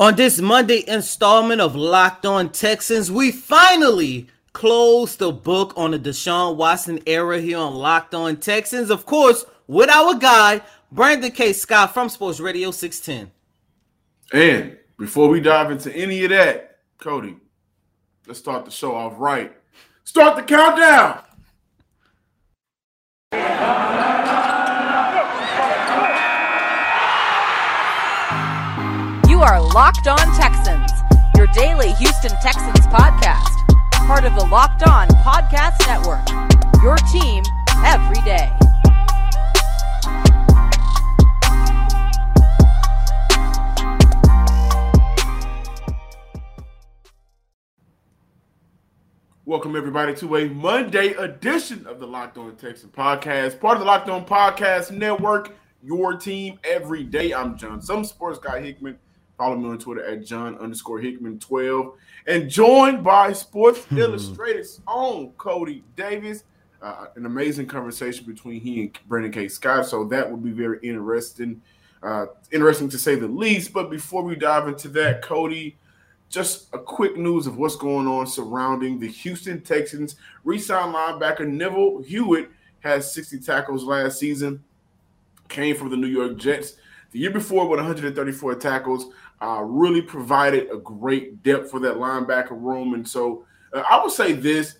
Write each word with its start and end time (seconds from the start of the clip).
On 0.00 0.16
this 0.16 0.40
Monday 0.40 0.82
installment 0.88 1.60
of 1.60 1.76
Locked 1.76 2.24
On 2.24 2.48
Texans, 2.48 3.12
we 3.12 3.30
finally 3.30 4.28
close 4.54 5.16
the 5.16 5.30
book 5.30 5.74
on 5.76 5.90
the 5.90 5.98
Deshaun 5.98 6.56
Watson 6.56 7.00
era 7.04 7.38
here 7.38 7.58
on 7.58 7.74
Locked 7.74 8.14
On 8.14 8.34
Texans. 8.38 8.88
Of 8.88 9.04
course, 9.04 9.44
with 9.66 9.90
our 9.90 10.14
guy, 10.14 10.62
Brandon 10.90 11.30
K. 11.30 11.52
Scott 11.52 11.92
from 11.92 12.08
Sports 12.08 12.40
Radio 12.40 12.70
610. 12.70 13.30
And 14.32 14.78
before 14.98 15.28
we 15.28 15.38
dive 15.38 15.70
into 15.70 15.94
any 15.94 16.24
of 16.24 16.30
that, 16.30 16.78
Cody, 16.96 17.36
let's 18.26 18.38
start 18.38 18.64
the 18.64 18.70
show 18.70 18.94
off 18.94 19.16
right. 19.18 19.54
Start 20.04 20.34
the 20.34 20.42
countdown. 20.44 21.24
Locked 29.72 30.08
On 30.08 30.18
Texans, 30.36 30.90
your 31.36 31.46
daily 31.54 31.92
Houston 31.92 32.32
Texans 32.42 32.84
podcast, 32.88 33.46
part 34.04 34.24
of 34.24 34.34
the 34.34 34.44
Locked 34.46 34.82
On 34.82 35.06
Podcast 35.06 35.86
Network. 35.86 36.28
Your 36.82 36.96
team 37.12 37.44
every 37.84 38.20
day. 38.22 38.50
Welcome 49.44 49.76
everybody 49.76 50.16
to 50.16 50.36
a 50.36 50.48
Monday 50.48 51.12
edition 51.12 51.86
of 51.86 52.00
the 52.00 52.08
Locked 52.08 52.38
On 52.38 52.56
Texans 52.56 52.90
podcast, 52.90 53.60
part 53.60 53.74
of 53.76 53.80
the 53.82 53.86
Locked 53.86 54.08
On 54.08 54.26
Podcast 54.26 54.90
Network. 54.90 55.54
Your 55.80 56.16
team 56.16 56.58
every 56.64 57.04
day. 57.04 57.32
I'm 57.32 57.56
John, 57.56 57.80
some 57.80 58.04
sports 58.04 58.40
guy 58.40 58.60
Hickman. 58.60 58.98
Follow 59.40 59.56
me 59.56 59.70
on 59.70 59.78
Twitter 59.78 60.04
at 60.04 60.22
John 60.22 60.58
underscore 60.58 60.98
Hickman 60.98 61.38
12. 61.38 61.94
And 62.26 62.50
joined 62.50 63.02
by 63.02 63.32
Sports 63.32 63.86
Illustrated's 63.90 64.82
own 64.86 65.30
Cody 65.38 65.82
Davis. 65.96 66.44
Uh, 66.82 67.06
an 67.16 67.24
amazing 67.24 67.64
conversation 67.64 68.26
between 68.26 68.60
he 68.60 68.82
and 68.82 68.98
Brandon 69.08 69.32
K. 69.32 69.48
Scott. 69.48 69.86
So 69.86 70.04
that 70.04 70.30
will 70.30 70.36
be 70.36 70.50
very 70.50 70.78
interesting. 70.82 71.62
Uh, 72.02 72.26
interesting 72.52 72.90
to 72.90 72.98
say 72.98 73.14
the 73.14 73.28
least. 73.28 73.72
But 73.72 73.90
before 73.90 74.22
we 74.22 74.36
dive 74.36 74.68
into 74.68 74.88
that, 74.88 75.22
Cody, 75.22 75.78
just 76.28 76.68
a 76.74 76.78
quick 76.78 77.16
news 77.16 77.46
of 77.46 77.56
what's 77.56 77.76
going 77.76 78.06
on 78.06 78.26
surrounding 78.26 78.98
the 78.98 79.08
Houston 79.08 79.62
Texans. 79.62 80.16
Resign 80.44 80.92
linebacker 80.92 81.48
Neville 81.48 82.02
Hewitt 82.02 82.50
has 82.80 83.10
60 83.14 83.38
tackles 83.38 83.84
last 83.84 84.18
season, 84.18 84.62
came 85.48 85.76
from 85.76 85.88
the 85.88 85.96
New 85.96 86.08
York 86.08 86.36
Jets. 86.36 86.74
The 87.12 87.18
year 87.18 87.32
before, 87.32 87.66
with 87.66 87.80
134 87.80 88.54
tackles, 88.56 89.06
uh, 89.42 89.62
really 89.62 90.02
provided 90.02 90.70
a 90.70 90.76
great 90.78 91.42
depth 91.42 91.70
for 91.70 91.80
that 91.80 91.96
linebacker 91.96 92.50
room. 92.50 92.94
And 92.94 93.06
so 93.06 93.44
uh, 93.72 93.82
I 93.88 94.02
would 94.02 94.12
say 94.12 94.32
this 94.32 94.78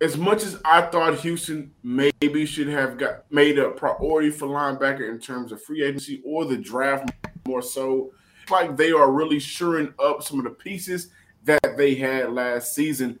as 0.00 0.16
much 0.16 0.42
as 0.42 0.60
I 0.64 0.82
thought 0.82 1.18
Houston 1.20 1.72
maybe 1.82 2.46
should 2.46 2.68
have 2.68 2.96
got 2.96 3.30
made 3.30 3.58
a 3.58 3.70
priority 3.70 4.30
for 4.30 4.48
linebacker 4.48 5.08
in 5.10 5.18
terms 5.18 5.52
of 5.52 5.62
free 5.62 5.82
agency 5.82 6.22
or 6.24 6.46
the 6.46 6.56
draft 6.56 7.10
more 7.46 7.62
so, 7.62 8.12
like 8.50 8.76
they 8.76 8.92
are 8.92 9.10
really 9.10 9.38
shoring 9.38 9.92
up 9.98 10.22
some 10.22 10.38
of 10.38 10.44
the 10.44 10.50
pieces 10.50 11.10
that 11.44 11.76
they 11.76 11.94
had 11.94 12.32
last 12.32 12.74
season. 12.74 13.18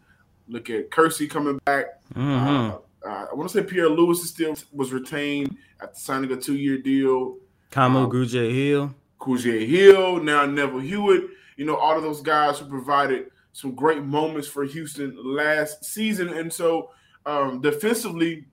Look 0.48 0.70
at 0.70 0.90
Kirksey 0.90 1.28
coming 1.28 1.60
back. 1.64 2.02
Mm-hmm. 2.14 2.76
Uh, 3.06 3.08
uh, 3.08 3.26
I 3.30 3.34
want 3.34 3.50
to 3.50 3.60
say 3.60 3.64
Pierre-Louis 3.64 4.18
is 4.18 4.30
still 4.30 4.56
was 4.72 4.92
retained 4.92 5.56
after 5.82 5.98
signing 5.98 6.32
a 6.32 6.36
two 6.36 6.56
year 6.56 6.78
deal. 6.78 7.36
Kamu 7.70 8.04
Um, 8.04 8.10
Grugier 8.10 8.52
Hill. 8.52 8.94
Koujier 9.20 9.66
Hill, 9.66 10.22
now 10.22 10.46
Neville 10.46 10.80
Hewitt, 10.80 11.24
you 11.56 11.64
know, 11.64 11.76
all 11.76 11.96
of 11.96 12.02
those 12.02 12.22
guys 12.22 12.58
who 12.58 12.66
provided 12.66 13.26
some 13.52 13.74
great 13.74 14.02
moments 14.02 14.48
for 14.48 14.64
Houston 14.64 15.14
last 15.22 15.84
season. 15.84 16.28
And 16.30 16.52
so 16.52 16.90
um, 17.26 17.60
defensively, 17.60 18.46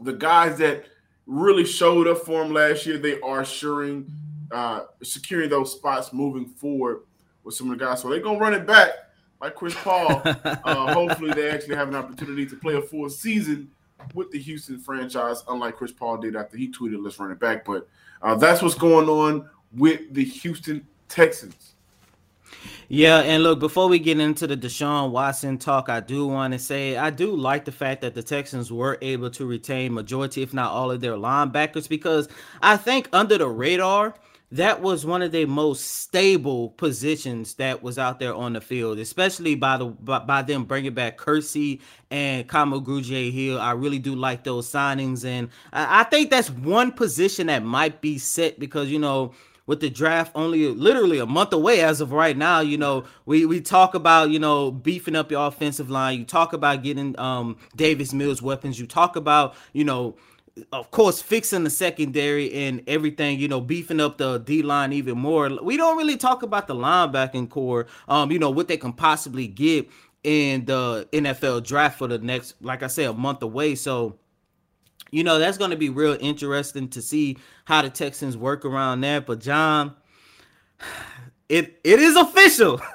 the 0.00 0.12
guys 0.12 0.58
that 0.58 0.86
really 1.26 1.64
showed 1.64 2.08
up 2.08 2.18
for 2.18 2.42
him 2.42 2.52
last 2.52 2.86
year, 2.86 2.98
they 2.98 3.20
are 3.20 3.42
assuring, 3.42 4.10
uh, 4.50 4.80
securing 5.02 5.48
those 5.48 5.72
spots 5.72 6.12
moving 6.12 6.46
forward 6.46 7.02
with 7.44 7.54
some 7.54 7.70
of 7.70 7.78
the 7.78 7.84
guys. 7.84 8.00
So 8.00 8.08
they're 8.08 8.20
going 8.20 8.38
to 8.38 8.44
run 8.44 8.54
it 8.54 8.66
back 8.66 8.90
like 9.40 9.54
Chris 9.54 9.74
Paul. 9.74 10.22
uh, 10.24 10.92
hopefully, 10.92 11.32
they 11.32 11.50
actually 11.50 11.76
have 11.76 11.88
an 11.88 11.94
opportunity 11.94 12.46
to 12.46 12.56
play 12.56 12.74
a 12.74 12.82
full 12.82 13.08
season 13.08 13.70
with 14.12 14.30
the 14.30 14.38
Houston 14.38 14.80
franchise, 14.80 15.44
unlike 15.48 15.76
Chris 15.76 15.92
Paul 15.92 16.18
did 16.18 16.34
after 16.34 16.56
he 16.56 16.70
tweeted, 16.70 17.02
let's 17.02 17.18
run 17.18 17.30
it 17.30 17.38
back. 17.38 17.64
But 17.64 17.88
uh, 18.22 18.34
that's 18.34 18.62
what's 18.62 18.74
going 18.74 19.08
on 19.08 19.48
with 19.76 20.12
the 20.12 20.24
Houston 20.24 20.86
Texans. 21.08 21.74
Yeah, 22.88 23.20
and 23.20 23.42
look, 23.42 23.60
before 23.60 23.88
we 23.88 23.98
get 23.98 24.20
into 24.20 24.46
the 24.46 24.56
Deshaun 24.56 25.10
Watson 25.10 25.58
talk, 25.58 25.88
I 25.88 26.00
do 26.00 26.26
want 26.26 26.52
to 26.52 26.58
say 26.58 26.96
I 26.96 27.10
do 27.10 27.34
like 27.34 27.64
the 27.64 27.72
fact 27.72 28.02
that 28.02 28.14
the 28.14 28.22
Texans 28.22 28.70
were 28.70 28.98
able 29.00 29.30
to 29.30 29.46
retain 29.46 29.92
majority, 29.92 30.42
if 30.42 30.52
not 30.52 30.70
all, 30.70 30.90
of 30.90 31.00
their 31.00 31.14
linebackers 31.14 31.88
because 31.88 32.28
I 32.62 32.76
think 32.76 33.08
under 33.12 33.38
the 33.38 33.48
radar, 33.48 34.14
that 34.52 34.80
was 34.82 35.04
one 35.04 35.22
of 35.22 35.32
the 35.32 35.46
most 35.46 36.02
stable 36.02 36.70
positions 36.70 37.54
that 37.54 37.82
was 37.82 37.98
out 37.98 38.20
there 38.20 38.34
on 38.34 38.52
the 38.52 38.60
field, 38.60 38.98
especially 38.98 39.54
by 39.54 39.78
the 39.78 39.86
by, 39.86 40.20
by 40.20 40.42
them 40.42 40.64
bringing 40.64 40.94
back 40.94 41.18
Kirksey 41.18 41.80
and 42.10 42.46
Kamu 42.46 42.84
Grugier 42.84 43.32
Hill. 43.32 43.58
I 43.58 43.72
really 43.72 43.98
do 43.98 44.14
like 44.14 44.44
those 44.44 44.70
signings, 44.70 45.24
and 45.24 45.48
I, 45.72 46.00
I 46.00 46.04
think 46.04 46.30
that's 46.30 46.50
one 46.50 46.92
position 46.92 47.48
that 47.48 47.64
might 47.64 48.00
be 48.00 48.18
set 48.18 48.60
because 48.60 48.90
you 48.90 48.98
know 48.98 49.32
with 49.66 49.80
the 49.80 49.90
draft 49.90 50.32
only 50.34 50.68
literally 50.68 51.18
a 51.18 51.26
month 51.26 51.52
away 51.52 51.80
as 51.80 52.00
of 52.00 52.12
right 52.12 52.36
now 52.36 52.60
you 52.60 52.76
know 52.76 53.04
we 53.26 53.46
we 53.46 53.60
talk 53.60 53.94
about 53.94 54.30
you 54.30 54.38
know 54.38 54.70
beefing 54.70 55.16
up 55.16 55.30
your 55.30 55.46
offensive 55.46 55.90
line. 55.90 56.18
You 56.18 56.24
talk 56.24 56.52
about 56.52 56.82
getting 56.82 57.18
um 57.18 57.56
davis 57.76 58.12
mills 58.12 58.42
weapons. 58.42 58.78
You 58.78 58.86
talk 58.86 59.16
about 59.16 59.54
you 59.72 59.84
know 59.84 60.16
of 60.72 60.90
course 60.92 61.20
fixing 61.20 61.64
the 61.64 61.70
secondary 61.70 62.52
and 62.52 62.82
everything 62.86 63.40
you 63.40 63.48
know 63.48 63.60
beefing 63.60 64.00
up 64.00 64.18
the 64.18 64.38
d 64.38 64.62
line 64.62 64.92
even 64.92 65.18
more. 65.18 65.50
We 65.62 65.76
don't 65.76 65.96
really 65.96 66.16
talk 66.16 66.42
about 66.42 66.66
the 66.66 66.74
linebacking 66.74 67.50
corps 67.50 67.86
um 68.08 68.30
you 68.30 68.38
know 68.38 68.50
what 68.50 68.68
they 68.68 68.76
can 68.76 68.92
possibly 68.92 69.46
get 69.46 69.88
in 70.22 70.64
the 70.64 71.06
nfl 71.12 71.62
draft 71.62 71.98
for 71.98 72.08
the 72.08 72.16
next 72.18 72.54
like 72.62 72.82
i 72.82 72.86
said 72.86 73.06
a 73.06 73.12
month 73.12 73.42
away. 73.42 73.74
So 73.74 74.18
you 75.14 75.24
know 75.24 75.38
that's 75.38 75.58
going 75.58 75.70
to 75.70 75.76
be 75.76 75.88
real 75.88 76.16
interesting 76.20 76.88
to 76.88 77.00
see 77.00 77.38
how 77.64 77.82
the 77.82 77.90
Texans 77.90 78.36
work 78.36 78.64
around 78.64 79.00
that. 79.02 79.26
But 79.26 79.40
John, 79.40 79.94
it 81.48 81.80
it 81.84 82.00
is 82.00 82.16
official. 82.16 82.80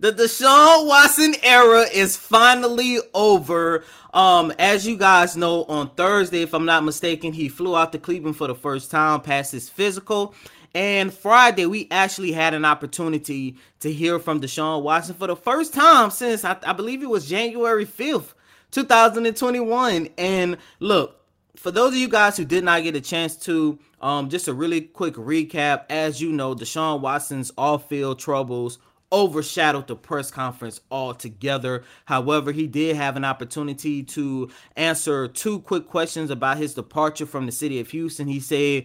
The 0.00 0.12
Deshaun 0.12 0.86
Watson 0.86 1.34
era 1.42 1.80
is 1.92 2.16
finally 2.16 3.00
over. 3.14 3.82
Um, 4.14 4.52
as 4.56 4.86
you 4.86 4.96
guys 4.96 5.36
know, 5.36 5.64
on 5.64 5.90
Thursday, 5.96 6.42
if 6.42 6.54
I'm 6.54 6.64
not 6.64 6.84
mistaken, 6.84 7.32
he 7.32 7.48
flew 7.48 7.76
out 7.76 7.90
to 7.90 7.98
Cleveland 7.98 8.36
for 8.36 8.46
the 8.46 8.54
first 8.54 8.92
time, 8.92 9.20
passed 9.22 9.50
his 9.50 9.68
physical. 9.68 10.36
And 10.72 11.12
Friday, 11.12 11.66
we 11.66 11.88
actually 11.90 12.30
had 12.30 12.54
an 12.54 12.64
opportunity 12.64 13.56
to 13.80 13.92
hear 13.92 14.20
from 14.20 14.40
Deshaun 14.40 14.82
Watson 14.84 15.16
for 15.16 15.26
the 15.26 15.34
first 15.34 15.74
time 15.74 16.12
since 16.12 16.44
I, 16.44 16.56
I 16.62 16.74
believe 16.74 17.02
it 17.02 17.10
was 17.10 17.28
January 17.28 17.84
5th, 17.84 18.34
2021. 18.70 20.10
And 20.16 20.58
look, 20.78 21.17
for 21.58 21.70
those 21.70 21.92
of 21.92 21.98
you 21.98 22.08
guys 22.08 22.36
who 22.36 22.44
did 22.44 22.64
not 22.64 22.82
get 22.82 22.94
a 22.94 23.00
chance 23.00 23.36
to, 23.36 23.78
um, 24.00 24.28
just 24.28 24.46
a 24.48 24.54
really 24.54 24.80
quick 24.80 25.14
recap. 25.14 25.84
As 25.90 26.20
you 26.20 26.30
know, 26.30 26.54
Deshaun 26.54 27.00
Watson's 27.00 27.50
off-field 27.58 28.18
troubles 28.18 28.78
overshadowed 29.10 29.86
the 29.86 29.96
press 29.96 30.30
conference 30.30 30.80
altogether. 30.90 31.82
However, 32.04 32.52
he 32.52 32.66
did 32.66 32.94
have 32.96 33.16
an 33.16 33.24
opportunity 33.24 34.02
to 34.04 34.50
answer 34.76 35.26
two 35.26 35.60
quick 35.60 35.86
questions 35.88 36.30
about 36.30 36.58
his 36.58 36.74
departure 36.74 37.26
from 37.26 37.46
the 37.46 37.52
city 37.52 37.80
of 37.80 37.90
Houston. 37.90 38.28
He 38.28 38.38
said 38.38 38.84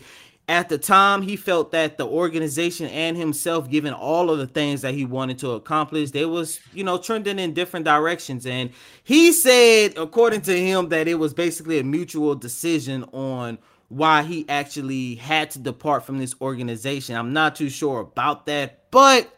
at 0.50 0.68
the 0.68 0.78
time 0.78 1.22
he 1.22 1.36
felt 1.36 1.72
that 1.72 1.98
the 1.98 2.06
organization 2.06 2.88
and 2.88 3.16
himself 3.16 3.70
given 3.70 3.94
all 3.94 4.30
of 4.30 4.38
the 4.40 4.48
things 4.48 4.82
that 4.82 4.94
he 4.94 5.06
wanted 5.06 5.40
to 5.40 5.52
accomplish 5.52 6.12
they 6.12 6.26
was 6.26 6.60
you 6.74 6.84
know 6.84 6.98
trending 6.98 7.40
in 7.40 7.54
different 7.54 7.86
directions. 7.86 8.46
And 8.46 8.72
he 9.04 9.32
said 9.32 9.98
according 9.98 10.42
to 10.42 10.60
him 10.60 10.90
that 10.90 11.08
it 11.08 11.16
was 11.16 11.34
basically 11.34 11.80
a 11.80 11.84
mutual 11.84 12.36
decision 12.36 13.04
on 13.14 13.58
why 13.88 14.24
he 14.24 14.48
actually 14.50 15.16
had 15.16 15.52
to 15.52 15.60
depart 15.60 16.04
from 16.04 16.18
this 16.18 16.36
organization. 16.42 17.16
I'm 17.16 17.32
not 17.32 17.56
too 17.56 17.70
sure 17.70 18.02
about 18.02 18.46
that 18.48 18.90
but 18.92 19.34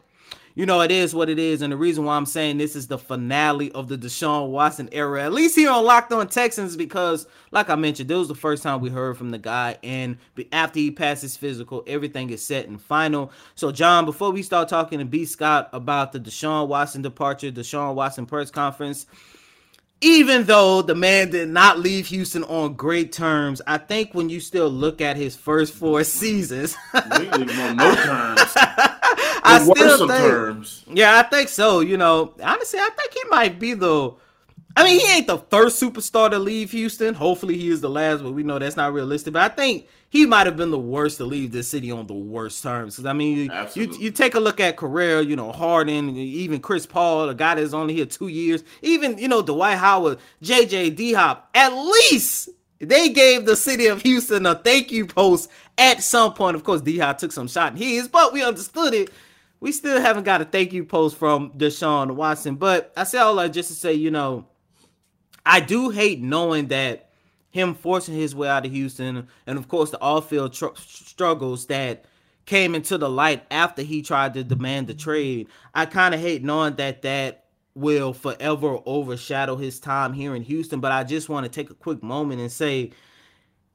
you 0.56 0.66
know, 0.66 0.80
it 0.80 0.90
is 0.90 1.14
what 1.14 1.30
it 1.30 1.38
is. 1.38 1.62
And 1.62 1.72
the 1.72 1.78
reason 1.78 2.06
why 2.06 2.16
I'm 2.16 2.26
saying 2.26 2.58
this 2.58 2.78
is 2.78 2.88
the 2.88 2.98
finale 2.98 3.72
of 3.74 3.90
the 3.90 3.98
Deshaun 3.98 4.50
Watson 4.50 4.88
era, 4.94 5.24
at 5.24 5.34
least 5.34 5.56
here 5.58 5.70
on 5.70 5.84
Locked 5.84 6.14
On 6.14 6.28
Texans, 6.28 6.78
because, 6.78 7.28
like 7.52 7.70
I 7.70 7.76
mentioned, 7.76 8.10
this 8.10 8.18
was 8.18 8.30
the 8.30 8.36
first 8.36 8.64
time 8.64 8.80
we 8.80 8.90
heard 8.90 9.18
from 9.18 9.32
the 9.32 9.38
guy. 9.38 9.78
And 9.84 10.18
after 10.54 10.80
he 10.80 10.92
passes 10.92 11.36
physical, 11.36 11.84
everything 11.86 12.30
is 12.30 12.46
set 12.46 12.68
and 12.68 12.82
final. 12.82 13.34
So, 13.56 13.74
John, 13.74 14.06
before 14.06 14.32
we 14.32 14.42
start 14.44 14.70
talking 14.70 15.00
to 15.00 15.06
B. 15.06 15.26
Scott 15.26 15.70
about 15.74 16.14
the 16.14 16.22
Deshaun 16.22 16.70
Watson 16.70 17.02
departure, 17.02 17.52
Deshaun 17.52 17.94
Watson 17.94 18.26
press 18.26 18.50
conference, 18.50 19.08
even 20.02 20.44
though 20.44 20.82
the 20.82 20.96
man 20.96 21.32
did 21.32 21.50
not 21.50 21.80
leave 21.80 22.08
Houston 22.08 22.44
on 22.44 22.74
great 22.74 23.12
terms, 23.12 23.62
I 23.66 23.78
think 23.78 24.14
when 24.14 24.30
you 24.30 24.40
still 24.40 24.70
look 24.70 25.02
at 25.02 25.16
his 25.16 25.36
first 25.36 25.74
four 25.74 26.04
seasons, 26.04 26.76
We 26.94 27.30
leave 27.30 27.50
him 27.50 27.60
on 27.60 27.76
no 27.78 27.96
terms. 27.96 28.42
I 29.48 29.58
I 29.58 29.60
still 29.60 30.08
think, 30.08 30.20
terms. 30.20 30.84
Yeah, 30.92 31.20
I 31.20 31.24
think 31.24 31.50
so. 31.50 31.80
You 31.80 31.98
know, 31.98 32.34
honestly, 32.44 32.80
I 32.80 32.90
think 32.98 33.14
he 33.14 33.30
might 33.30 33.60
be 33.60 33.74
the. 33.74 34.12
I 34.78 34.84
mean, 34.84 35.00
he 35.00 35.08
ain't 35.14 35.28
the 35.28 35.38
first 35.38 35.82
superstar 35.82 36.30
to 36.32 36.40
leave 36.40 36.72
Houston. 36.72 37.14
Hopefully, 37.14 37.58
he 37.58 37.70
is 37.70 37.80
the 37.80 37.90
last, 37.90 38.24
but 38.24 38.32
we 38.32 38.44
know 38.44 38.60
that's 38.60 38.76
not 38.76 38.92
realistic. 38.92 39.34
But 39.34 39.52
I 39.52 39.56
think 39.56 39.88
he 40.16 40.26
might 40.26 40.46
have 40.46 40.56
been 40.56 40.72
the 40.72 40.80
worst 40.80 41.18
to 41.18 41.26
leave 41.26 41.52
this 41.52 41.68
city 41.68 41.92
on 41.92 42.08
the 42.08 42.14
worst 42.14 42.64
terms. 42.64 42.96
Because 42.96 43.06
I 43.06 43.12
mean, 43.12 43.52
you, 43.74 43.98
you 44.00 44.12
take 44.12 44.36
a 44.36 44.40
look 44.40 44.62
at 44.62 44.78
career, 44.78 45.20
you 45.20 45.36
know, 45.36 45.52
Harden, 45.52 46.16
even 46.16 46.62
Chris 46.62 46.86
Paul, 46.86 47.28
a 47.28 47.36
guy 47.36 47.56
that's 47.56 47.74
only 47.74 47.96
here 47.96 48.06
two 48.06 48.30
years, 48.30 48.64
even 48.82 49.18
you 49.18 49.28
know 49.28 49.42
Dwight 49.42 49.78
Howard, 49.78 50.20
JJ 50.42 50.96
D 50.96 51.12
Hop. 51.14 51.50
At 51.54 51.74
least 51.74 52.48
they 52.80 53.10
gave 53.10 53.46
the 53.46 53.58
city 53.58 53.88
of 53.88 54.02
Houston 54.04 54.46
a 54.46 54.56
thank 54.56 54.90
you 54.90 55.06
post 55.06 55.50
at 55.78 56.02
some 56.02 56.34
point. 56.34 56.56
Of 56.56 56.64
course, 56.64 56.82
D 56.82 56.98
Hop 57.00 57.18
took 57.18 57.34
some 57.34 57.50
shot 57.50 57.74
in 57.74 57.78
his, 57.78 58.08
but 58.08 58.32
we 58.32 58.42
understood 58.42 58.94
it. 58.94 59.10
We 59.60 59.74
still 59.74 60.00
haven't 60.00 60.24
got 60.24 60.42
a 60.42 60.46
thank 60.46 60.72
you 60.72 60.86
post 60.86 61.18
from 61.18 61.52
Deshaun 61.52 62.16
Watson. 62.16 62.56
But 62.56 62.94
I 62.96 63.04
say 63.04 63.18
all 63.18 63.36
that 63.36 63.50
just 63.50 63.68
to 63.68 63.76
say, 63.76 63.94
you 63.94 64.12
know, 64.12 64.46
I 65.46 65.60
do 65.60 65.90
hate 65.90 66.22
knowing 66.22 66.68
that 66.68 67.10
him 67.56 67.74
forcing 67.74 68.16
his 68.16 68.36
way 68.36 68.50
out 68.50 68.66
of 68.66 68.72
Houston, 68.74 69.30
and 69.48 69.58
of 69.58 69.70
course 69.70 69.90
the 69.90 70.02
off-field 70.02 70.52
tr- 70.52 70.76
struggles 70.76 71.68
that 71.68 72.04
came 72.46 72.76
into 72.76 72.98
the 72.98 73.10
light 73.10 73.46
after 73.50 73.82
he 73.82 74.02
tried 74.02 74.34
to 74.34 74.44
demand 74.44 74.88
the 74.88 74.94
trade. 74.94 75.48
I 75.74 75.86
kind 75.86 76.14
of 76.14 76.20
hate 76.20 76.44
knowing 76.44 76.76
that 76.76 77.02
that 77.04 77.46
will 77.74 78.12
forever 78.12 78.80
overshadow 78.86 79.56
his 79.56 79.80
time 79.80 80.12
here 80.12 80.36
in 80.36 80.44
Houston. 80.44 80.82
But 80.82 80.92
I 80.92 81.06
just 81.06 81.30
want 81.30 81.46
to 81.46 81.50
take 81.50 81.70
a 81.70 81.76
quick 81.76 82.04
moment 82.04 82.42
and 82.42 82.52
say, 82.52 82.92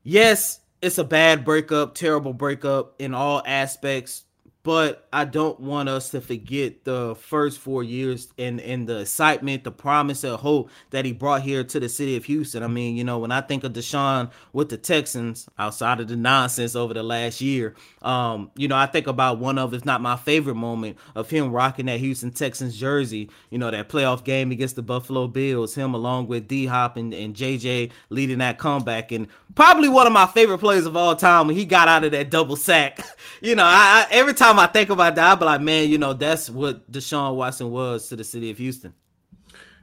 yes, 0.03 0.61
it's 0.83 0.99
a 0.99 1.05
bad 1.05 1.43
breakup, 1.43 1.95
terrible 1.95 2.35
breakup 2.35 3.01
in 3.01 3.15
all 3.15 3.43
aspects 3.47 4.25
but 4.63 5.09
I 5.13 5.25
don't 5.25 5.59
want 5.59 5.89
us 5.89 6.11
to 6.11 6.21
forget 6.21 6.85
the 6.85 7.15
first 7.15 7.59
four 7.59 7.83
years 7.83 8.29
and 8.37 8.61
and 8.61 8.87
the 8.87 9.01
excitement, 9.01 9.65
the 9.65 9.71
promise, 9.71 10.23
and 10.23 10.37
hope 10.37 10.71
that 10.91 11.05
he 11.07 11.13
brought 11.13 11.43
here 11.43 11.65
to 11.65 11.81
the 11.81 11.89
city 11.89 12.17
of 12.17 12.27
Houston. 12.27 12.63
I 12.63 12.67
mean, 12.67 12.97
you 12.97 13.05
know, 13.05 13.19
when 13.19 13.33
I 13.33 13.41
think 13.41 13.65
of 13.65 13.73
Deshaun 13.73 14.31
with 14.53 14.69
the 14.69 14.77
Texans, 14.77 15.49
outside 15.59 16.01
of 16.01 16.09
the 16.09 16.17
nonsense 16.17 16.77
over 16.77 16.93
the 16.93 17.03
last 17.03 17.41
year, 17.41 17.75
um, 18.03 18.51
you 18.55 18.69
know, 18.69 18.77
I 18.77 18.87
think 18.87 19.07
about 19.07 19.39
one 19.39 19.59
of, 19.59 19.73
if 19.73 19.87
not 19.87 20.03
my 20.03 20.17
favorite 20.17 20.57
moment, 20.57 20.99
of 21.15 21.31
him 21.31 21.53
rocking 21.53 21.87
that 21.87 22.01
Houston 22.01 22.31
Texans 22.31 22.77
jersey. 22.77 23.31
You 23.49 23.59
know, 23.59 23.71
that 23.71 23.89
playoff 23.89 24.25
game 24.25 24.53
against 24.53 24.77
the 24.77 24.83
Buffalo 24.83 25.27
Bills, 25.27 25.75
him 25.75 25.95
along 25.95 26.27
with 26.27 26.47
D 26.49 26.67
Hop 26.67 26.99
and, 26.99 27.15
and 27.15 27.35
JJ 27.35 27.93
leading 28.11 28.39
that 28.39 28.59
comeback, 28.59 29.11
and 29.11 29.27
probably 29.55 29.89
one 29.89 30.07
of 30.07 30.13
my 30.13 30.27
favorite 30.27 30.59
plays 30.59 30.85
of 30.85 30.97
all 30.97 31.17
time 31.17 31.47
when 31.47 31.57
he 31.57 31.65
got 31.65 31.89
out 31.89 32.05
of 32.05 32.13
that 32.13 32.31
double 32.31 32.57
sack. 32.57 33.01
you 33.41 33.55
know, 33.55 33.65
I, 33.65 34.07
I 34.11 34.13
every 34.13 34.35
time 34.35 34.59
I 34.61 34.67
think 34.67 34.91
about 34.91 35.15
that, 35.15 35.33
I 35.33 35.35
be 35.35 35.45
like, 35.45 35.61
man, 35.61 35.89
you 35.89 35.99
know, 35.99 36.13
that's 36.13 36.51
what 36.51 36.91
Deshaun 36.91 37.35
Watson 37.35 37.71
was 37.71 38.09
to 38.09 38.17
the 38.17 38.25
city 38.25 38.51
of 38.51 38.59
Houston. 38.59 38.95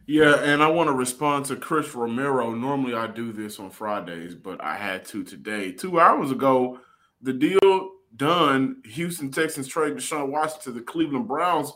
Yeah, 0.06 0.36
and 0.36 0.64
I 0.64 0.68
want 0.70 0.88
to 0.88 0.94
respond 0.94 1.46
to 1.48 1.58
Chris 1.58 1.94
Romero. 1.94 2.52
Normally 2.52 2.94
I 2.94 3.08
do 3.08 3.34
this 3.34 3.60
on 3.60 3.70
Fridays, 3.70 4.36
but 4.36 4.64
I 4.64 4.78
had 4.78 5.04
to 5.08 5.24
today. 5.24 5.74
Two 5.74 6.00
hours 6.00 6.32
ago, 6.32 6.80
the 7.22 7.34
deal 7.34 7.92
done, 8.16 8.82
Houston 8.86 9.32
Texans 9.32 9.68
trade 9.68 9.96
Deshaun 9.96 10.30
Watson 10.30 10.62
to 10.62 10.72
the 10.72 10.82
Cleveland 10.82 11.28
Browns 11.28 11.74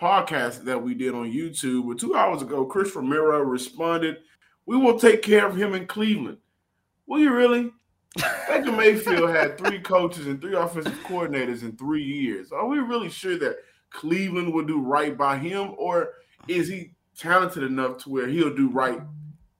podcast 0.00 0.64
that 0.64 0.82
we 0.82 0.94
did 0.94 1.14
on 1.14 1.32
YouTube. 1.32 1.88
But 1.88 1.98
two 1.98 2.14
hours 2.14 2.42
ago, 2.42 2.64
Chris 2.64 2.94
Romero 2.94 3.40
responded, 3.40 4.18
We 4.66 4.76
will 4.76 4.98
take 4.98 5.22
care 5.22 5.46
of 5.46 5.56
him 5.56 5.74
in 5.74 5.86
Cleveland. 5.86 6.38
Will 7.06 7.20
you 7.20 7.32
really? 7.32 7.72
Baker 8.16 8.72
Mayfield 8.72 9.30
had 9.30 9.56
three 9.56 9.80
coaches 9.80 10.26
and 10.26 10.40
three 10.40 10.54
offensive 10.54 10.98
coordinators 11.04 11.62
in 11.62 11.76
three 11.76 12.02
years. 12.02 12.52
Are 12.52 12.66
we 12.66 12.78
really 12.78 13.08
sure 13.08 13.38
that 13.38 13.58
Cleveland 13.90 14.52
will 14.52 14.64
do 14.64 14.80
right 14.80 15.16
by 15.16 15.38
him, 15.38 15.74
or 15.76 16.14
is 16.48 16.68
he 16.68 16.92
talented 17.16 17.62
enough 17.62 17.98
to 17.98 18.10
where 18.10 18.26
he'll 18.26 18.54
do 18.54 18.68
right 18.68 19.00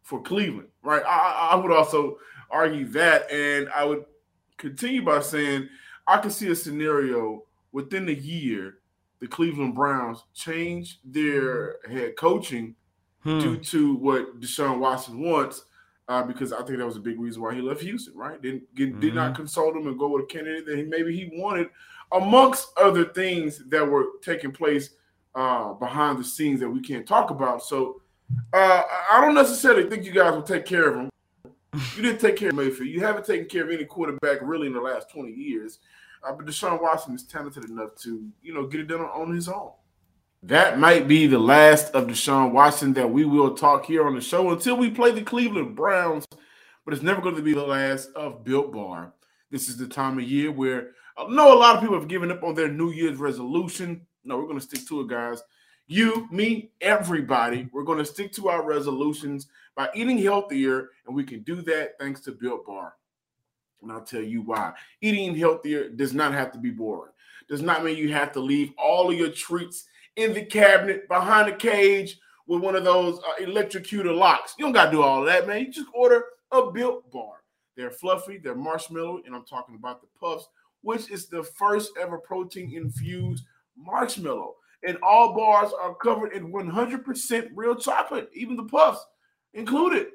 for 0.02 0.20
Cleveland? 0.22 0.68
Right. 0.82 1.02
I, 1.06 1.50
I 1.52 1.54
would 1.56 1.72
also 1.72 2.18
argue 2.50 2.86
that, 2.88 3.30
and 3.30 3.68
I 3.70 3.84
would 3.84 4.04
continue 4.56 5.02
by 5.02 5.20
saying 5.20 5.68
I 6.06 6.18
can 6.18 6.30
see 6.30 6.50
a 6.50 6.56
scenario 6.56 7.44
within 7.72 8.08
a 8.08 8.12
year 8.12 8.78
the 9.20 9.28
Cleveland 9.28 9.74
Browns 9.74 10.24
change 10.34 10.98
their 11.04 11.76
head 11.88 12.16
coaching 12.16 12.74
hmm. 13.22 13.38
due 13.38 13.56
to 13.58 13.94
what 13.96 14.40
Deshaun 14.40 14.78
Watson 14.78 15.20
wants 15.20 15.64
uh, 16.10 16.24
because 16.24 16.52
I 16.52 16.62
think 16.64 16.78
that 16.78 16.86
was 16.86 16.96
a 16.96 17.00
big 17.00 17.20
reason 17.20 17.40
why 17.40 17.54
he 17.54 17.60
left 17.60 17.82
Houston, 17.82 18.16
right? 18.16 18.42
Didn't 18.42 18.74
get, 18.74 18.90
mm-hmm. 18.90 19.00
did 19.00 19.14
not 19.14 19.28
mm-hmm. 19.28 19.36
consult 19.36 19.76
him 19.76 19.86
and 19.86 19.96
go 19.96 20.08
with 20.08 20.24
a 20.24 20.26
candidate 20.26 20.66
that 20.66 20.76
he, 20.76 20.82
maybe 20.82 21.16
he 21.16 21.30
wanted, 21.40 21.68
amongst 22.10 22.72
other 22.76 23.04
things 23.04 23.62
that 23.68 23.88
were 23.88 24.06
taking 24.20 24.50
place 24.50 24.90
uh, 25.36 25.72
behind 25.74 26.18
the 26.18 26.24
scenes 26.24 26.58
that 26.58 26.68
we 26.68 26.80
can't 26.80 27.06
talk 27.06 27.30
about. 27.30 27.62
So 27.62 28.02
uh, 28.52 28.82
I 29.12 29.20
don't 29.20 29.36
necessarily 29.36 29.88
think 29.88 30.04
you 30.04 30.10
guys 30.10 30.34
will 30.34 30.42
take 30.42 30.66
care 30.66 30.88
of 30.88 30.96
him. 30.96 31.10
You 31.96 32.02
didn't 32.02 32.20
take 32.20 32.34
care 32.34 32.48
of 32.48 32.56
Mayfield. 32.56 32.88
You 32.88 32.98
haven't 33.00 33.24
taken 33.24 33.46
care 33.46 33.62
of 33.62 33.70
any 33.70 33.84
quarterback 33.84 34.38
really 34.42 34.66
in 34.66 34.72
the 34.72 34.80
last 34.80 35.08
20 35.10 35.30
years. 35.30 35.78
Uh, 36.24 36.32
but 36.32 36.44
Deshaun 36.44 36.82
Watson 36.82 37.14
is 37.14 37.22
talented 37.22 37.64
enough 37.66 37.94
to, 38.02 38.28
you 38.42 38.52
know, 38.52 38.66
get 38.66 38.80
it 38.80 38.88
done 38.88 39.02
on 39.02 39.32
his 39.32 39.48
own. 39.48 39.70
That 40.42 40.78
might 40.78 41.06
be 41.06 41.26
the 41.26 41.38
last 41.38 41.94
of 41.94 42.06
Deshaun 42.06 42.52
Watson 42.52 42.94
that 42.94 43.10
we 43.10 43.26
will 43.26 43.54
talk 43.54 43.84
here 43.84 44.06
on 44.06 44.14
the 44.14 44.22
show 44.22 44.50
until 44.50 44.74
we 44.74 44.90
play 44.90 45.10
the 45.10 45.20
Cleveland 45.20 45.76
Browns. 45.76 46.24
But 46.84 46.94
it's 46.94 47.02
never 47.02 47.20
going 47.20 47.36
to 47.36 47.42
be 47.42 47.52
the 47.52 47.66
last 47.66 48.10
of 48.16 48.42
Built 48.42 48.72
Bar. 48.72 49.12
This 49.50 49.68
is 49.68 49.76
the 49.76 49.86
time 49.86 50.18
of 50.18 50.24
year 50.24 50.50
where 50.50 50.92
I 51.18 51.26
know 51.28 51.52
a 51.52 51.58
lot 51.58 51.74
of 51.74 51.82
people 51.82 51.98
have 51.98 52.08
given 52.08 52.30
up 52.30 52.42
on 52.42 52.54
their 52.54 52.72
New 52.72 52.90
Year's 52.90 53.18
resolution. 53.18 54.06
No, 54.24 54.38
we're 54.38 54.46
going 54.46 54.58
to 54.58 54.64
stick 54.64 54.86
to 54.88 55.02
it, 55.02 55.08
guys. 55.08 55.42
You, 55.86 56.26
me, 56.30 56.70
everybody, 56.80 57.68
we're 57.70 57.84
going 57.84 57.98
to 57.98 58.04
stick 58.04 58.32
to 58.34 58.48
our 58.48 58.64
resolutions 58.64 59.48
by 59.76 59.90
eating 59.94 60.16
healthier, 60.16 60.88
and 61.06 61.14
we 61.14 61.24
can 61.24 61.42
do 61.42 61.60
that 61.62 61.98
thanks 61.98 62.20
to 62.22 62.32
Built 62.32 62.64
Bar. 62.64 62.94
And 63.82 63.92
I'll 63.92 64.00
tell 64.00 64.22
you 64.22 64.40
why. 64.40 64.72
Eating 65.02 65.36
healthier 65.36 65.90
does 65.90 66.14
not 66.14 66.32
have 66.32 66.50
to 66.52 66.58
be 66.58 66.70
boring. 66.70 67.12
Does 67.46 67.60
not 67.60 67.84
mean 67.84 67.98
you 67.98 68.12
have 68.14 68.32
to 68.32 68.40
leave 68.40 68.72
all 68.78 69.10
of 69.10 69.18
your 69.18 69.30
treats 69.30 69.84
in 70.16 70.34
the 70.34 70.44
cabinet 70.44 71.08
behind 71.08 71.48
the 71.48 71.56
cage 71.56 72.18
with 72.46 72.62
one 72.62 72.74
of 72.74 72.84
those 72.84 73.18
uh, 73.20 73.42
electrocutor 73.42 74.16
locks. 74.16 74.54
You 74.58 74.64
don't 74.64 74.72
got 74.72 74.86
to 74.86 74.90
do 74.90 75.02
all 75.02 75.22
that, 75.24 75.46
man. 75.46 75.60
You 75.60 75.72
just 75.72 75.88
order 75.94 76.24
a 76.50 76.70
built 76.70 77.10
bar. 77.10 77.42
They're 77.76 77.90
fluffy, 77.90 78.38
they're 78.38 78.54
marshmallow, 78.54 79.22
and 79.24 79.34
I'm 79.34 79.44
talking 79.44 79.76
about 79.76 80.00
the 80.00 80.08
puffs, 80.18 80.48
which 80.82 81.10
is 81.10 81.28
the 81.28 81.42
first 81.42 81.92
ever 82.00 82.18
protein 82.18 82.74
infused 82.74 83.44
marshmallow. 83.76 84.56
And 84.86 84.98
all 85.02 85.34
bars 85.34 85.72
are 85.80 85.94
covered 85.94 86.32
in 86.32 86.52
100% 86.52 87.48
real 87.54 87.76
chocolate, 87.76 88.30
even 88.34 88.56
the 88.56 88.64
puffs 88.64 89.04
included. 89.54 90.08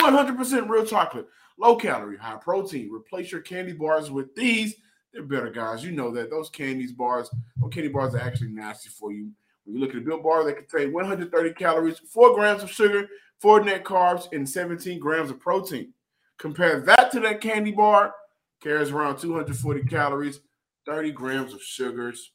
100% 0.00 0.68
real 0.68 0.86
chocolate, 0.86 1.26
low 1.58 1.74
calorie, 1.74 2.16
high 2.16 2.36
protein. 2.36 2.90
Replace 2.92 3.32
your 3.32 3.40
candy 3.40 3.72
bars 3.72 4.10
with 4.10 4.34
these. 4.36 4.76
They're 5.12 5.24
better, 5.24 5.50
guys. 5.50 5.84
You 5.84 5.90
know 5.90 6.12
that 6.12 6.30
those 6.30 6.48
candies 6.48 6.92
bars, 6.92 7.28
those 7.60 7.72
candy 7.72 7.88
bars 7.88 8.14
are 8.14 8.20
actually 8.20 8.50
nasty 8.50 8.88
for 8.88 9.10
you. 9.10 9.32
When 9.64 9.76
you 9.76 9.80
look 9.80 9.90
at 9.90 9.98
a 9.98 10.00
Built 10.00 10.22
Bar, 10.22 10.44
they 10.44 10.52
contain 10.52 10.92
130 10.92 11.54
calories, 11.54 11.98
4 11.98 12.34
grams 12.34 12.62
of 12.62 12.70
sugar, 12.70 13.08
4 13.40 13.64
net 13.64 13.84
carbs, 13.84 14.28
and 14.32 14.48
17 14.48 14.98
grams 14.98 15.30
of 15.30 15.40
protein. 15.40 15.92
Compare 16.38 16.80
that 16.80 17.12
to 17.12 17.20
that 17.20 17.40
candy 17.40 17.70
bar, 17.70 18.14
carries 18.62 18.90
around 18.90 19.18
240 19.18 19.84
calories, 19.84 20.40
30 20.86 21.12
grams 21.12 21.52
of 21.52 21.62
sugars. 21.62 22.32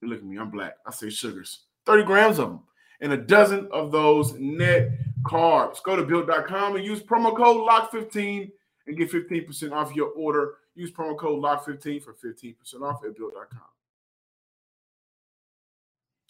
You 0.00 0.08
look 0.08 0.18
at 0.18 0.24
me, 0.24 0.38
I'm 0.38 0.50
black. 0.50 0.74
I 0.86 0.90
say 0.90 1.10
sugars. 1.10 1.64
30 1.86 2.04
grams 2.04 2.38
of 2.38 2.50
them. 2.50 2.60
And 3.00 3.12
a 3.12 3.16
dozen 3.16 3.68
of 3.72 3.92
those 3.92 4.34
net 4.34 4.90
carbs. 5.22 5.82
Go 5.82 5.96
to 5.96 6.04
built.com 6.04 6.76
and 6.76 6.84
use 6.84 7.00
promo 7.00 7.34
code 7.34 7.66
LOCK15 7.68 8.50
and 8.86 8.96
get 8.96 9.10
15% 9.10 9.72
off 9.72 9.94
your 9.94 10.10
order. 10.10 10.54
Use 10.74 10.90
promo 10.90 11.16
code 11.16 11.42
LOCK15 11.42 12.02
for 12.02 12.12
15% 12.14 12.82
off 12.82 13.04
at 13.04 13.16
built.com. 13.16 13.60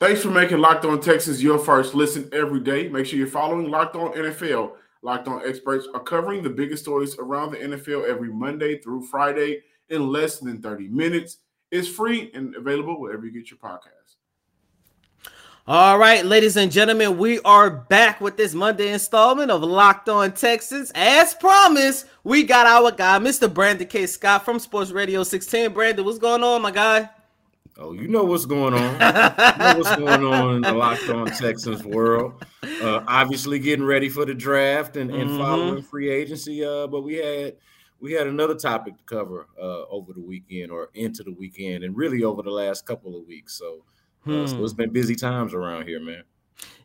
Thanks 0.00 0.22
for 0.22 0.30
making 0.30 0.58
Locked 0.58 0.84
On 0.84 1.00
Texans 1.00 1.42
your 1.42 1.58
first 1.58 1.92
listen 1.92 2.30
every 2.32 2.60
day. 2.60 2.88
Make 2.88 3.04
sure 3.04 3.18
you're 3.18 3.26
following 3.26 3.68
Locked 3.68 3.96
On 3.96 4.12
NFL. 4.12 4.74
Locked 5.02 5.26
On 5.26 5.42
experts 5.44 5.88
are 5.92 5.98
covering 5.98 6.40
the 6.40 6.50
biggest 6.50 6.84
stories 6.84 7.16
around 7.18 7.50
the 7.50 7.56
NFL 7.56 8.08
every 8.08 8.32
Monday 8.32 8.78
through 8.78 9.06
Friday 9.06 9.60
in 9.88 10.12
less 10.12 10.38
than 10.38 10.62
30 10.62 10.86
minutes. 10.86 11.38
It's 11.72 11.88
free 11.88 12.30
and 12.32 12.54
available 12.54 13.00
wherever 13.00 13.26
you 13.26 13.32
get 13.32 13.50
your 13.50 13.58
podcast. 13.58 14.14
All 15.66 15.98
right, 15.98 16.24
ladies 16.24 16.56
and 16.56 16.70
gentlemen, 16.70 17.18
we 17.18 17.40
are 17.40 17.68
back 17.68 18.20
with 18.20 18.36
this 18.36 18.54
Monday 18.54 18.92
installment 18.92 19.50
of 19.50 19.62
Locked 19.62 20.08
On 20.08 20.30
Texans. 20.30 20.92
As 20.94 21.34
promised, 21.34 22.06
we 22.22 22.44
got 22.44 22.68
our 22.68 22.92
guy, 22.92 23.18
Mr. 23.18 23.52
Brandon 23.52 23.88
K. 23.88 24.06
Scott 24.06 24.44
from 24.44 24.60
Sports 24.60 24.92
Radio 24.92 25.24
16. 25.24 25.72
Brandon, 25.72 26.04
what's 26.04 26.18
going 26.18 26.44
on, 26.44 26.62
my 26.62 26.70
guy? 26.70 27.10
Oh, 27.80 27.92
you 27.92 28.08
know 28.08 28.24
what's 28.24 28.44
going 28.44 28.74
on. 28.74 28.92
you 28.92 28.98
know 28.98 29.74
what's 29.78 29.96
going 29.96 30.24
on 30.24 30.56
in 30.56 30.62
the 30.62 30.72
Locked 30.72 31.08
On 31.10 31.26
Texans 31.26 31.84
world. 31.84 32.44
Uh, 32.82 33.04
obviously, 33.06 33.60
getting 33.60 33.84
ready 33.84 34.08
for 34.08 34.24
the 34.24 34.34
draft 34.34 34.96
and, 34.96 35.12
and 35.12 35.30
mm-hmm. 35.30 35.38
following 35.38 35.82
free 35.82 36.10
agency. 36.10 36.64
Uh, 36.64 36.88
but 36.88 37.02
we 37.02 37.14
had 37.14 37.56
we 38.00 38.12
had 38.12 38.26
another 38.26 38.54
topic 38.54 38.96
to 38.96 39.04
cover 39.04 39.46
uh, 39.60 39.84
over 39.90 40.12
the 40.12 40.20
weekend 40.20 40.72
or 40.72 40.90
into 40.94 41.22
the 41.22 41.32
weekend, 41.32 41.84
and 41.84 41.96
really 41.96 42.24
over 42.24 42.42
the 42.42 42.50
last 42.50 42.84
couple 42.84 43.16
of 43.16 43.26
weeks. 43.26 43.56
So, 43.56 43.84
uh, 44.26 44.46
so 44.46 44.62
it's 44.64 44.72
Hmm. 44.72 44.76
been 44.76 44.90
busy 44.90 45.14
times 45.14 45.54
around 45.54 45.86
here, 45.86 46.00
man. 46.00 46.24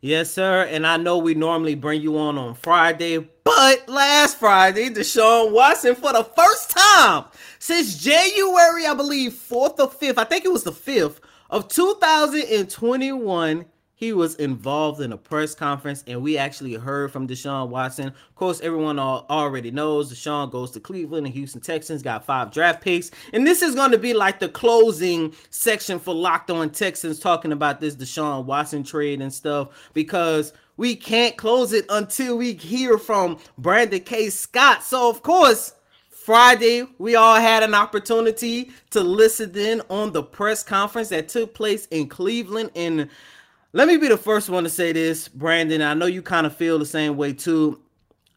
Yes, 0.02 0.32
sir. 0.32 0.64
And 0.64 0.86
I 0.86 0.98
know 0.98 1.18
we 1.18 1.34
normally 1.34 1.76
bring 1.76 2.02
you 2.02 2.18
on 2.18 2.38
on 2.38 2.56
Friday, 2.56 3.20
but 3.46 3.88
last 3.88 4.38
Friday, 4.38 4.90
Deshaun 4.90 5.52
Watson, 5.54 5.96
for 5.96 6.12
the 6.12 6.26
first 6.26 6.72
time 6.72 7.24
since 7.58 7.96
January, 7.98 8.86
I 8.86 8.94
believe, 8.96 9.32
4th 9.32 9.80
or 9.80 9.90
5th, 9.90 10.18
I 10.18 10.26
think 10.26 10.44
it 10.44 10.52
was 10.52 10.64
the 10.64 10.74
5th 10.74 11.20
of 11.50 11.70
2021, 11.70 13.66
he 14.04 14.12
was 14.12 14.36
involved 14.36 15.00
in 15.00 15.14
a 15.14 15.18
press 15.18 15.56
conference, 15.56 16.04
and 16.08 16.22
we 16.22 16.38
actually 16.38 16.74
heard 16.74 17.10
from 17.10 17.26
Deshaun 17.26 17.70
Watson. 17.70 18.08
Of 18.08 18.36
course, 18.36 18.60
everyone 18.60 19.00
already 19.00 19.72
knows 19.72 20.14
Deshaun 20.14 20.52
goes 20.52 20.72
to 20.72 20.82
Cleveland 20.82 21.26
and 21.26 21.34
Houston 21.34 21.62
Texans, 21.62 22.04
got 22.04 22.26
five 22.26 22.52
draft 22.52 22.82
picks. 22.82 23.12
And 23.32 23.48
this 23.48 23.62
is 23.62 23.76
going 23.76 23.92
to 23.92 23.98
be 23.98 24.14
like 24.14 24.40
the 24.40 24.50
closing 24.50 25.34
section 25.52 26.00
for 26.00 26.14
Locked 26.14 26.52
On 26.52 26.70
Texans 26.70 27.18
talking 27.18 27.54
about 27.54 27.80
this 27.80 27.96
Deshaun 27.96 28.44
Watson 28.44 28.84
trade 28.84 29.22
and 29.22 29.34
stuff 29.34 29.70
because 29.94 30.52
we 30.76 30.98
can't 30.98 31.38
close 31.38 31.72
it 31.72 31.86
until 31.88 32.38
we 32.38 32.54
hear 32.54 32.98
from 32.98 33.38
Brandon 33.58 34.02
K. 34.02 34.30
Scott. 34.30 34.84
So, 34.84 35.10
of 35.10 35.24
course, 35.24 35.76
Friday, 36.10 36.88
we 36.98 37.16
all 37.16 37.40
had 37.40 37.64
an 37.64 37.74
opportunity 37.74 38.72
to 38.90 39.00
listen 39.00 39.58
in 39.58 39.82
on 39.90 40.12
the 40.12 40.24
press 40.24 40.62
conference 40.62 41.08
that 41.10 41.30
took 41.30 41.54
place 41.54 41.86
in 41.86 42.10
Cleveland. 42.10 42.72
And 42.76 43.10
let 43.74 43.88
me 43.88 43.98
be 43.98 44.08
the 44.08 44.18
first 44.18 44.50
one 44.50 44.64
to 44.64 44.70
say 44.70 44.92
this, 44.92 45.28
Brandon. 45.28 45.82
I 45.82 45.96
know 45.96 46.06
you 46.06 46.22
kind 46.22 46.46
of 46.46 46.56
feel 46.56 46.78
the 46.78 46.86
same 46.86 47.18
way 47.18 47.34
too. 47.34 47.82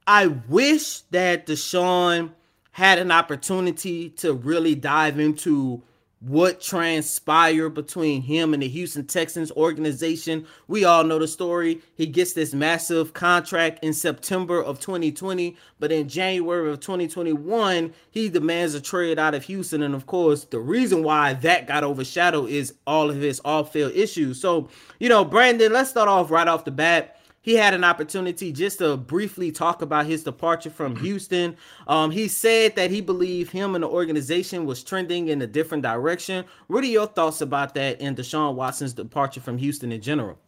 I 0.06 0.28
wish 0.28 1.00
that 1.10 1.46
Deshaun 1.46 2.30
had 2.72 2.98
an 2.98 3.10
opportunity 3.12 4.10
to 4.10 4.32
really 4.32 4.74
dive 4.74 5.20
into 5.20 5.82
what 6.20 6.60
transpired 6.60 7.70
between 7.70 8.22
him 8.22 8.54
and 8.54 8.62
the 8.62 8.68
Houston 8.68 9.06
Texans 9.06 9.52
organization. 9.52 10.46
We 10.66 10.84
all 10.84 11.04
know 11.04 11.18
the 11.18 11.28
story. 11.28 11.82
He 11.94 12.06
gets 12.06 12.32
this 12.32 12.54
massive 12.54 13.12
contract 13.12 13.84
in 13.84 13.92
September 13.92 14.62
of 14.62 14.80
2020, 14.80 15.56
but 15.78 15.92
in 15.92 16.08
January 16.08 16.70
of 16.70 16.80
2021, 16.80 17.92
he 18.10 18.28
demands 18.30 18.74
a 18.74 18.80
trade 18.80 19.18
out 19.18 19.34
of 19.34 19.44
Houston. 19.44 19.82
And 19.82 19.94
of 19.94 20.06
course, 20.06 20.44
the 20.44 20.58
reason 20.58 21.02
why 21.02 21.34
that 21.34 21.66
got 21.66 21.84
overshadowed 21.84 22.48
is 22.48 22.74
all 22.86 23.10
of 23.10 23.16
his 23.16 23.40
off-field 23.44 23.92
issues. 23.92 24.40
So, 24.40 24.70
you 24.98 25.10
know, 25.10 25.24
Brandon, 25.24 25.72
let's 25.72 25.90
start 25.90 26.08
off 26.08 26.30
right 26.30 26.48
off 26.48 26.64
the 26.64 26.70
bat 26.70 27.15
he 27.46 27.54
had 27.54 27.74
an 27.74 27.84
opportunity 27.84 28.50
just 28.50 28.78
to 28.78 28.96
briefly 28.96 29.52
talk 29.52 29.80
about 29.80 30.04
his 30.04 30.24
departure 30.24 30.68
from 30.68 30.96
Houston. 31.04 31.56
Um, 31.86 32.10
he 32.10 32.26
said 32.26 32.74
that 32.74 32.90
he 32.90 33.00
believed 33.00 33.52
him 33.52 33.76
and 33.76 33.84
the 33.84 33.88
organization 33.88 34.66
was 34.66 34.82
trending 34.82 35.28
in 35.28 35.40
a 35.40 35.46
different 35.46 35.84
direction. 35.84 36.44
What 36.66 36.82
are 36.82 36.88
your 36.88 37.06
thoughts 37.06 37.42
about 37.42 37.72
that 37.74 38.00
and 38.00 38.16
Deshaun 38.16 38.56
Watson's 38.56 38.94
departure 38.94 39.40
from 39.40 39.58
Houston 39.58 39.92
in 39.92 40.00
general? 40.00 40.40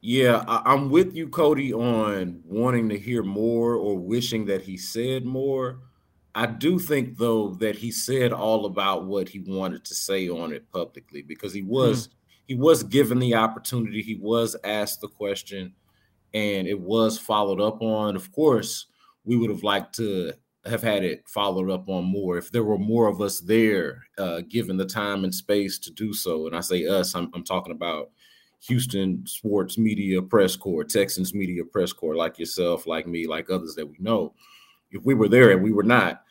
Yeah, 0.00 0.42
I, 0.48 0.62
I'm 0.64 0.88
with 0.88 1.14
you, 1.14 1.28
Cody, 1.28 1.74
on 1.74 2.40
wanting 2.46 2.88
to 2.88 2.98
hear 2.98 3.22
more 3.22 3.74
or 3.74 3.98
wishing 3.98 4.46
that 4.46 4.62
he 4.62 4.78
said 4.78 5.26
more. 5.26 5.80
I 6.34 6.46
do 6.46 6.78
think, 6.78 7.18
though, 7.18 7.50
that 7.60 7.76
he 7.76 7.90
said 7.90 8.32
all 8.32 8.64
about 8.64 9.04
what 9.04 9.28
he 9.28 9.40
wanted 9.40 9.84
to 9.84 9.94
say 9.94 10.30
on 10.30 10.54
it 10.54 10.70
publicly 10.72 11.20
because 11.20 11.52
he 11.52 11.60
was 11.60 12.08
he 12.46 12.54
was 12.54 12.82
given 12.82 13.18
the 13.18 13.34
opportunity. 13.34 14.00
He 14.00 14.14
was 14.14 14.56
asked 14.64 15.02
the 15.02 15.08
question, 15.08 15.74
and 16.36 16.68
it 16.68 16.78
was 16.78 17.18
followed 17.18 17.62
up 17.62 17.80
on. 17.80 18.14
Of 18.14 18.30
course, 18.30 18.86
we 19.24 19.36
would 19.36 19.48
have 19.48 19.62
liked 19.62 19.94
to 19.96 20.34
have 20.66 20.82
had 20.82 21.02
it 21.02 21.26
followed 21.26 21.70
up 21.70 21.88
on 21.88 22.04
more 22.04 22.36
if 22.36 22.50
there 22.50 22.64
were 22.64 22.78
more 22.78 23.08
of 23.08 23.22
us 23.22 23.40
there, 23.40 24.04
uh, 24.18 24.42
given 24.46 24.76
the 24.76 24.84
time 24.84 25.24
and 25.24 25.34
space 25.34 25.78
to 25.78 25.90
do 25.90 26.12
so. 26.12 26.46
And 26.46 26.54
I 26.54 26.60
say 26.60 26.86
us, 26.86 27.14
I'm, 27.14 27.30
I'm 27.32 27.42
talking 27.42 27.72
about 27.72 28.10
Houston 28.66 29.24
sports 29.26 29.78
media 29.78 30.20
press 30.20 30.56
corps, 30.56 30.84
Texans 30.84 31.32
media 31.32 31.64
press 31.64 31.92
corps, 31.92 32.16
like 32.16 32.38
yourself, 32.38 32.86
like 32.86 33.06
me, 33.06 33.26
like 33.26 33.48
others 33.48 33.74
that 33.76 33.86
we 33.86 33.96
know. 33.98 34.34
If 34.90 35.04
we 35.04 35.14
were 35.14 35.28
there 35.28 35.52
and 35.52 35.62
we 35.62 35.72
were 35.72 35.84
not, 35.84 36.22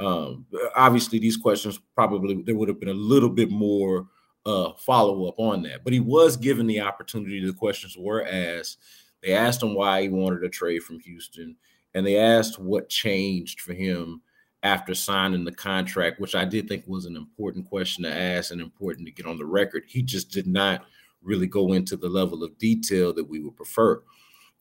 um, 0.00 0.44
obviously 0.74 1.20
these 1.20 1.36
questions 1.36 1.78
probably 1.94 2.42
there 2.42 2.56
would 2.56 2.68
have 2.68 2.80
been 2.80 2.88
a 2.88 2.94
little 2.94 3.28
bit 3.28 3.50
more 3.50 4.08
uh, 4.44 4.72
follow 4.72 5.28
up 5.28 5.38
on 5.38 5.62
that. 5.62 5.84
But 5.84 5.92
he 5.92 6.00
was 6.00 6.36
given 6.36 6.66
the 6.66 6.80
opportunity. 6.80 7.44
The 7.44 7.52
questions 7.52 7.96
were 7.96 8.26
asked. 8.26 8.78
They 9.22 9.34
asked 9.34 9.62
him 9.62 9.74
why 9.74 10.02
he 10.02 10.08
wanted 10.08 10.42
a 10.44 10.48
trade 10.48 10.82
from 10.82 11.00
Houston, 11.00 11.56
and 11.94 12.06
they 12.06 12.18
asked 12.18 12.58
what 12.58 12.88
changed 12.88 13.60
for 13.60 13.72
him 13.72 14.22
after 14.62 14.94
signing 14.94 15.44
the 15.44 15.52
contract, 15.52 16.20
which 16.20 16.34
I 16.34 16.44
did 16.44 16.68
think 16.68 16.84
was 16.86 17.04
an 17.04 17.16
important 17.16 17.68
question 17.68 18.04
to 18.04 18.14
ask 18.14 18.52
and 18.52 18.60
important 18.60 19.06
to 19.06 19.12
get 19.12 19.26
on 19.26 19.38
the 19.38 19.44
record. 19.44 19.84
He 19.86 20.02
just 20.02 20.30
did 20.30 20.46
not 20.46 20.84
really 21.22 21.46
go 21.46 21.72
into 21.72 21.96
the 21.96 22.08
level 22.08 22.44
of 22.44 22.58
detail 22.58 23.12
that 23.14 23.28
we 23.28 23.40
would 23.40 23.56
prefer. 23.56 24.02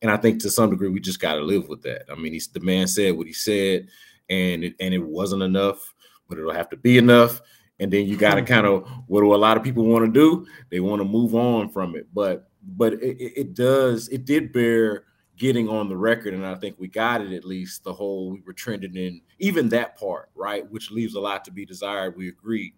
And 0.01 0.09
I 0.09 0.17
think 0.17 0.41
to 0.41 0.49
some 0.49 0.71
degree 0.71 0.89
we 0.89 0.99
just 0.99 1.19
got 1.19 1.35
to 1.35 1.41
live 1.41 1.67
with 1.67 1.83
that. 1.83 2.05
I 2.11 2.15
mean, 2.15 2.33
he's 2.33 2.47
the 2.47 2.59
man 2.59 2.87
said 2.87 3.15
what 3.15 3.27
he 3.27 3.33
said, 3.33 3.87
and 4.29 4.63
it, 4.63 4.75
and 4.79 4.93
it 4.93 5.03
wasn't 5.03 5.43
enough, 5.43 5.93
but 6.27 6.37
it'll 6.37 6.53
have 6.53 6.69
to 6.69 6.77
be 6.77 6.97
enough. 6.97 7.41
And 7.79 7.91
then 7.91 8.07
you 8.07 8.17
got 8.17 8.35
to 8.35 8.41
kind 8.53 8.65
of 8.65 8.87
what 9.07 9.21
do 9.21 9.33
a 9.33 9.35
lot 9.35 9.57
of 9.57 9.63
people 9.63 9.85
want 9.85 10.05
to 10.05 10.11
do? 10.11 10.47
They 10.69 10.79
want 10.79 11.01
to 11.01 11.07
move 11.07 11.35
on 11.35 11.69
from 11.69 11.95
it, 11.95 12.07
but 12.13 12.50
but 12.61 12.93
it, 12.93 13.39
it, 13.39 13.53
does 13.53 14.07
it 14.09 14.25
did 14.25 14.53
bear 14.53 15.05
getting 15.37 15.67
on 15.67 15.89
the 15.89 15.97
record, 15.97 16.33
and 16.33 16.45
I 16.45 16.55
think 16.55 16.75
we 16.77 16.87
got 16.87 17.21
it 17.21 17.33
at 17.33 17.45
least. 17.45 17.83
The 17.83 17.93
whole 17.93 18.29
we 18.29 18.41
were 18.45 18.53
trending 18.53 18.95
in 18.95 19.21
even 19.39 19.69
that 19.69 19.99
part, 19.99 20.29
right, 20.35 20.69
which 20.71 20.91
leaves 20.91 21.15
a 21.15 21.19
lot 21.19 21.43
to 21.45 21.51
be 21.51 21.65
desired. 21.65 22.15
We 22.15 22.29
agree. 22.29 22.73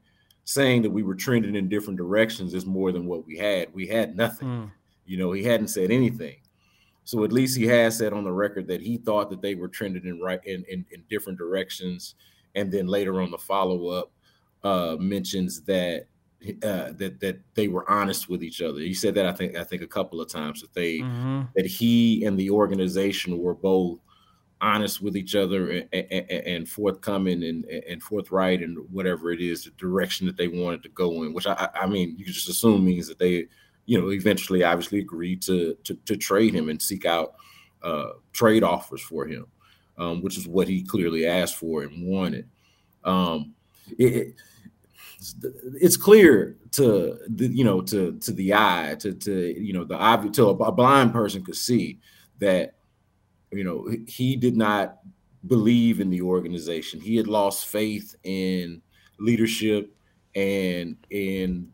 Saying 0.45 0.81
that 0.81 0.89
we 0.89 1.03
were 1.03 1.15
trending 1.15 1.55
in 1.55 1.69
different 1.69 1.97
directions 1.97 2.53
is 2.53 2.65
more 2.65 2.91
than 2.91 3.05
what 3.05 3.25
we 3.25 3.37
had. 3.37 3.73
We 3.73 3.87
had 3.87 4.17
nothing. 4.17 4.47
Mm. 4.47 4.71
You 5.05 5.17
know, 5.17 5.31
he 5.31 5.43
hadn't 5.43 5.69
said 5.69 5.91
anything. 5.91 6.35
So 7.05 7.23
at 7.23 7.33
least 7.33 7.57
he 7.57 7.65
has 7.67 7.97
said 7.97 8.13
on 8.13 8.23
the 8.23 8.31
record 8.31 8.67
that 8.67 8.81
he 8.81 8.97
thought 8.97 9.29
that 9.29 9.41
they 9.41 9.55
were 9.55 9.67
trending 9.67 10.05
in 10.05 10.19
right 10.21 10.39
in, 10.45 10.63
in, 10.69 10.85
in 10.91 11.03
different 11.09 11.37
directions. 11.37 12.15
And 12.55 12.71
then 12.71 12.87
later 12.87 13.21
on 13.21 13.31
the 13.31 13.37
follow-up 13.37 14.11
uh 14.63 14.95
mentions 14.97 15.61
that 15.61 16.05
uh 16.63 16.91
that 16.93 17.19
that 17.19 17.39
they 17.55 17.67
were 17.67 17.89
honest 17.89 18.29
with 18.29 18.43
each 18.43 18.61
other. 18.61 18.79
He 18.79 18.93
said 18.93 19.15
that 19.15 19.25
I 19.25 19.31
think 19.33 19.55
I 19.57 19.63
think 19.63 19.81
a 19.81 19.87
couple 19.87 20.19
of 20.21 20.29
times 20.29 20.61
that 20.61 20.73
they 20.73 20.99
Mhm. 20.99 21.49
that 21.55 21.65
he 21.65 22.25
and 22.25 22.37
the 22.37 22.49
organization 22.49 23.37
were 23.37 23.53
both 23.53 23.99
honest 24.61 25.01
with 25.01 25.17
each 25.17 25.35
other 25.35 25.69
and, 25.71 25.87
and, 25.91 26.31
and 26.31 26.69
forthcoming 26.69 27.43
and, 27.43 27.65
and 27.65 28.01
forthright 28.01 28.61
and 28.63 28.77
whatever 28.91 29.31
it 29.31 29.41
is 29.41 29.65
the 29.65 29.71
direction 29.71 30.25
that 30.25 30.37
they 30.37 30.47
wanted 30.47 30.81
to 30.83 30.89
go 30.89 31.23
in 31.23 31.33
which 31.33 31.45
I, 31.47 31.67
I 31.75 31.85
mean 31.85 32.15
you 32.17 32.23
can 32.23 32.33
just 32.33 32.47
assume 32.47 32.85
means 32.85 33.07
that 33.09 33.19
they 33.19 33.47
you 33.85 33.99
know 33.99 34.09
eventually 34.11 34.63
obviously 34.63 34.99
agreed 34.99 35.41
to 35.43 35.75
to, 35.83 35.95
to 36.05 36.15
trade 36.15 36.53
him 36.53 36.69
and 36.69 36.81
seek 36.81 37.05
out 37.05 37.35
uh, 37.81 38.11
trade 38.31 38.63
offers 38.63 39.01
for 39.01 39.25
him 39.27 39.45
um, 39.97 40.21
which 40.21 40.37
is 40.37 40.47
what 40.47 40.67
he 40.69 40.81
clearly 40.81 41.27
asked 41.27 41.57
for 41.57 41.83
and 41.83 42.07
wanted 42.07 42.47
um, 43.03 43.53
it- 43.97 44.33
it's 45.79 45.97
clear 45.97 46.57
to 46.71 47.17
the 47.27 47.47
you 47.47 47.63
know 47.63 47.81
to 47.81 48.17
to 48.19 48.31
the 48.31 48.53
eye 48.53 48.95
to 48.99 49.13
to 49.13 49.61
you 49.61 49.73
know 49.73 49.83
the 49.83 49.95
obvious 49.95 50.35
to 50.35 50.47
a, 50.47 50.71
blind 50.71 51.13
person 51.13 51.43
could 51.43 51.55
see 51.55 51.99
that 52.39 52.75
you 53.51 53.63
know 53.63 53.87
he 54.07 54.35
did 54.35 54.55
not 54.55 54.97
believe 55.47 55.99
in 55.99 56.09
the 56.09 56.21
organization. 56.21 56.99
He 57.01 57.15
had 57.15 57.27
lost 57.27 57.67
faith 57.67 58.15
in 58.23 58.81
leadership 59.19 59.93
and 60.35 60.97
in 61.09 61.69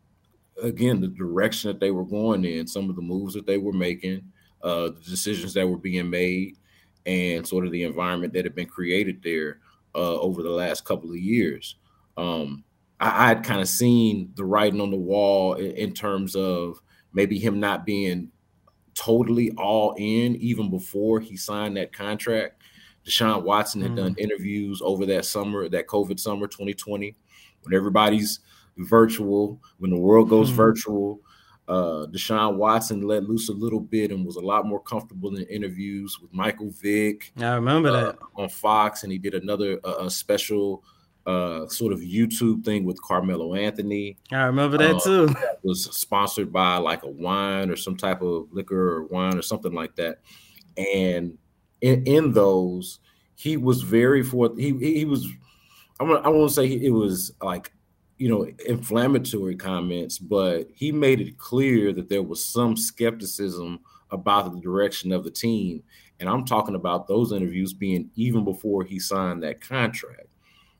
again 0.61 0.99
the 0.99 1.07
direction 1.07 1.69
that 1.69 1.79
they 1.79 1.91
were 1.91 2.03
going 2.03 2.43
in 2.43 2.67
some 2.67 2.89
of 2.89 2.95
the 2.95 3.01
moves 3.01 3.33
that 3.33 3.45
they 3.45 3.57
were 3.57 3.71
making 3.71 4.21
uh 4.61 4.89
the 4.89 5.01
decisions 5.07 5.53
that 5.53 5.65
were 5.65 5.77
being 5.77 6.09
made 6.09 6.57
and 7.05 7.47
sort 7.47 7.65
of 7.65 7.71
the 7.71 7.83
environment 7.83 8.33
that 8.33 8.43
had 8.43 8.55
been 8.55 8.67
created 8.67 9.23
there 9.23 9.59
uh 9.95 10.19
over 10.19 10.43
the 10.43 10.49
last 10.49 10.83
couple 10.83 11.09
of 11.09 11.17
years. 11.17 11.75
Um 12.17 12.65
I, 12.99 13.31
I'd 13.31 13.43
kind 13.43 13.61
of 13.61 13.67
seen 13.67 14.31
the 14.35 14.45
writing 14.45 14.81
on 14.81 14.91
the 14.91 14.97
wall 14.97 15.53
in, 15.55 15.71
in 15.71 15.93
terms 15.93 16.35
of 16.35 16.79
maybe 17.13 17.39
him 17.39 17.59
not 17.59 17.85
being 17.85 18.29
totally 18.95 19.51
all 19.57 19.95
in 19.97 20.35
even 20.37 20.69
before 20.69 21.19
he 21.19 21.37
signed 21.37 21.77
that 21.77 21.93
contract. 21.93 22.61
Deshaun 23.05 23.43
Watson 23.43 23.81
had 23.81 23.95
done 23.95 24.13
interviews 24.17 24.81
over 24.83 25.05
that 25.07 25.25
summer, 25.25 25.69
that 25.69 25.87
COVID 25.87 26.19
summer 26.19 26.47
2020, 26.47 27.15
when 27.63 27.73
everybody's 27.73 28.39
virtual, 28.77 29.59
when 29.77 29.89
the 29.91 29.97
world 29.97 30.29
goes 30.29 30.51
Mhm. 30.51 30.55
virtual. 30.55 31.21
Uh, 31.67 32.07
Deshaun 32.11 32.55
Watson 32.57 33.01
let 33.01 33.23
loose 33.23 33.47
a 33.49 33.53
little 33.53 33.79
bit 33.79 34.11
and 34.11 34.25
was 34.25 34.35
a 34.35 34.41
lot 34.41 34.65
more 34.65 34.81
comfortable 34.81 35.35
in 35.35 35.43
interviews 35.43 36.19
with 36.19 36.33
Michael 36.33 36.71
Vick 36.71 37.31
I 37.37 37.53
remember 37.55 37.89
uh, 37.89 38.01
that. 38.07 38.17
on 38.35 38.49
Fox, 38.49 39.03
and 39.03 39.11
he 39.11 39.17
did 39.19 39.33
another 39.35 39.79
uh, 39.83 40.05
a 40.05 40.09
special 40.09 40.83
uh, 41.25 41.67
sort 41.67 41.93
of 41.93 41.99
YouTube 41.99 42.63
thing 42.63 42.85
with 42.85 43.01
Carmelo 43.01 43.53
Anthony. 43.53 44.17
I 44.31 44.43
remember 44.43 44.77
that 44.77 44.95
uh, 44.95 44.99
too. 44.99 45.27
That 45.27 45.59
was 45.63 45.83
sponsored 45.85 46.51
by 46.51 46.77
like 46.77 47.03
a 47.03 47.09
wine 47.09 47.69
or 47.69 47.75
some 47.75 47.97
type 47.97 48.21
of 48.21 48.47
liquor 48.51 48.97
or 48.97 49.03
wine 49.05 49.37
or 49.37 49.41
something 49.41 49.73
like 49.73 49.95
that. 49.95 50.19
And 50.77 51.37
in, 51.81 52.03
in 52.05 52.33
those, 52.33 52.99
he 53.35 53.57
was 53.57 53.81
very 53.81 54.23
forth. 54.23 54.57
He 54.57 54.73
he 54.79 55.05
was 55.05 55.27
I'm, 55.99 56.11
I 56.11 56.29
won't 56.29 56.51
say 56.51 56.65
it 56.65 56.91
was 56.91 57.33
like 57.41 57.71
you 58.17 58.29
know 58.29 58.47
inflammatory 58.65 59.55
comments, 59.55 60.17
but 60.17 60.67
he 60.73 60.91
made 60.91 61.21
it 61.21 61.37
clear 61.37 61.93
that 61.93 62.09
there 62.09 62.23
was 62.23 62.45
some 62.45 62.75
skepticism 62.75 63.79
about 64.11 64.53
the 64.53 64.59
direction 64.59 65.11
of 65.11 65.23
the 65.23 65.31
team. 65.31 65.83
And 66.19 66.27
I'm 66.27 66.43
talking 66.43 66.75
about 66.75 67.07
those 67.07 67.31
interviews 67.31 67.73
being 67.73 68.09
even 68.15 68.43
before 68.43 68.83
he 68.83 68.99
signed 68.99 69.43
that 69.43 69.61
contract. 69.61 70.27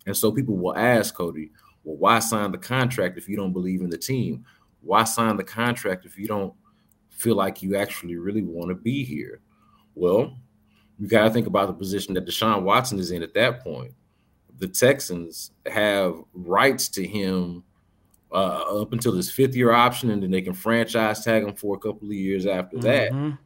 And 0.05 0.15
so 0.15 0.31
people 0.31 0.55
will 0.55 0.75
ask 0.77 1.13
Cody, 1.13 1.51
well, 1.83 1.97
why 1.97 2.19
sign 2.19 2.51
the 2.51 2.57
contract 2.57 3.17
if 3.17 3.27
you 3.27 3.35
don't 3.35 3.53
believe 3.53 3.81
in 3.81 3.89
the 3.89 3.97
team? 3.97 4.45
Why 4.81 5.03
sign 5.03 5.37
the 5.37 5.43
contract 5.43 6.05
if 6.05 6.17
you 6.17 6.27
don't 6.27 6.53
feel 7.09 7.35
like 7.35 7.61
you 7.61 7.75
actually 7.75 8.15
really 8.15 8.43
want 8.43 8.69
to 8.69 8.75
be 8.75 9.03
here? 9.03 9.41
Well, 9.95 10.37
you 10.97 11.07
got 11.07 11.23
to 11.25 11.29
think 11.29 11.47
about 11.47 11.67
the 11.67 11.73
position 11.73 12.13
that 12.13 12.25
Deshaun 12.25 12.63
Watson 12.63 12.99
is 12.99 13.11
in 13.11 13.23
at 13.23 13.33
that 13.33 13.63
point. 13.63 13.93
The 14.57 14.67
Texans 14.67 15.51
have 15.65 16.15
rights 16.33 16.89
to 16.89 17.05
him 17.05 17.63
uh, 18.31 18.81
up 18.81 18.93
until 18.93 19.13
his 19.13 19.31
fifth 19.31 19.55
year 19.55 19.71
option, 19.71 20.11
and 20.11 20.21
then 20.21 20.31
they 20.31 20.41
can 20.41 20.53
franchise 20.53 21.23
tag 21.23 21.43
him 21.43 21.55
for 21.55 21.75
a 21.75 21.79
couple 21.79 22.07
of 22.07 22.13
years 22.13 22.45
after 22.45 22.77
mm-hmm. 22.77 23.29
that. 23.29 23.37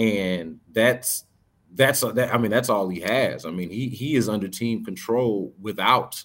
And 0.00 0.60
that's 0.72 1.24
that's 1.74 2.00
that. 2.00 2.32
I 2.32 2.38
mean, 2.38 2.50
that's 2.50 2.70
all 2.70 2.88
he 2.88 3.00
has. 3.00 3.44
I 3.44 3.50
mean, 3.50 3.70
he 3.70 3.88
he 3.88 4.14
is 4.14 4.28
under 4.28 4.48
team 4.48 4.84
control 4.84 5.52
without 5.60 6.22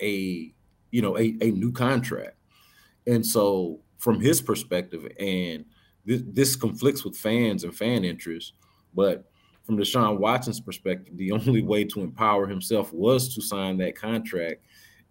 a 0.00 0.52
you 0.90 1.02
know 1.02 1.16
a, 1.18 1.36
a 1.40 1.50
new 1.50 1.70
contract. 1.70 2.36
And 3.06 3.24
so, 3.24 3.80
from 3.98 4.20
his 4.20 4.40
perspective, 4.40 5.06
and 5.20 5.64
this, 6.04 6.22
this 6.26 6.56
conflicts 6.56 7.04
with 7.04 7.16
fans 7.16 7.62
and 7.62 7.76
fan 7.76 8.04
interests, 8.04 8.52
but 8.94 9.24
from 9.64 9.76
Deshaun 9.76 10.18
Watson's 10.18 10.60
perspective, 10.60 11.16
the 11.16 11.32
only 11.32 11.62
way 11.62 11.84
to 11.84 12.00
empower 12.00 12.46
himself 12.46 12.92
was 12.92 13.34
to 13.34 13.42
sign 13.42 13.76
that 13.78 13.96
contract, 13.96 14.62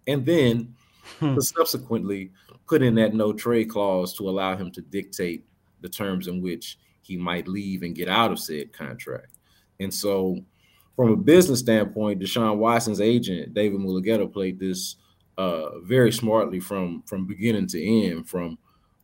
and 0.06 0.26
then 0.26 0.74
hmm. 1.20 1.38
subsequently 1.38 2.32
put 2.66 2.82
in 2.82 2.96
that 2.96 3.14
no 3.14 3.32
trade 3.32 3.70
clause 3.70 4.14
to 4.16 4.28
allow 4.28 4.56
him 4.56 4.72
to 4.72 4.80
dictate 4.80 5.44
the 5.80 5.88
terms 5.88 6.26
in 6.26 6.42
which 6.42 6.78
he 7.02 7.16
might 7.16 7.46
leave 7.46 7.82
and 7.82 7.94
get 7.94 8.08
out 8.08 8.32
of 8.32 8.40
said 8.40 8.72
contract. 8.72 9.35
And 9.80 9.92
so, 9.92 10.38
from 10.94 11.10
a 11.12 11.16
business 11.16 11.60
standpoint, 11.60 12.20
Deshaun 12.20 12.56
Watson's 12.56 13.00
agent 13.00 13.54
David 13.54 13.80
Mulugheta 13.80 14.32
played 14.32 14.58
this 14.58 14.96
uh, 15.38 15.78
very 15.80 16.12
smartly 16.12 16.60
from 16.60 17.02
from 17.06 17.26
beginning 17.26 17.66
to 17.68 17.84
end, 17.84 18.28
from 18.28 18.58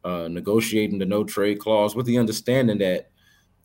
uh, 0.05 0.29
negotiating 0.29 0.99
the 0.99 1.07
no 1.07 1.25
trade 1.25 1.59
clause 1.59 1.95
with 1.95 2.07
the 2.07 2.19
understanding 2.19 2.79
that 2.79 3.11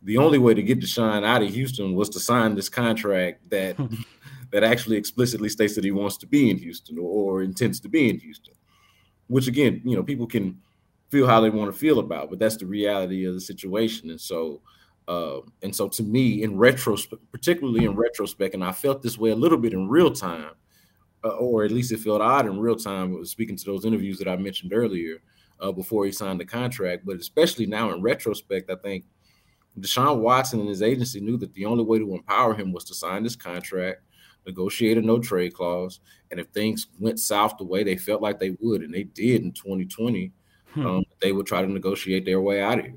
the 0.03 0.17
only 0.17 0.37
way 0.37 0.53
to 0.53 0.61
get 0.61 0.79
Deshaun 0.79 1.25
out 1.25 1.41
of 1.41 1.49
Houston 1.49 1.95
was 1.95 2.09
to 2.09 2.19
sign 2.19 2.55
this 2.55 2.69
contract 2.69 3.49
that 3.49 3.77
that 4.51 4.63
actually 4.63 4.97
explicitly 4.97 5.49
states 5.49 5.75
that 5.75 5.83
he 5.83 5.91
wants 5.91 6.17
to 6.17 6.27
be 6.27 6.49
in 6.49 6.57
Houston 6.57 6.97
or, 6.97 7.39
or, 7.39 7.43
intends 7.43 7.79
to 7.81 7.89
be 7.89 8.09
in 8.09 8.19
Houston. 8.19 8.53
Which 9.27 9.47
again, 9.47 9.81
you 9.83 9.95
know, 9.95 10.03
people 10.03 10.27
can 10.27 10.59
feel 11.09 11.27
how 11.27 11.41
they 11.41 11.49
want 11.49 11.71
to 11.71 11.77
feel 11.77 11.99
about, 11.99 12.29
but 12.29 12.39
that's 12.39 12.57
the 12.57 12.65
reality 12.65 13.25
of 13.25 13.33
the 13.33 13.41
situation. 13.41 14.09
And 14.09 14.19
so, 14.19 14.61
uh, 15.07 15.39
and 15.61 15.75
so 15.75 15.87
to 15.87 16.03
me, 16.03 16.43
in 16.43 16.57
retrospect, 16.57 17.21
particularly 17.31 17.85
in 17.85 17.95
retrospect, 17.95 18.53
and 18.53 18.63
I 18.63 18.71
felt 18.71 19.01
this 19.01 19.17
way 19.17 19.29
a 19.29 19.35
little 19.35 19.57
bit 19.57 19.73
in 19.73 19.87
real 19.87 20.11
time, 20.11 20.51
uh, 21.23 21.29
or 21.29 21.63
at 21.63 21.71
least 21.71 21.91
it 21.91 21.99
felt 21.99 22.21
odd 22.21 22.45
in 22.45 22.59
real 22.59 22.75
time. 22.75 23.23
Speaking 23.25 23.55
to 23.55 23.65
those 23.65 23.85
interviews 23.85 24.19
that 24.19 24.27
I 24.27 24.35
mentioned 24.35 24.73
earlier, 24.73 25.21
uh, 25.59 25.71
before 25.71 26.05
he 26.05 26.11
signed 26.11 26.39
the 26.39 26.45
contract, 26.45 27.05
but 27.05 27.17
especially 27.17 27.65
now 27.65 27.91
in 27.93 28.01
retrospect, 28.01 28.69
I 28.69 28.75
think 28.75 29.05
Deshaun 29.79 30.19
Watson 30.19 30.59
and 30.59 30.69
his 30.69 30.81
agency 30.81 31.19
knew 31.19 31.37
that 31.37 31.53
the 31.53 31.65
only 31.65 31.83
way 31.83 31.99
to 31.99 32.13
empower 32.13 32.53
him 32.53 32.71
was 32.71 32.83
to 32.85 32.95
sign 32.95 33.23
this 33.23 33.35
contract, 33.35 34.01
negotiate 34.45 34.97
a 34.97 35.01
no 35.01 35.19
trade 35.19 35.53
clause, 35.53 35.99
and 36.31 36.39
if 36.39 36.47
things 36.47 36.87
went 36.99 37.19
south 37.19 37.57
the 37.57 37.63
way 37.63 37.83
they 37.83 37.95
felt 37.95 38.21
like 38.21 38.39
they 38.39 38.55
would, 38.59 38.81
and 38.81 38.93
they 38.93 39.03
did 39.03 39.43
in 39.43 39.51
2020, 39.51 40.31
hmm. 40.73 40.85
um, 40.85 41.03
they 41.21 41.31
would 41.31 41.45
try 41.45 41.61
to 41.61 41.67
negotiate 41.67 42.25
their 42.25 42.41
way 42.41 42.61
out 42.61 42.79
of 42.79 42.85
here. 42.85 42.95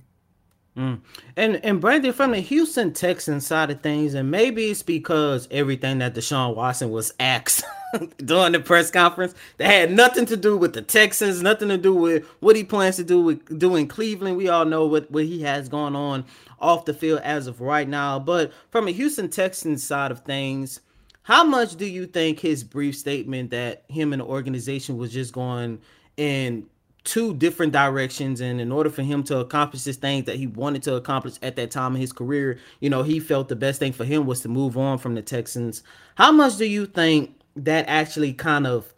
Mm. 0.76 1.00
And 1.36 1.56
and 1.64 1.80
Brandon, 1.80 2.12
from 2.12 2.30
the 2.30 2.40
Houston 2.40 2.92
Texans 2.92 3.46
side 3.46 3.70
of 3.70 3.80
things, 3.80 4.14
and 4.14 4.30
maybe 4.30 4.70
it's 4.70 4.82
because 4.82 5.48
everything 5.50 5.98
that 5.98 6.14
Deshaun 6.14 6.54
Watson 6.54 6.90
was 6.90 7.12
asked 7.18 7.64
during 8.18 8.52
the 8.52 8.60
press 8.60 8.90
conference 8.90 9.34
that 9.56 9.66
had 9.66 9.90
nothing 9.90 10.26
to 10.26 10.36
do 10.36 10.56
with 10.56 10.72
the 10.72 10.82
Texans, 10.82 11.42
nothing 11.42 11.68
to 11.68 11.76
do 11.76 11.92
with 11.92 12.24
what 12.38 12.54
he 12.54 12.62
plans 12.62 12.96
to 12.96 13.04
do 13.04 13.20
with 13.20 13.58
doing 13.58 13.88
Cleveland. 13.88 14.36
We 14.36 14.48
all 14.48 14.64
know 14.64 14.86
what, 14.86 15.10
what 15.10 15.24
he 15.24 15.42
has 15.42 15.68
going 15.68 15.96
on 15.96 16.24
off 16.60 16.84
the 16.84 16.94
field 16.94 17.20
as 17.24 17.48
of 17.48 17.60
right 17.60 17.88
now. 17.88 18.20
But 18.20 18.52
from 18.70 18.86
a 18.86 18.92
Houston 18.92 19.28
Texans 19.28 19.82
side 19.82 20.12
of 20.12 20.20
things, 20.20 20.80
how 21.22 21.42
much 21.42 21.76
do 21.76 21.84
you 21.84 22.06
think 22.06 22.38
his 22.38 22.62
brief 22.62 22.96
statement 22.96 23.50
that 23.50 23.84
him 23.88 24.12
and 24.12 24.22
the 24.22 24.26
organization 24.26 24.98
was 24.98 25.12
just 25.12 25.32
going 25.32 25.80
in 26.16 26.66
two 27.04 27.34
different 27.34 27.72
directions 27.72 28.40
and 28.40 28.60
in 28.60 28.70
order 28.70 28.90
for 28.90 29.02
him 29.02 29.22
to 29.22 29.38
accomplish 29.38 29.84
this 29.84 29.96
thing 29.96 30.24
that 30.24 30.36
he 30.36 30.46
wanted 30.46 30.82
to 30.82 30.94
accomplish 30.94 31.34
at 31.42 31.56
that 31.56 31.70
time 31.70 31.94
in 31.94 32.00
his 32.00 32.12
career 32.12 32.58
you 32.80 32.90
know 32.90 33.02
he 33.02 33.18
felt 33.18 33.48
the 33.48 33.56
best 33.56 33.78
thing 33.78 33.92
for 33.92 34.04
him 34.04 34.26
was 34.26 34.40
to 34.40 34.48
move 34.48 34.76
on 34.76 34.98
from 34.98 35.14
the 35.14 35.22
texans 35.22 35.82
how 36.16 36.30
much 36.30 36.56
do 36.56 36.66
you 36.66 36.86
think 36.86 37.34
that 37.56 37.84
actually 37.88 38.32
kind 38.32 38.66
of 38.66 38.92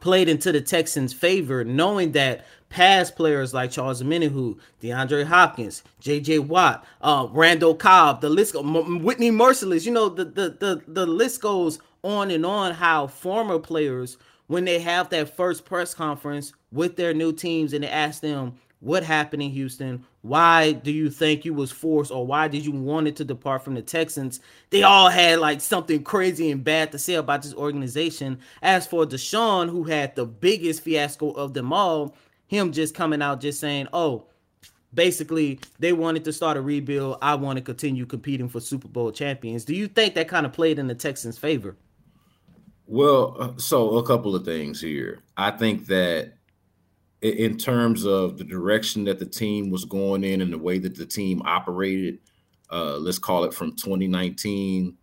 played 0.00 0.28
into 0.28 0.52
the 0.52 0.60
texans 0.60 1.12
favor 1.12 1.64
knowing 1.64 2.12
that 2.12 2.44
past 2.70 3.16
players 3.16 3.52
like 3.52 3.70
Charles 3.70 4.02
Omenihu, 4.02 4.58
DeAndre 4.80 5.24
Hopkins, 5.26 5.82
J.J. 6.00 6.38
Watt, 6.38 6.86
uh, 7.02 7.26
Randall 7.30 7.74
Cobb, 7.74 8.22
the 8.22 8.30
list, 8.30 8.54
Whitney 8.54 9.30
Mercilus, 9.30 9.84
you 9.84 9.92
know, 9.92 10.08
the, 10.08 10.24
the 10.24 10.50
the 10.50 10.82
the 10.86 11.06
list 11.06 11.42
goes 11.42 11.78
on 12.02 12.30
and 12.30 12.46
on. 12.46 12.74
How 12.74 13.08
former 13.08 13.58
players, 13.58 14.16
when 14.50 14.64
they 14.64 14.80
have 14.80 15.08
that 15.10 15.36
first 15.36 15.64
press 15.64 15.94
conference 15.94 16.52
with 16.72 16.96
their 16.96 17.14
new 17.14 17.32
teams, 17.32 17.72
and 17.72 17.84
they 17.84 17.88
ask 17.88 18.20
them 18.20 18.52
what 18.80 19.04
happened 19.04 19.40
in 19.44 19.50
Houston, 19.50 20.04
why 20.22 20.72
do 20.72 20.90
you 20.90 21.08
think 21.08 21.44
you 21.44 21.54
was 21.54 21.70
forced, 21.70 22.10
or 22.10 22.26
why 22.26 22.48
did 22.48 22.64
you 22.64 22.72
wanted 22.72 23.14
to 23.14 23.24
depart 23.24 23.62
from 23.62 23.76
the 23.76 23.82
Texans? 23.82 24.40
They 24.70 24.82
all 24.82 25.08
had 25.08 25.38
like 25.38 25.60
something 25.60 26.02
crazy 26.02 26.50
and 26.50 26.64
bad 26.64 26.90
to 26.90 26.98
say 26.98 27.14
about 27.14 27.42
this 27.42 27.54
organization. 27.54 28.40
As 28.60 28.88
for 28.88 29.06
Deshaun, 29.06 29.70
who 29.70 29.84
had 29.84 30.16
the 30.16 30.26
biggest 30.26 30.82
fiasco 30.82 31.30
of 31.30 31.54
them 31.54 31.72
all, 31.72 32.16
him 32.48 32.72
just 32.72 32.92
coming 32.92 33.22
out 33.22 33.40
just 33.40 33.60
saying, 33.60 33.86
"Oh, 33.92 34.26
basically 34.92 35.60
they 35.78 35.92
wanted 35.92 36.24
to 36.24 36.32
start 36.32 36.56
a 36.56 36.60
rebuild. 36.60 37.18
I 37.22 37.36
want 37.36 37.58
to 37.58 37.62
continue 37.62 38.04
competing 38.04 38.48
for 38.48 38.58
Super 38.58 38.88
Bowl 38.88 39.12
champions." 39.12 39.64
Do 39.64 39.76
you 39.76 39.86
think 39.86 40.14
that 40.14 40.26
kind 40.26 40.44
of 40.44 40.52
played 40.52 40.80
in 40.80 40.88
the 40.88 40.96
Texans' 40.96 41.38
favor? 41.38 41.76
Well, 42.90 43.36
uh, 43.38 43.52
so 43.56 43.98
a 43.98 44.02
couple 44.02 44.34
of 44.34 44.44
things 44.44 44.80
here. 44.80 45.22
I 45.36 45.52
think 45.52 45.86
that 45.86 46.32
in 47.22 47.56
terms 47.56 48.04
of 48.04 48.36
the 48.36 48.42
direction 48.42 49.04
that 49.04 49.20
the 49.20 49.26
team 49.26 49.70
was 49.70 49.84
going 49.84 50.24
in 50.24 50.40
and 50.40 50.52
the 50.52 50.58
way 50.58 50.80
that 50.80 50.96
the 50.96 51.06
team 51.06 51.40
operated, 51.44 52.18
uh, 52.68 52.96
let's 52.96 53.20
call 53.20 53.44
it 53.44 53.54
from 53.54 53.76
2019 53.76 54.96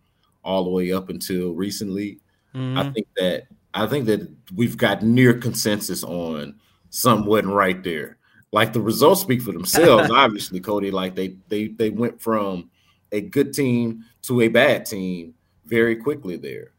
all 0.44 0.66
the 0.66 0.70
way 0.70 0.92
up 0.92 1.08
until 1.08 1.54
recently, 1.54 2.20
mm-hmm. 2.54 2.78
I 2.78 2.92
think 2.92 3.08
that 3.16 3.44
I 3.74 3.88
think 3.88 4.06
that 4.08 4.30
we've 4.54 4.76
got 4.76 5.02
near 5.02 5.36
consensus 5.36 6.04
on 6.04 6.56
something 6.90 7.26
wasn't 7.26 7.54
right 7.54 7.82
there. 7.86 8.18
Like 8.52 8.74
the 8.74 8.82
results 8.82 9.22
speak 9.22 9.42
for 9.42 9.54
themselves, 9.54 10.12
obviously, 10.14 10.60
Cody. 10.60 10.92
Like 10.92 11.16
they 11.16 11.38
they 11.48 11.70
they 11.70 11.92
went 11.92 12.22
from 12.22 12.70
a 13.14 13.22
good 13.22 13.54
team 13.54 14.04
to 14.24 14.42
a 14.42 14.50
bad 14.50 14.86
team 14.86 15.36
very 15.66 15.96
quickly 15.96 16.36
there. 16.36 16.74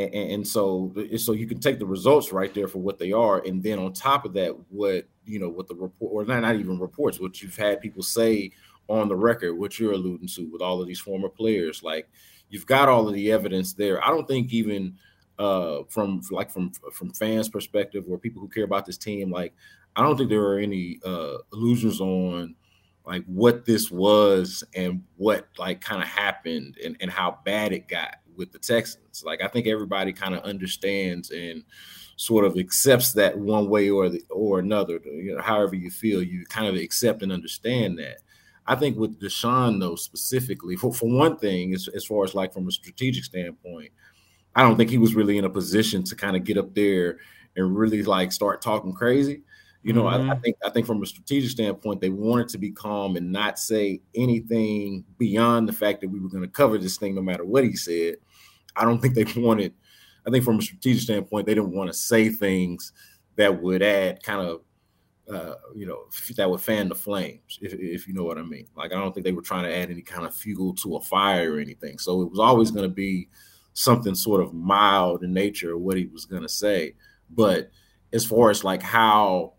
And, 0.00 0.32
and, 0.32 0.46
so 0.46 0.92
so 1.16 1.32
you 1.32 1.46
can 1.46 1.60
take 1.60 1.78
the 1.78 1.86
results 1.86 2.32
right 2.32 2.52
there 2.54 2.68
for 2.68 2.78
what 2.78 2.98
they 2.98 3.12
are, 3.12 3.42
and 3.46 3.62
then 3.62 3.78
on 3.78 3.92
top 3.92 4.24
of 4.24 4.32
that, 4.34 4.54
what 4.68 5.06
you 5.24 5.38
know, 5.38 5.48
what 5.48 5.68
the 5.68 5.74
report 5.74 6.12
or 6.12 6.24
not, 6.24 6.40
not 6.40 6.56
even 6.56 6.78
reports, 6.78 7.20
what 7.20 7.40
you've 7.42 7.56
had 7.56 7.80
people 7.80 8.02
say 8.02 8.50
on 8.88 9.08
the 9.08 9.16
record, 9.16 9.54
what 9.54 9.78
you're 9.78 9.92
alluding 9.92 10.28
to 10.28 10.50
with 10.50 10.62
all 10.62 10.80
of 10.80 10.88
these 10.88 11.00
former 11.00 11.28
players, 11.28 11.82
like 11.82 12.08
you've 12.48 12.66
got 12.66 12.88
all 12.88 13.08
of 13.08 13.14
the 13.14 13.30
evidence 13.30 13.72
there. 13.72 14.04
I 14.04 14.08
don't 14.08 14.26
think 14.26 14.52
even 14.52 14.96
uh, 15.38 15.84
from 15.88 16.20
like 16.30 16.50
from 16.50 16.72
from 16.92 17.12
fans' 17.12 17.48
perspective 17.48 18.04
or 18.08 18.18
people 18.18 18.42
who 18.42 18.48
care 18.48 18.64
about 18.64 18.86
this 18.86 18.98
team, 18.98 19.30
like 19.30 19.54
I 19.96 20.02
don't 20.02 20.16
think 20.16 20.30
there 20.30 20.42
are 20.42 20.58
any 20.58 21.00
uh, 21.04 21.38
illusions 21.52 22.00
on 22.00 22.54
like 23.06 23.24
what 23.24 23.64
this 23.64 23.90
was 23.90 24.62
and 24.74 25.02
what 25.16 25.48
like 25.58 25.80
kind 25.80 26.02
of 26.02 26.08
happened 26.08 26.76
and, 26.84 26.96
and 27.00 27.10
how 27.10 27.38
bad 27.44 27.72
it 27.72 27.88
got 27.88 28.16
with 28.36 28.52
the 28.52 28.58
Texans. 28.58 29.22
Like 29.24 29.42
I 29.42 29.48
think 29.48 29.66
everybody 29.66 30.12
kind 30.12 30.34
of 30.34 30.42
understands 30.42 31.30
and 31.30 31.64
sort 32.16 32.44
of 32.44 32.58
accepts 32.58 33.12
that 33.12 33.38
one 33.38 33.68
way 33.68 33.88
or 33.90 34.08
the 34.08 34.22
or 34.30 34.58
another. 34.58 35.00
You 35.04 35.36
know, 35.36 35.42
however 35.42 35.74
you 35.74 35.90
feel, 35.90 36.22
you 36.22 36.44
kind 36.46 36.66
of 36.66 36.74
accept 36.74 37.22
and 37.22 37.32
understand 37.32 37.98
that. 37.98 38.18
I 38.66 38.76
think 38.76 38.96
with 38.96 39.20
Deshaun 39.20 39.80
though 39.80 39.96
specifically, 39.96 40.76
for, 40.76 40.92
for 40.92 41.08
one 41.10 41.36
thing, 41.36 41.74
as, 41.74 41.88
as 41.94 42.04
far 42.04 42.24
as 42.24 42.34
like 42.34 42.52
from 42.52 42.68
a 42.68 42.72
strategic 42.72 43.24
standpoint, 43.24 43.90
I 44.54 44.62
don't 44.62 44.76
think 44.76 44.90
he 44.90 44.98
was 44.98 45.14
really 45.14 45.38
in 45.38 45.44
a 45.44 45.50
position 45.50 46.02
to 46.04 46.16
kind 46.16 46.36
of 46.36 46.44
get 46.44 46.58
up 46.58 46.74
there 46.74 47.18
and 47.56 47.76
really 47.76 48.02
like 48.02 48.32
start 48.32 48.62
talking 48.62 48.92
crazy. 48.92 49.42
You 49.82 49.94
know, 49.94 50.02
mm-hmm. 50.02 50.28
I, 50.28 50.32
I, 50.32 50.34
mm-hmm. 50.34 50.42
think 50.42 50.56
I 50.64 50.70
think 50.70 50.86
from 50.86 51.02
a 51.02 51.06
strategic 51.06 51.50
standpoint, 51.50 52.00
they 52.00 52.10
wanted 52.10 52.48
to 52.50 52.58
be 52.58 52.70
calm 52.70 53.16
and 53.16 53.32
not 53.32 53.58
say 53.58 54.00
anything 54.14 55.04
beyond 55.18 55.68
the 55.68 55.72
fact 55.72 56.02
that 56.02 56.08
we 56.08 56.20
were 56.20 56.28
going 56.28 56.42
to 56.42 56.48
cover 56.48 56.76
this 56.76 56.98
thing 56.98 57.14
no 57.14 57.22
matter 57.22 57.44
what 57.44 57.64
he 57.64 57.74
said. 57.74 58.16
I 58.76 58.84
don't 58.84 59.00
think 59.00 59.14
they 59.14 59.24
wanted 59.40 59.72
I 60.26 60.30
think 60.30 60.44
from 60.44 60.58
a 60.58 60.62
strategic 60.62 61.02
standpoint, 61.02 61.46
they 61.46 61.54
didn't 61.54 61.72
want 61.72 61.90
to 61.90 61.94
say 61.94 62.28
things 62.28 62.92
that 63.36 63.62
would 63.62 63.82
add 63.82 64.22
kind 64.22 64.46
of 64.46 64.60
uh, 65.32 65.54
you 65.76 65.86
know, 65.86 66.06
that 66.34 66.50
would 66.50 66.60
fan 66.60 66.88
the 66.88 66.94
flames, 66.94 67.60
if, 67.62 67.72
if, 67.74 68.08
you 68.08 68.12
know 68.12 68.24
what 68.24 68.36
I 68.36 68.42
mean. 68.42 68.66
Like, 68.74 68.90
I 68.90 68.96
don't 68.96 69.14
think 69.14 69.24
they 69.24 69.30
were 69.30 69.42
trying 69.42 69.62
to 69.62 69.72
add 69.72 69.88
any 69.88 70.02
kind 70.02 70.26
of 70.26 70.34
fuel 70.34 70.74
to 70.82 70.96
a 70.96 71.00
fire 71.00 71.54
or 71.54 71.60
anything. 71.60 71.98
So 71.98 72.22
it 72.22 72.30
was 72.30 72.40
always 72.40 72.72
going 72.72 72.82
to 72.82 72.92
be 72.92 73.28
something 73.72 74.16
sort 74.16 74.40
of 74.40 74.52
mild 74.52 75.22
in 75.22 75.32
nature, 75.32 75.74
of 75.74 75.82
what 75.82 75.96
he 75.96 76.06
was 76.06 76.24
going 76.24 76.42
to 76.42 76.48
say. 76.48 76.96
But 77.30 77.70
as 78.12 78.24
far 78.24 78.50
as 78.50 78.64
like 78.64 78.82
how 78.82 79.52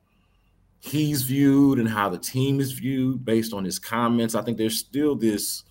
he's 0.82 1.22
viewed 1.22 1.80
and 1.80 1.88
how 1.88 2.10
the 2.10 2.18
team 2.18 2.60
is 2.60 2.72
viewed 2.74 3.24
based 3.24 3.54
on 3.54 3.64
his 3.64 3.80
comments, 3.80 4.36
I 4.36 4.42
think 4.42 4.58
there's 4.58 4.78
still 4.78 5.16
this, 5.16 5.64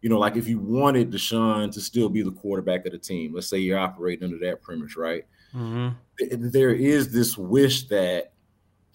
you 0.00 0.08
know, 0.08 0.18
like 0.18 0.36
if 0.36 0.48
you 0.48 0.58
wanted 0.58 1.12
Deshaun 1.12 1.70
to 1.72 1.80
still 1.80 2.08
be 2.08 2.22
the 2.22 2.32
quarterback 2.32 2.86
of 2.86 2.92
the 2.92 2.98
team, 2.98 3.34
let's 3.34 3.48
say 3.48 3.58
you're 3.58 3.78
operating 3.78 4.24
under 4.24 4.38
that 4.38 4.62
premise, 4.62 4.96
right? 4.96 5.24
Mm-hmm. 5.54 6.48
There 6.50 6.74
is 6.74 7.12
this 7.12 7.36
wish 7.36 7.86
that 7.88 8.32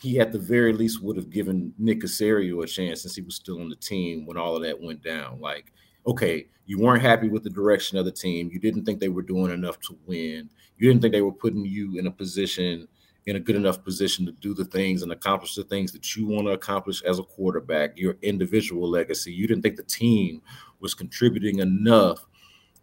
he 0.02 0.20
at 0.20 0.32
the 0.32 0.40
very 0.40 0.74
least 0.74 1.04
would 1.04 1.16
have 1.16 1.30
given 1.30 1.74
Nick 1.78 2.02
Caserio 2.02 2.64
a 2.64 2.68
chance 2.68 3.04
since 3.04 3.16
he 3.16 3.22
was 3.22 3.36
still 3.36 3.62
on 3.62 3.70
the 3.70 3.76
team 3.76 4.26
when 4.26 4.38
all 4.38 4.56
of 4.56 4.64
that 4.64 4.82
went 4.82 5.04
down. 5.04 5.40
Like, 5.40 5.72
okay, 6.08 6.48
you 6.66 6.80
weren't 6.80 7.04
happy 7.04 7.30
with 7.30 7.44
the 7.44 7.52
direction 7.52 8.00
of 8.00 8.06
the 8.06 8.12
team. 8.12 8.50
You 8.52 8.60
didn't 8.60 8.84
think 8.84 9.00
they 9.00 9.10
were 9.10 9.22
doing 9.22 9.52
enough 9.52 9.80
to 9.82 9.98
win. 10.08 10.50
You 10.78 10.88
didn't 10.88 11.04
think 11.04 11.14
they 11.14 11.22
were 11.22 11.32
putting 11.32 11.66
you 11.66 12.00
in 12.00 12.08
a 12.08 12.12
position, 12.12 12.88
in 13.28 13.36
a 13.36 13.40
good 13.40 13.56
enough 13.56 13.84
position 13.84 14.26
to 14.26 14.32
do 14.32 14.54
the 14.54 14.66
things 14.66 15.04
and 15.04 15.12
accomplish 15.12 15.56
the 15.56 15.64
things 15.64 15.92
that 15.92 16.16
you 16.16 16.26
want 16.26 16.48
to 16.48 16.54
accomplish 16.54 17.04
as 17.04 17.20
a 17.20 17.24
quarterback, 17.24 17.98
your 17.98 18.18
individual 18.22 18.90
legacy. 18.90 19.32
You 19.32 19.48
didn't 19.48 19.62
think 19.62 19.76
the 19.76 19.84
team 19.84 20.42
was 20.80 20.94
contributing 20.94 21.60
enough 21.60 22.26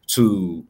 to 0.08 0.64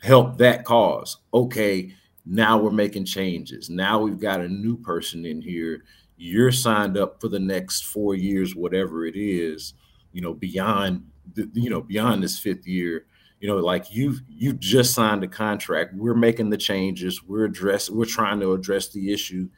help 0.00 0.38
that 0.38 0.64
cause. 0.64 1.18
Okay, 1.34 1.92
now 2.24 2.58
we're 2.58 2.70
making 2.70 3.04
changes. 3.04 3.68
Now 3.68 4.00
we've 4.00 4.20
got 4.20 4.40
a 4.40 4.48
new 4.48 4.76
person 4.76 5.26
in 5.26 5.42
here. 5.42 5.84
You're 6.16 6.52
signed 6.52 6.96
up 6.96 7.20
for 7.20 7.28
the 7.28 7.40
next 7.40 7.86
four 7.86 8.14
years, 8.14 8.54
whatever 8.54 9.06
it 9.06 9.16
is, 9.16 9.74
you 10.12 10.20
know, 10.20 10.34
beyond 10.34 11.04
the, 11.34 11.50
you 11.54 11.70
know, 11.70 11.80
beyond 11.80 12.22
this 12.22 12.38
fifth 12.38 12.66
year. 12.66 13.06
You 13.40 13.48
know, 13.48 13.56
like 13.56 13.92
you've 13.92 14.20
you 14.28 14.52
just 14.52 14.94
signed 14.94 15.24
a 15.24 15.28
contract. 15.28 15.94
We're 15.94 16.14
making 16.14 16.50
the 16.50 16.58
changes. 16.58 17.22
We're 17.22 17.46
addressing. 17.46 17.96
We're 17.96 18.04
trying 18.04 18.40
to 18.40 18.52
address 18.52 18.88
the 18.88 19.12
issue. 19.12 19.48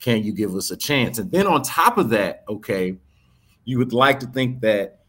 Can 0.00 0.24
you 0.24 0.32
give 0.32 0.54
us 0.54 0.70
a 0.70 0.76
chance? 0.76 1.18
And 1.18 1.30
then 1.30 1.46
on 1.46 1.62
top 1.62 1.98
of 1.98 2.10
that, 2.10 2.44
okay, 2.48 2.98
you 3.64 3.78
would 3.78 3.92
like 3.92 4.20
to 4.20 4.26
think 4.26 4.60
that 4.60 5.00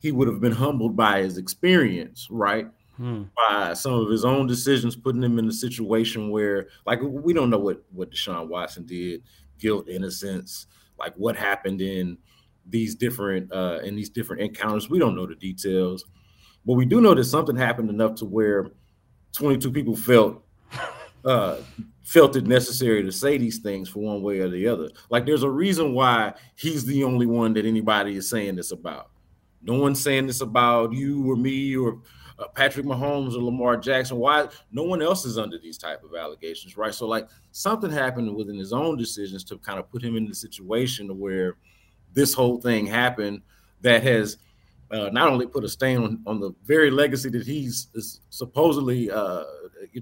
he 0.00 0.12
would 0.12 0.28
have 0.28 0.40
been 0.40 0.52
humbled 0.52 0.96
by 0.96 1.22
his 1.22 1.38
experience, 1.38 2.28
right? 2.30 2.68
hmm. 2.96 3.24
by 3.36 3.74
some 3.74 3.94
of 3.94 4.10
his 4.10 4.24
own 4.24 4.46
decisions, 4.46 4.96
putting 4.96 5.22
him 5.22 5.38
in 5.38 5.48
a 5.48 5.52
situation 5.52 6.30
where, 6.30 6.68
like, 6.84 7.00
we 7.02 7.32
don't 7.32 7.50
know 7.50 7.58
what 7.58 7.82
what 7.92 8.10
Deshaun 8.10 8.48
Watson 8.48 8.86
did, 8.86 9.22
guilt, 9.58 9.88
innocence, 9.88 10.66
like 10.98 11.14
what 11.16 11.36
happened 11.36 11.80
in 11.80 12.18
these 12.68 12.96
different 12.96 13.52
uh 13.52 13.78
in 13.84 13.94
these 13.94 14.10
different 14.10 14.42
encounters. 14.42 14.90
We 14.90 14.98
don't 14.98 15.14
know 15.14 15.26
the 15.26 15.36
details, 15.36 16.04
but 16.66 16.74
we 16.74 16.84
do 16.84 17.00
know 17.00 17.14
that 17.14 17.24
something 17.24 17.56
happened 17.56 17.90
enough 17.90 18.16
to 18.16 18.24
where 18.24 18.70
22 19.32 19.70
people 19.70 19.96
felt 19.96 20.42
uh 21.24 21.56
felt 22.02 22.36
it 22.36 22.46
necessary 22.46 23.02
to 23.02 23.10
say 23.10 23.36
these 23.36 23.58
things 23.58 23.88
for 23.88 23.98
one 23.98 24.22
way 24.22 24.38
or 24.38 24.48
the 24.48 24.68
other. 24.68 24.88
Like 25.10 25.26
there's 25.26 25.42
a 25.42 25.50
reason 25.50 25.92
why 25.92 26.34
he's 26.54 26.84
the 26.84 27.02
only 27.02 27.26
one 27.26 27.52
that 27.54 27.66
anybody 27.66 28.16
is 28.16 28.30
saying 28.30 28.54
this 28.54 28.70
about. 28.70 29.10
No 29.60 29.74
one's 29.74 30.00
saying 30.00 30.28
this 30.28 30.40
about 30.40 30.92
you 30.92 31.28
or 31.28 31.34
me 31.34 31.76
or 31.76 31.98
uh, 32.38 32.46
Patrick 32.54 32.86
Mahomes 32.86 33.34
or 33.34 33.42
Lamar 33.42 33.76
Jackson. 33.76 34.18
Why 34.18 34.46
no 34.70 34.84
one 34.84 35.02
else 35.02 35.24
is 35.24 35.36
under 35.36 35.58
these 35.58 35.78
type 35.78 36.04
of 36.04 36.14
allegations, 36.14 36.76
right? 36.76 36.94
So 36.94 37.08
like 37.08 37.28
something 37.50 37.90
happened 37.90 38.32
within 38.36 38.56
his 38.56 38.72
own 38.72 38.96
decisions 38.96 39.42
to 39.44 39.58
kind 39.58 39.80
of 39.80 39.90
put 39.90 40.04
him 40.04 40.16
in 40.16 40.26
the 40.26 40.34
situation 40.34 41.18
where 41.18 41.56
this 42.12 42.34
whole 42.34 42.60
thing 42.60 42.86
happened 42.86 43.42
that 43.80 44.04
has 44.04 44.38
uh, 44.90 45.08
not 45.12 45.28
only 45.28 45.46
put 45.46 45.64
a 45.64 45.68
stain 45.68 45.98
on, 45.98 46.22
on 46.26 46.40
the 46.40 46.52
very 46.64 46.90
legacy 46.90 47.28
that 47.30 47.46
he's 47.46 47.88
supposedly 48.30 49.10
uh, 49.10 49.44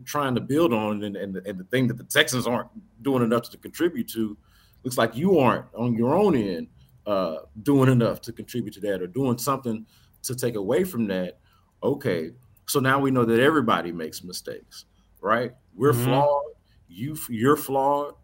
trying 0.04 0.34
to 0.34 0.40
build 0.40 0.72
on, 0.74 1.02
and, 1.04 1.16
and, 1.16 1.36
and, 1.36 1.58
the 1.58 1.64
thing 1.64 1.86
that 1.88 1.96
the 1.96 2.04
Texans 2.04 2.46
aren't 2.46 2.68
doing 3.02 3.22
enough 3.22 3.48
to 3.50 3.56
contribute 3.56 4.08
to, 4.10 4.36
looks 4.82 4.98
like 4.98 5.16
you 5.16 5.38
aren't 5.38 5.66
on 5.74 5.94
your 5.94 6.14
own 6.14 6.36
end 6.36 6.68
uh, 7.06 7.36
doing 7.62 7.90
enough 7.90 8.20
to 8.20 8.32
contribute 8.32 8.74
to 8.74 8.80
that 8.80 9.00
or 9.00 9.06
doing 9.06 9.38
something 9.38 9.86
to 10.22 10.34
take 10.34 10.54
away 10.56 10.84
from 10.84 11.06
that 11.06 11.38
okay, 11.84 12.30
so 12.66 12.80
now 12.80 12.98
we 12.98 13.10
know 13.10 13.24
that 13.24 13.40
everybody 13.40 13.92
makes 13.92 14.24
mistakes, 14.24 14.86
right? 15.20 15.52
We're 15.74 15.92
mm-hmm. 15.92 16.04
flawed. 16.04 16.44
You 16.88 17.16
you're 17.28 17.56
flawed. 17.56 18.14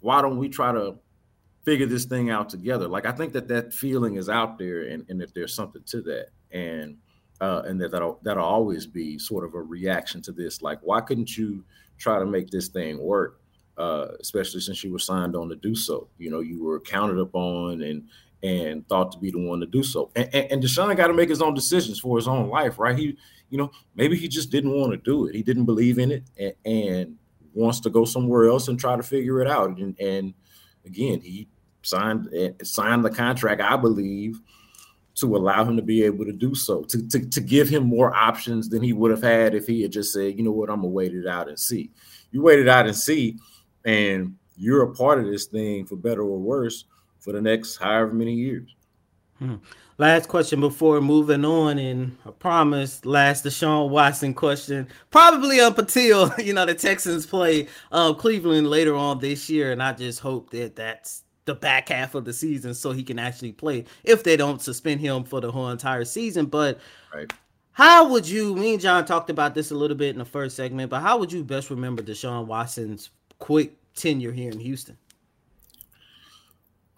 Why 0.00 0.22
don't 0.22 0.36
we 0.36 0.48
try 0.48 0.72
to 0.72 0.96
figure 1.64 1.86
this 1.86 2.04
thing 2.04 2.30
out 2.30 2.48
together? 2.48 2.88
Like 2.88 3.06
I 3.06 3.12
think 3.12 3.32
that 3.32 3.48
that 3.48 3.72
feeling 3.72 4.16
is 4.16 4.28
out 4.28 4.58
there, 4.58 4.82
and, 4.82 5.04
and 5.08 5.20
that 5.20 5.34
there's 5.34 5.54
something 5.54 5.82
to 5.86 6.02
that, 6.02 6.28
and 6.50 6.96
uh, 7.40 7.62
and 7.66 7.80
that 7.80 7.90
that'll 7.90 8.20
that'll 8.22 8.44
always 8.44 8.86
be 8.86 9.18
sort 9.18 9.44
of 9.44 9.54
a 9.54 9.62
reaction 9.62 10.22
to 10.22 10.32
this. 10.32 10.62
Like, 10.62 10.78
why 10.82 11.00
couldn't 11.00 11.36
you 11.36 11.64
try 11.98 12.18
to 12.18 12.26
make 12.26 12.50
this 12.50 12.68
thing 12.68 12.98
work? 12.98 13.40
Uh, 13.78 14.08
especially 14.20 14.60
since 14.60 14.84
you 14.84 14.92
were 14.92 14.98
signed 14.98 15.34
on 15.34 15.48
to 15.48 15.56
do 15.56 15.74
so. 15.74 16.08
You 16.18 16.30
know, 16.30 16.40
you 16.40 16.62
were 16.62 16.80
counted 16.80 17.18
upon 17.18 17.82
and 17.82 18.08
and 18.42 18.86
thought 18.88 19.12
to 19.12 19.18
be 19.18 19.30
the 19.30 19.38
one 19.38 19.60
to 19.60 19.66
do 19.66 19.82
so. 19.82 20.10
And, 20.16 20.28
and, 20.34 20.52
and 20.52 20.62
Deshaun 20.62 20.94
got 20.96 21.08
to 21.08 21.14
make 21.14 21.28
his 21.28 21.42
own 21.42 21.54
decisions 21.54 22.00
for 22.00 22.16
his 22.16 22.28
own 22.28 22.48
life, 22.48 22.78
right? 22.78 22.96
He, 22.96 23.16
you 23.50 23.58
know, 23.58 23.70
maybe 23.94 24.16
he 24.16 24.28
just 24.28 24.50
didn't 24.50 24.72
want 24.72 24.92
to 24.92 24.96
do 24.96 25.26
it. 25.26 25.34
He 25.34 25.42
didn't 25.42 25.66
believe 25.66 25.98
in 25.98 26.10
it 26.10 26.24
and, 26.38 26.54
and 26.64 27.16
wants 27.52 27.80
to 27.80 27.90
go 27.90 28.04
somewhere 28.04 28.48
else 28.48 28.68
and 28.68 28.78
try 28.78 28.96
to 28.96 29.02
figure 29.02 29.40
it 29.42 29.48
out. 29.48 29.76
And, 29.78 29.98
and 30.00 30.34
again, 30.84 31.20
he 31.20 31.48
signed 31.82 32.28
eh, 32.34 32.50
signed 32.62 33.04
the 33.04 33.10
contract, 33.10 33.60
I 33.60 33.76
believe, 33.76 34.40
to 35.16 35.36
allow 35.36 35.64
him 35.64 35.76
to 35.76 35.82
be 35.82 36.02
able 36.02 36.24
to 36.24 36.32
do 36.32 36.54
so, 36.54 36.82
to, 36.84 37.08
to, 37.08 37.28
to 37.28 37.40
give 37.40 37.68
him 37.68 37.84
more 37.84 38.14
options 38.14 38.68
than 38.68 38.82
he 38.82 38.92
would 38.92 39.10
have 39.10 39.22
had 39.22 39.54
if 39.54 39.66
he 39.66 39.82
had 39.82 39.92
just 39.92 40.12
said, 40.12 40.36
you 40.36 40.42
know 40.42 40.52
what, 40.52 40.70
I'm 40.70 40.76
gonna 40.76 40.88
wait 40.88 41.14
it 41.14 41.26
out 41.26 41.48
and 41.48 41.58
see. 41.58 41.90
You 42.30 42.42
wait 42.42 42.60
it 42.60 42.68
out 42.68 42.86
and 42.86 42.96
see, 42.96 43.36
and 43.84 44.36
you're 44.56 44.82
a 44.82 44.94
part 44.94 45.18
of 45.18 45.26
this 45.26 45.46
thing 45.46 45.86
for 45.86 45.96
better 45.96 46.22
or 46.22 46.38
worse 46.38 46.84
for 47.18 47.32
the 47.32 47.40
next 47.40 47.76
however 47.76 48.12
many 48.12 48.34
years. 48.34 48.74
Hmm. 49.40 49.56
Last 49.96 50.28
question 50.28 50.60
before 50.60 51.00
moving 51.00 51.44
on, 51.44 51.78
and 51.78 52.16
I 52.26 52.30
promise, 52.30 53.04
last 53.04 53.44
Deshaun 53.44 53.88
Watson 53.88 54.34
question, 54.34 54.86
probably 55.10 55.60
up 55.60 55.78
until 55.78 56.32
you 56.38 56.52
know 56.52 56.66
the 56.66 56.74
Texans 56.74 57.26
play 57.26 57.68
uh, 57.90 58.12
Cleveland 58.12 58.68
later 58.68 58.94
on 58.94 59.18
this 59.18 59.48
year, 59.50 59.72
and 59.72 59.82
I 59.82 59.92
just 59.92 60.20
hope 60.20 60.50
that 60.50 60.76
that's 60.76 61.24
the 61.46 61.54
back 61.54 61.88
half 61.88 62.14
of 62.14 62.26
the 62.26 62.34
season 62.34 62.74
so 62.74 62.92
he 62.92 63.02
can 63.02 63.18
actually 63.18 63.52
play 63.52 63.84
if 64.04 64.22
they 64.22 64.36
don't 64.36 64.60
suspend 64.60 65.00
him 65.00 65.24
for 65.24 65.40
the 65.40 65.50
whole 65.50 65.70
entire 65.70 66.04
season. 66.04 66.46
But 66.46 66.78
right. 67.14 67.32
how 67.72 68.08
would 68.08 68.28
you? 68.28 68.54
Me 68.54 68.74
and 68.74 68.80
John 68.80 69.06
talked 69.06 69.30
about 69.30 69.54
this 69.54 69.70
a 69.70 69.74
little 69.74 69.96
bit 69.96 70.10
in 70.10 70.18
the 70.18 70.24
first 70.26 70.54
segment, 70.54 70.90
but 70.90 71.00
how 71.00 71.18
would 71.18 71.32
you 71.32 71.42
best 71.42 71.70
remember 71.70 72.02
Deshaun 72.02 72.46
Watson's 72.46 73.08
quick 73.38 73.72
tenure 73.94 74.32
here 74.32 74.50
in 74.50 74.60
Houston? 74.60 74.98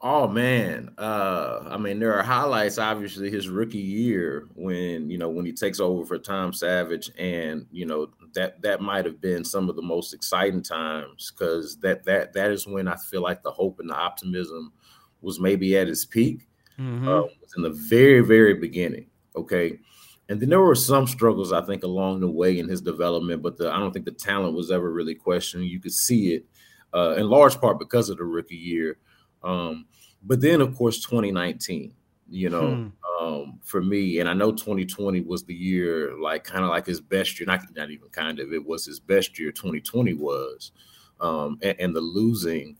Oh 0.05 0.27
man, 0.27 0.93
uh, 0.99 1.61
I 1.71 1.77
mean, 1.77 2.01
there 2.01 2.19
are 2.19 2.25
highlights. 2.25 2.77
Obviously, 2.77 3.31
his 3.31 3.49
rookie 3.49 3.79
year 3.79 4.49
when 4.57 5.09
you 5.09 5.17
know 5.17 5.29
when 5.29 5.47
he 5.47 5.53
takes 5.53 5.79
over 5.79 6.05
for 6.05 6.19
Tom 6.19 6.53
Savage, 6.53 7.13
and 7.19 7.67
you 7.71 7.87
know 7.87 8.09
that 8.35 8.61
that 8.63 8.81
might 8.81 9.05
have 9.05 9.21
been 9.21 9.45
some 9.45 9.69
of 9.69 9.77
the 9.77 9.83
most 9.83 10.13
exciting 10.13 10.63
times 10.63 11.31
because 11.31 11.77
that 11.79 12.03
that 12.03 12.33
that 12.33 12.51
is 12.51 12.67
when 12.67 12.89
I 12.89 12.97
feel 12.97 13.23
like 13.23 13.45
the 13.45 13.53
hope 13.53 13.79
and 13.79 13.89
the 13.89 13.95
optimism 13.95 14.73
was 15.21 15.39
maybe 15.39 15.77
at 15.79 15.89
its 15.89 16.05
peak. 16.05 16.49
Mm-hmm. 16.81 17.07
Uh, 17.07 17.23
was 17.23 17.55
in 17.57 17.63
the 17.63 17.71
very 17.71 18.23
very 18.23 18.55
beginning. 18.55 19.07
Okay, 19.37 19.79
and 20.29 20.41
then 20.41 20.49
there 20.49 20.61
were 20.61 20.75
some 20.75 21.07
struggles 21.07 21.53
I 21.53 21.61
think 21.61 21.85
along 21.85 22.19
the 22.21 22.29
way 22.29 22.59
in 22.59 22.69
his 22.69 22.81
development, 22.81 23.41
but 23.41 23.57
the, 23.57 23.71
I 23.71 23.79
don't 23.79 23.93
think 23.93 24.07
the 24.07 24.11
talent 24.11 24.57
was 24.57 24.73
ever 24.73 24.91
really 24.91 25.15
questioned. 25.15 25.67
You 25.67 25.79
could 25.79 25.95
see 25.95 26.35
it 26.35 26.45
uh, 26.93 27.15
in 27.17 27.31
large 27.31 27.61
part 27.61 27.79
because 27.79 28.09
of 28.09 28.19
the 28.19 28.25
rookie 28.25 28.57
year. 28.57 28.99
Um, 29.45 29.87
but 30.23 30.41
then, 30.41 30.61
of 30.61 30.77
course, 30.77 31.01
2019, 31.01 31.93
you 32.31 32.51
know, 32.51 32.75
hmm. 32.75 33.25
um, 33.25 33.59
for 33.63 33.83
me, 33.83 34.21
and 34.21 34.29
I 34.29 34.35
know 34.35 34.53
2020 34.53 35.21
was 35.23 35.45
the 35.45 35.55
year, 35.55 36.17
like 36.19 36.45
kind 36.45 36.65
of 36.65 36.71
like 36.71 36.87
his 36.87 37.01
best 37.01 37.39
year, 37.39 37.47
not, 37.47 37.63
not 37.75 37.91
even 37.91 38.09
kind 38.09 38.39
of, 38.39 38.53
it 38.53 38.65
was 38.65 38.87
his 38.87 39.01
best 39.01 39.39
year, 39.39 39.53
2020 39.53 40.15
was. 40.15 40.73
Um, 41.21 41.59
and, 41.63 41.77
and, 41.79 41.97
the 41.97 42.01
losing 42.01 42.77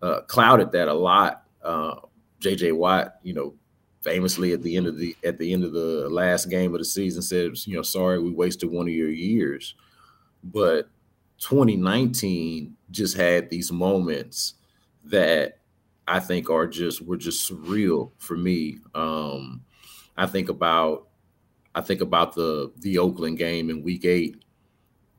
uh, 0.00 0.22
clouded 0.22 0.72
that 0.72 0.88
a 0.88 0.94
lot. 0.94 1.44
Uh, 1.62 1.96
JJ 2.40 2.74
Watt, 2.76 3.16
you 3.22 3.34
know, 3.34 3.54
famously 4.02 4.52
at 4.52 4.62
the 4.62 4.76
end 4.76 4.86
of 4.86 4.98
the 4.98 5.16
at 5.24 5.38
the 5.38 5.52
end 5.52 5.64
of 5.64 5.72
the 5.72 6.08
last 6.10 6.50
game 6.50 6.74
of 6.74 6.78
the 6.78 6.84
season 6.84 7.22
said, 7.22 7.52
you 7.66 7.74
know, 7.74 7.82
sorry, 7.82 8.20
we 8.20 8.30
wasted 8.30 8.70
one 8.70 8.86
of 8.86 8.94
your 8.94 9.10
years. 9.10 9.74
But 10.44 10.88
2019 11.38 12.76
just 12.90 13.16
had 13.16 13.50
these 13.50 13.72
moments 13.72 14.54
that 15.04 15.58
I 16.06 16.20
think 16.20 16.50
are 16.50 16.66
just 16.66 17.02
were 17.02 17.16
just 17.16 17.50
surreal 17.50 18.12
for 18.18 18.36
me. 18.36 18.78
Um, 18.94 19.62
I 20.16 20.26
think 20.26 20.48
about 20.48 21.08
I 21.74 21.80
think 21.80 22.00
about 22.00 22.34
the 22.34 22.72
the 22.78 22.98
Oakland 22.98 23.38
game 23.38 23.70
in 23.70 23.82
Week 23.82 24.04
Eight. 24.04 24.36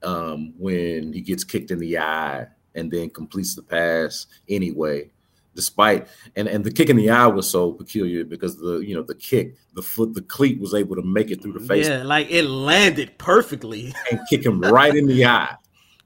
um, 0.03 0.53
when 0.57 1.13
he 1.13 1.21
gets 1.21 1.43
kicked 1.43 1.71
in 1.71 1.79
the 1.79 1.97
eye 1.97 2.47
and 2.75 2.91
then 2.91 3.09
completes 3.09 3.55
the 3.55 3.63
pass 3.63 4.27
anyway 4.49 5.09
despite 5.55 6.07
and 6.35 6.47
and 6.47 6.63
the 6.63 6.71
kick 6.71 6.89
in 6.89 6.97
the 6.97 7.09
eye 7.09 7.25
was 7.27 7.49
so 7.49 7.71
peculiar 7.71 8.23
because 8.25 8.57
the 8.57 8.79
you 8.79 8.93
know 8.93 9.01
the 9.01 9.15
kick 9.15 9.55
the 9.73 9.81
foot 9.81 10.13
the 10.13 10.21
cleat 10.21 10.59
was 10.59 10.73
able 10.73 10.95
to 10.95 11.01
make 11.01 11.31
it 11.31 11.41
through 11.41 11.53
the 11.53 11.59
face 11.61 11.87
yeah 11.87 12.03
like 12.03 12.29
it 12.29 12.43
landed 12.43 13.17
perfectly 13.17 13.93
and 14.11 14.19
kick 14.29 14.45
him 14.45 14.59
right 14.59 14.95
in 14.95 15.07
the 15.07 15.25
eye 15.25 15.55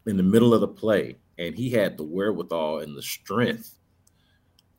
in 0.05 0.17
the 0.17 0.23
middle 0.23 0.53
of 0.53 0.61
the 0.61 0.67
play 0.67 1.17
and 1.39 1.55
he 1.55 1.69
had 1.69 1.97
the 1.97 2.03
wherewithal 2.03 2.79
and 2.79 2.95
the 2.95 3.01
strength 3.01 3.78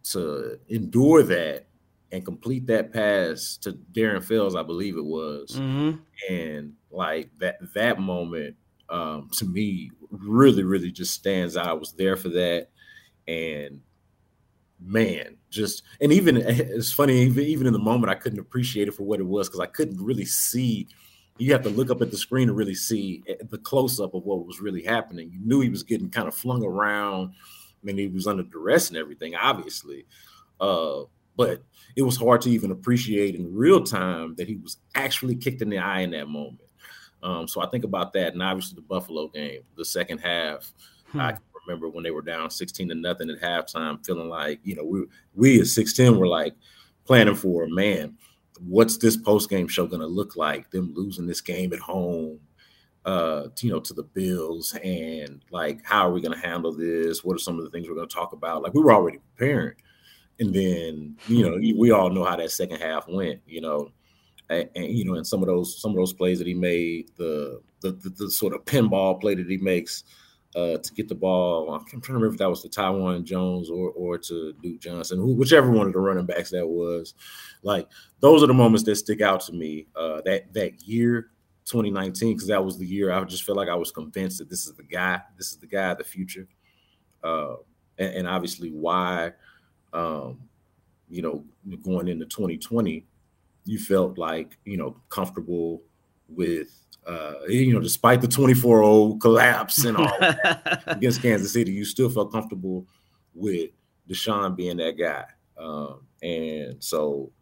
to 0.05 0.59
endure 0.69 1.23
that 1.23 1.67
and 2.13 2.25
complete 2.25 2.67
that 2.67 2.93
pass 2.93 3.57
to 3.59 3.73
Darren 3.93 4.23
Fells, 4.23 4.57
I 4.57 4.63
believe 4.63 4.97
it 4.97 5.05
was. 5.05 5.53
Mm-hmm. 5.53 5.99
And 6.33 6.75
like 6.91 7.31
that 7.39 7.59
that 7.75 8.01
moment 8.01 8.57
um, 8.89 9.31
to 9.35 9.45
me 9.45 9.91
really, 10.11 10.65
really 10.65 10.91
just 10.91 11.15
stands 11.15 11.57
out. 11.57 11.69
I 11.69 11.73
was 11.73 11.93
there 11.93 12.17
for 12.17 12.29
that. 12.31 12.69
And 13.29 13.81
man, 14.81 15.37
just 15.51 15.83
and 16.01 16.13
even 16.13 16.37
it's 16.37 16.93
funny, 16.93 17.23
even, 17.23 17.45
even 17.45 17.67
in 17.67 17.73
the 17.73 17.79
moment, 17.79 18.11
I 18.11 18.17
couldn't 18.17 18.41
appreciate 18.41 18.89
it 18.89 18.95
for 18.95 19.05
what 19.05 19.21
it 19.21 19.27
was 19.27 19.49
because 19.49 19.61
I 19.61 19.67
couldn't 19.67 20.03
really 20.03 20.25
see. 20.25 20.89
You 21.39 21.53
have 21.53 21.63
to 21.63 21.71
look 21.71 21.91
up 21.91 22.03
at 22.03 22.11
the 22.11 22.19
screen 22.19 22.49
to 22.49 22.53
really 22.53 22.75
see 22.75 23.23
eh, 23.27 23.37
the 23.49 23.57
close 23.57 23.99
up 23.99 24.15
of 24.15 24.25
what 24.25 24.47
was 24.47 24.61
really 24.61 24.83
happening. 24.83 25.31
You 25.33 25.41
knew 25.43 25.61
he 25.61 25.71
was 25.71 25.83
getting 25.83 26.11
kind 26.11 26.29
of 26.29 26.35
flung 26.35 26.65
around. 26.65 27.33
I 27.83 27.87
mean, 27.87 27.99
he 27.99 28.09
was 28.09 28.27
under 28.27 28.43
duress 28.43 28.89
and 28.89 28.99
everything, 28.99 29.35
obviously. 29.35 30.07
Uh, 30.61 31.03
but 31.37 31.63
it 31.97 32.03
was 32.03 32.17
hard 32.17 32.43
to 32.43 32.51
even 32.51 32.71
appreciate 32.71 33.35
in 33.35 33.55
real 33.55 33.83
time 33.83 34.35
that 34.37 34.49
he 34.49 34.57
was 34.57 34.77
actually 34.95 35.35
kicked 35.35 35.63
in 35.63 35.71
the 35.71 35.79
eye 35.79 36.01
in 36.01 36.11
that 36.11 36.29
moment. 36.29 36.61
Um, 37.23 37.49
so 37.49 37.63
I 37.63 37.67
think 37.69 37.85
about 37.85 38.13
that, 38.15 38.33
and 38.33 38.43
obviously 38.43 38.77
the 38.77 38.83
Buffalo 38.83 39.29
game, 39.29 39.63
the 39.77 39.85
second 39.85 40.19
half. 40.19 40.73
Hmm. 41.07 41.21
I 41.21 41.39
remember 41.67 41.89
when 41.89 42.05
they 42.05 42.11
were 42.11 42.23
down 42.23 42.51
16 42.51 42.89
to 42.89 42.95
nothing 42.95 43.31
at 43.31 43.41
halftime, 43.41 44.05
feeling 44.05 44.29
like, 44.29 44.61
you 44.63 44.75
know, 44.75 44.85
we 44.85 45.07
we 45.35 45.61
at 45.61 45.67
sixteen 45.67 46.19
were 46.19 46.27
like 46.27 46.55
planning 47.05 47.35
for, 47.35 47.67
man, 47.69 48.17
what's 48.61 48.97
this 48.99 49.17
post 49.17 49.51
game 49.51 49.69
show 49.69 49.87
going 49.87 50.01
to 50.01 50.07
look 50.07 50.37
like? 50.37 50.71
Them 50.71 50.93
losing 50.95 51.27
this 51.27 51.41
game 51.41 51.73
at 51.73 51.79
home, 51.79 52.41
uh, 53.05 53.49
you 53.61 53.71
know, 53.71 53.81
to 53.81 53.95
the 53.95 54.03
Bills, 54.03 54.75
and 54.85 55.43
like, 55.51 55.85
how 55.85 56.09
are 56.09 56.13
we 56.13 56.21
going 56.21 56.39
to 56.39 56.47
handle 56.47 56.73
this? 56.73 57.25
What 57.25 57.35
are 57.35 57.39
some 57.39 57.59
of 57.59 57.65
the 57.65 57.71
things 57.71 57.89
we're 57.89 57.95
going 57.95 58.09
to 58.09 58.15
talk 58.15 58.33
about? 58.33 58.63
Like, 58.63 58.75
we 58.75 58.83
were 58.83 58.93
already 58.93 59.19
preparing. 59.37 59.77
And 60.39 60.55
then, 60.55 61.17
you 61.29 61.49
know, 61.49 61.57
we 61.77 61.91
all 61.91 62.09
know 62.09 62.25
how 62.25 62.37
that 62.37 62.51
second 62.51 62.81
half 62.81 63.07
went, 63.09 63.41
you 63.47 63.61
know. 63.61 63.93
And, 64.49 64.69
and, 64.75 64.87
you 64.87 65.05
know, 65.05 65.15
and 65.15 65.27
some 65.27 65.43
of 65.43 65.47
those 65.47 65.81
some 65.81 65.93
of 65.93 65.97
those 65.99 66.13
plays 66.13 66.39
that 66.39 66.47
he 66.47 66.55
made, 66.55 67.11
the 67.17 67.61
the, 67.83 67.93
the, 67.93 68.11
the 68.11 68.31
sort 68.31 68.55
of 68.55 68.65
pinball 68.65 69.21
play 69.21 69.35
that 69.35 69.49
he 69.49 69.59
makes, 69.59 70.03
uh, 70.57 70.79
to 70.79 70.95
get 70.95 71.09
the 71.09 71.15
ball. 71.15 71.73
I'm 71.73 71.85
trying 71.87 72.01
to 72.01 72.13
remember 72.13 72.33
if 72.33 72.39
that 72.39 72.51
was 72.51 72.63
to 72.63 72.69
Taiwan 72.69 73.25
Jones 73.25 73.71
or 73.71 73.91
or 73.91 74.19
to 74.19 74.53
Duke 74.63 74.81
Johnson, 74.81 75.19
who, 75.19 75.35
whichever 75.35 75.71
one 75.71 75.87
of 75.87 75.93
the 75.93 76.01
running 76.01 76.27
backs 76.27 76.51
that 76.51 76.67
was. 76.67 77.15
Like 77.63 77.89
those 78.21 78.43
are 78.43 78.47
the 78.47 78.55
moments 78.55 78.85
that 78.85 78.97
stick 78.97 79.21
out 79.21 79.43
to 79.43 79.53
me. 79.53 79.87
Uh, 79.95 80.21
that 80.25 80.53
that 80.55 80.83
year, 80.83 81.31
2019, 81.71 82.35
because 82.35 82.49
that 82.49 82.65
was 82.65 82.79
the 82.79 82.87
year 82.87 83.13
I 83.13 83.23
just 83.25 83.45
felt 83.45 83.57
like 83.57 83.69
I 83.69 83.75
was 83.75 83.91
convinced 83.91 84.39
that 84.39 84.51
this 84.51 84.67
is 84.67 84.75
the 84.75 84.83
guy. 84.83 85.21
This 85.37 85.53
is 85.53 85.59
the 85.59 85.67
guy 85.67 85.91
of 85.91 85.99
the 85.99 86.05
future. 86.05 86.47
Uh, 87.23 87.57
and, 87.99 88.15
and, 88.15 88.29
obviously, 88.29 88.71
why, 88.71 89.33
um, 89.93 90.41
you 91.09 91.23
know, 91.23 91.45
going 91.83 92.09
into 92.09 92.25
2020, 92.25 93.07
you 93.65 93.79
felt 93.79 94.17
like 94.17 94.57
you 94.65 94.77
know 94.79 94.97
comfortable 95.11 95.83
with 96.29 96.81
uh, 97.07 97.35
you 97.49 97.73
know, 97.73 97.81
despite 97.81 98.21
the 98.21 98.29
24-0 98.29 99.21
collapse 99.21 99.85
and 99.85 99.97
all 99.97 100.13
against 100.87 101.23
Kansas 101.23 101.53
City, 101.53 101.73
you 101.73 101.85
still 101.85 102.11
felt 102.11 102.31
comfortable 102.31 102.87
with 103.35 103.71
Deshaun 104.09 104.55
being 104.55 104.77
that 104.77 104.99
guy. 104.99 105.25
Um, 105.59 106.03
and 106.23 106.83
so, 106.83 107.33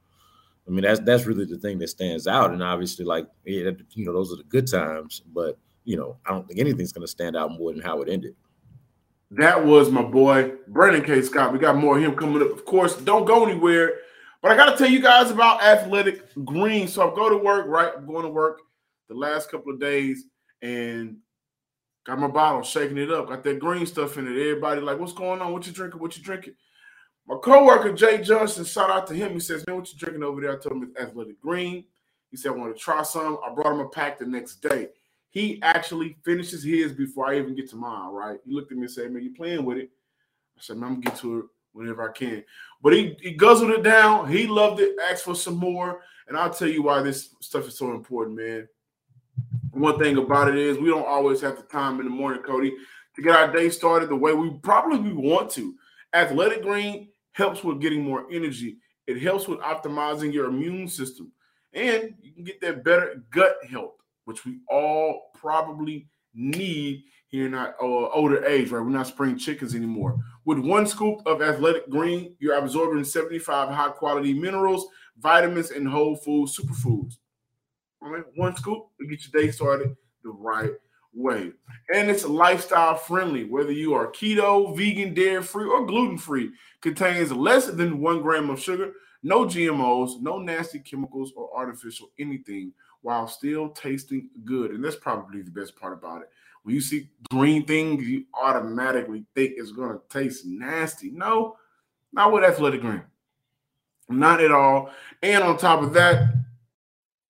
I 0.68 0.70
mean, 0.70 0.82
that's 0.82 1.00
that's 1.00 1.24
really 1.24 1.46
the 1.46 1.56
thing 1.58 1.78
that 1.78 1.88
stands 1.88 2.26
out. 2.26 2.52
And 2.52 2.62
obviously, 2.62 3.04
like 3.04 3.26
you 3.44 3.74
know, 3.96 4.12
those 4.12 4.32
are 4.32 4.36
the 4.36 4.44
good 4.44 4.70
times. 4.70 5.22
But 5.32 5.58
you 5.84 5.96
know, 5.96 6.18
I 6.26 6.30
don't 6.30 6.46
think 6.46 6.60
anything's 6.60 6.92
going 6.92 7.06
to 7.06 7.10
stand 7.10 7.36
out 7.36 7.52
more 7.52 7.72
than 7.72 7.80
how 7.80 8.02
it 8.02 8.08
ended. 8.08 8.34
That 9.30 9.64
was 9.64 9.90
my 9.90 10.02
boy 10.02 10.52
Brandon 10.68 11.02
K. 11.02 11.22
Scott. 11.22 11.52
We 11.52 11.58
got 11.58 11.76
more 11.76 11.96
of 11.96 12.04
him 12.04 12.14
coming 12.14 12.42
up. 12.42 12.52
Of 12.52 12.64
course, 12.64 12.96
don't 12.96 13.24
go 13.24 13.46
anywhere. 13.46 13.94
But 14.40 14.52
I 14.52 14.56
got 14.56 14.70
to 14.70 14.76
tell 14.76 14.90
you 14.90 15.00
guys 15.00 15.30
about 15.30 15.62
Athletic 15.62 16.22
Green. 16.44 16.86
So 16.86 17.10
I 17.10 17.14
go 17.14 17.28
to 17.28 17.36
work, 17.36 17.66
right? 17.66 17.92
I'm 17.96 18.06
going 18.06 18.22
to 18.22 18.30
work 18.30 18.60
the 19.08 19.14
last 19.14 19.50
couple 19.50 19.72
of 19.72 19.80
days 19.80 20.24
and 20.62 21.16
got 22.06 22.18
my 22.18 22.28
bottle, 22.28 22.62
shaking 22.62 22.98
it 22.98 23.10
up, 23.10 23.28
got 23.28 23.42
that 23.44 23.58
green 23.58 23.84
stuff 23.84 24.16
in 24.16 24.26
it. 24.26 24.38
Everybody 24.38 24.80
like, 24.80 24.98
what's 24.98 25.12
going 25.12 25.40
on? 25.40 25.52
What 25.52 25.66
you 25.66 25.72
drinking? 25.72 26.00
What 26.00 26.16
you 26.16 26.22
drinking? 26.22 26.54
My 27.28 27.36
coworker 27.36 27.92
Jay 27.92 28.22
Johnson, 28.22 28.64
shout 28.64 28.90
out 28.90 29.06
to 29.08 29.14
him. 29.14 29.34
He 29.34 29.40
says, 29.40 29.62
man, 29.66 29.76
what 29.76 29.92
you 29.92 29.98
drinking 29.98 30.22
over 30.22 30.40
there? 30.40 30.52
I 30.52 30.56
told 30.56 30.76
him 30.76 30.82
it's 30.84 30.98
athletic 30.98 31.38
green. 31.42 31.84
He 32.30 32.38
said, 32.38 32.52
I 32.52 32.54
want 32.54 32.74
to 32.74 32.82
try 32.82 33.02
some. 33.02 33.38
I 33.46 33.52
brought 33.54 33.74
him 33.74 33.80
a 33.80 33.88
pack 33.88 34.18
the 34.18 34.24
next 34.26 34.62
day. 34.62 34.88
He 35.28 35.60
actually 35.62 36.16
finishes 36.24 36.64
his 36.64 36.92
before 36.92 37.26
I 37.26 37.36
even 37.36 37.54
get 37.54 37.68
to 37.70 37.76
mine, 37.76 38.12
right? 38.12 38.38
He 38.46 38.54
looked 38.54 38.72
at 38.72 38.78
me 38.78 38.84
and 38.84 38.90
said, 38.90 39.12
man, 39.12 39.22
you 39.22 39.34
playing 39.34 39.66
with 39.66 39.76
it. 39.76 39.90
I 40.56 40.60
said, 40.62 40.78
man, 40.78 40.88
I'm 40.88 41.00
gonna 41.00 41.04
get 41.04 41.16
to 41.20 41.38
it 41.40 41.44
whenever 41.72 42.08
I 42.08 42.12
can. 42.12 42.42
But 42.82 42.94
he, 42.94 43.14
he 43.20 43.32
guzzled 43.32 43.72
it 43.72 43.82
down. 43.82 44.30
He 44.30 44.46
loved 44.46 44.80
it, 44.80 44.96
asked 45.10 45.24
for 45.24 45.34
some 45.34 45.56
more. 45.56 46.00
And 46.28 46.36
I'll 46.36 46.52
tell 46.52 46.68
you 46.68 46.82
why 46.82 47.02
this 47.02 47.34
stuff 47.40 47.68
is 47.68 47.76
so 47.76 47.92
important, 47.92 48.38
man. 48.38 48.68
One 49.72 49.98
thing 49.98 50.16
about 50.16 50.48
it 50.48 50.56
is 50.56 50.78
we 50.78 50.88
don't 50.88 51.06
always 51.06 51.42
have 51.42 51.56
the 51.56 51.62
time 51.62 52.00
in 52.00 52.06
the 52.06 52.10
morning, 52.10 52.42
Cody, 52.42 52.74
to 53.14 53.22
get 53.22 53.36
our 53.36 53.52
day 53.52 53.68
started 53.68 54.08
the 54.08 54.16
way 54.16 54.32
we 54.32 54.50
probably 54.62 54.98
we 54.98 55.12
want 55.12 55.50
to. 55.52 55.74
Athletic 56.14 56.62
Green 56.62 57.08
helps 57.38 57.62
with 57.62 57.80
getting 57.80 58.02
more 58.02 58.26
energy. 58.30 58.76
It 59.06 59.22
helps 59.22 59.46
with 59.46 59.60
optimizing 59.60 60.32
your 60.32 60.46
immune 60.46 60.88
system. 60.88 61.32
And 61.72 62.14
you 62.20 62.32
can 62.34 62.44
get 62.44 62.60
that 62.60 62.84
better 62.84 63.22
gut 63.30 63.56
health, 63.70 63.94
which 64.24 64.44
we 64.44 64.58
all 64.68 65.30
probably 65.34 66.08
need 66.34 67.04
here 67.28 67.46
in 67.46 67.54
our 67.54 67.76
uh, 67.80 68.08
older 68.10 68.44
age, 68.44 68.70
right? 68.70 68.80
We're 68.80 68.90
not 68.90 69.06
spring 69.06 69.38
chickens 69.38 69.74
anymore. 69.74 70.18
With 70.44 70.58
one 70.58 70.86
scoop 70.86 71.20
of 71.26 71.40
athletic 71.40 71.88
green, 71.88 72.34
you're 72.40 72.58
absorbing 72.58 73.04
75 73.04 73.68
high 73.68 73.90
quality 73.90 74.34
minerals, 74.34 74.88
vitamins, 75.18 75.70
and 75.70 75.86
whole 75.86 76.16
food 76.16 76.48
superfoods. 76.48 77.18
All 78.02 78.10
right, 78.10 78.24
one 78.34 78.56
scoop 78.56 78.86
to 79.00 79.06
get 79.06 79.20
your 79.22 79.42
day 79.42 79.50
started 79.52 79.94
the 80.24 80.30
right 80.30 80.72
way. 81.14 81.52
And 81.94 82.10
it's 82.10 82.24
lifestyle 82.24 82.94
friendly, 82.96 83.44
whether 83.44 83.72
you 83.72 83.94
are 83.94 84.12
keto, 84.12 84.76
vegan, 84.76 85.14
dairy 85.14 85.42
free, 85.42 85.66
or 85.66 85.86
gluten 85.86 86.18
free. 86.18 86.50
Contains 86.80 87.32
less 87.32 87.66
than 87.66 88.00
one 88.00 88.20
gram 88.20 88.50
of 88.50 88.60
sugar, 88.60 88.92
no 89.22 89.44
GMOs, 89.44 90.20
no 90.20 90.38
nasty 90.38 90.78
chemicals 90.78 91.32
or 91.36 91.50
artificial 91.56 92.10
anything, 92.18 92.72
while 93.02 93.26
still 93.26 93.70
tasting 93.70 94.28
good. 94.44 94.70
And 94.70 94.84
that's 94.84 94.96
probably 94.96 95.42
the 95.42 95.50
best 95.50 95.76
part 95.76 95.92
about 95.92 96.22
it. 96.22 96.28
When 96.62 96.74
you 96.74 96.80
see 96.80 97.10
green 97.30 97.64
things, 97.64 98.06
you 98.06 98.24
automatically 98.34 99.24
think 99.34 99.54
it's 99.56 99.72
going 99.72 99.90
to 99.90 100.00
taste 100.10 100.44
nasty. 100.46 101.10
No, 101.10 101.56
not 102.12 102.32
with 102.32 102.44
athletic 102.44 102.82
green. 102.82 103.02
Not 104.08 104.40
at 104.40 104.52
all. 104.52 104.90
And 105.22 105.42
on 105.44 105.56
top 105.58 105.82
of 105.82 105.92
that, 105.94 106.34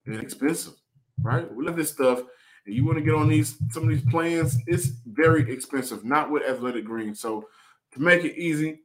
it's 0.05 0.23
expensive, 0.23 0.75
right? 1.23 1.53
We 1.53 1.65
love 1.65 1.77
this 1.77 1.91
stuff, 1.91 2.23
and 2.69 2.77
you 2.77 2.85
want 2.85 2.99
to 2.99 3.05
get 3.05 3.15
on 3.15 3.29
these 3.29 3.57
some 3.71 3.85
of 3.85 3.89
these 3.89 4.05
plans, 4.11 4.59
it's 4.67 4.89
very 5.07 5.51
expensive, 5.51 6.05
not 6.05 6.31
with 6.31 6.43
Athletic 6.43 6.85
Green. 6.85 7.15
So 7.15 7.49
to 7.93 8.01
make 8.01 8.25
it 8.25 8.39
easy, 8.39 8.81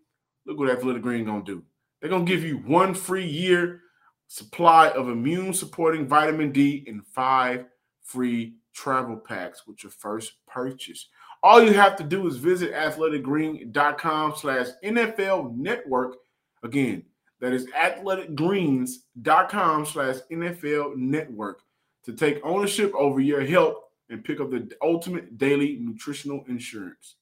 look 0.46 0.58
what 0.58 0.72
Athletic 0.72 1.02
Green 1.02 1.26
gonna 1.26 1.43
do. 1.43 1.62
They're 2.00 2.10
gonna 2.10 2.24
give 2.24 2.46
you 2.46 2.60
one 2.60 2.93
free 2.93 3.28
year 3.28 3.82
supply 4.28 4.88
of 4.89 5.10
immune 5.10 5.54
supporting 5.54 6.08
vitamin 6.08 6.54
D 6.54 6.86
and 6.88 7.06
five 7.06 7.65
free 8.02 8.54
travel 8.74 9.17
packs 9.17 9.67
with 9.67 9.84
your 9.84 9.91
first 9.91 10.36
purchase. 10.48 11.10
All 11.43 11.62
you 11.62 11.74
have 11.74 11.98
to 11.98 12.06
do 12.06 12.26
is 12.26 12.38
visit 12.38 12.74
athleticgreen.com 12.74 14.36
slash 14.38 14.67
NFL 14.82 15.58
network. 15.58 16.15
Again, 16.63 17.04
that 17.41 17.52
is 17.52 17.67
athleticgreens.com 17.67 19.86
slash 19.86 20.15
NFL 20.32 20.96
network 20.96 21.63
to 22.04 22.13
take 22.13 22.39
ownership 22.44 22.94
over 22.96 23.20
your 23.20 23.46
health 23.46 23.76
and 24.10 24.24
pick 24.24 24.39
up 24.39 24.52
the 24.52 24.70
ultimate 24.82 25.38
daily 25.38 25.78
nutritional 25.80 26.44
insurance. 26.48 27.16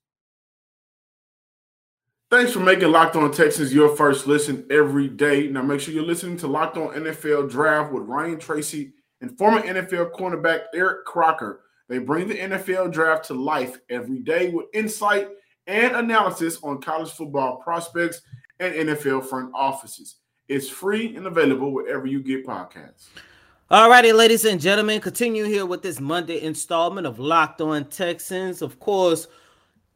Thanks 2.29 2.53
for 2.53 2.61
making 2.61 2.91
Locked 2.91 3.17
On 3.17 3.31
Texans 3.31 3.73
your 3.73 3.95
first 3.95 4.25
listen 4.25 4.65
every 4.71 5.09
day. 5.09 5.47
Now 5.47 5.63
make 5.63 5.81
sure 5.81 5.93
you're 5.93 6.03
listening 6.03 6.37
to 6.37 6.47
Locked 6.47 6.77
On 6.77 6.93
NFL 6.93 7.49
Draft 7.51 7.91
with 7.91 8.03
Ryan 8.03 8.39
Tracy 8.39 8.93
and 9.19 9.37
former 9.37 9.61
NFL 9.61 10.13
cornerback 10.13 10.61
Eric 10.73 11.05
Crocker. 11.05 11.61
They 11.89 11.97
bring 11.97 12.29
the 12.29 12.37
NFL 12.37 12.93
draft 12.93 13.25
to 13.25 13.33
life 13.33 13.77
every 13.89 14.19
day 14.19 14.49
with 14.49 14.67
insight 14.73 15.27
and 15.67 15.93
analysis 15.93 16.57
on 16.63 16.81
college 16.81 17.11
football 17.11 17.57
prospects 17.57 18.21
and 18.61 18.73
NFL 18.73 19.25
front 19.25 19.51
offices. 19.53 20.15
It's 20.47 20.69
free 20.69 21.15
and 21.15 21.27
available 21.27 21.73
wherever 21.73 22.07
you 22.07 22.21
get 22.23 22.47
podcasts. 22.47 23.07
Alrighty, 23.71 24.13
ladies 24.13 24.43
and 24.43 24.59
gentlemen, 24.59 24.99
continue 24.99 25.45
here 25.45 25.65
with 25.65 25.81
this 25.81 26.01
Monday 26.01 26.41
installment 26.41 27.07
of 27.07 27.19
Locked 27.19 27.61
On 27.61 27.85
Texans. 27.85 28.61
Of 28.61 28.81
course, 28.81 29.27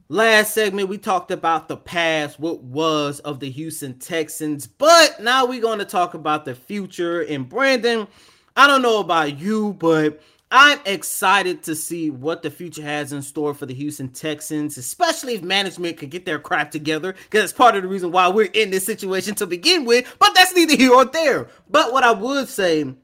last 0.07 0.53
segment 0.53 0.87
we 0.87 0.97
talked 0.97 1.29
about 1.29 1.67
the 1.67 1.75
past, 1.75 2.39
what 2.39 2.63
was 2.63 3.19
of 3.19 3.41
the 3.41 3.49
Houston 3.49 3.99
Texans, 3.99 4.65
but 4.65 5.21
now 5.21 5.45
we're 5.45 5.59
going 5.59 5.79
to 5.79 5.85
talk 5.85 6.13
about 6.13 6.45
the 6.45 6.55
future. 6.55 7.23
And 7.23 7.49
Brandon, 7.49 8.07
I 8.55 8.65
don't 8.65 8.81
know 8.81 9.01
about 9.01 9.37
you, 9.39 9.73
but 9.73 10.21
I'm 10.51 10.79
excited 10.85 11.61
to 11.63 11.75
see 11.75 12.09
what 12.09 12.43
the 12.43 12.51
future 12.51 12.81
has 12.81 13.11
in 13.11 13.21
store 13.21 13.53
for 13.53 13.65
the 13.65 13.73
Houston 13.73 14.07
Texans, 14.07 14.77
especially 14.77 15.33
if 15.33 15.43
management 15.43 15.97
can 15.97 16.07
get 16.07 16.25
their 16.25 16.39
crap 16.39 16.71
together, 16.71 17.11
because 17.11 17.43
it's 17.43 17.51
part 17.51 17.75
of 17.75 17.83
the 17.83 17.89
reason 17.89 18.13
why 18.13 18.29
we're 18.29 18.45
in 18.53 18.69
this 18.69 18.85
situation 18.85 19.35
to 19.35 19.45
begin 19.45 19.83
with. 19.83 20.15
But 20.17 20.33
that's 20.33 20.55
neither 20.55 20.77
here 20.77 20.93
or 20.93 21.03
there. 21.03 21.49
But 21.69 21.91
what 21.91 22.05
I 22.05 22.13
would 22.13 22.47
say 22.47 22.95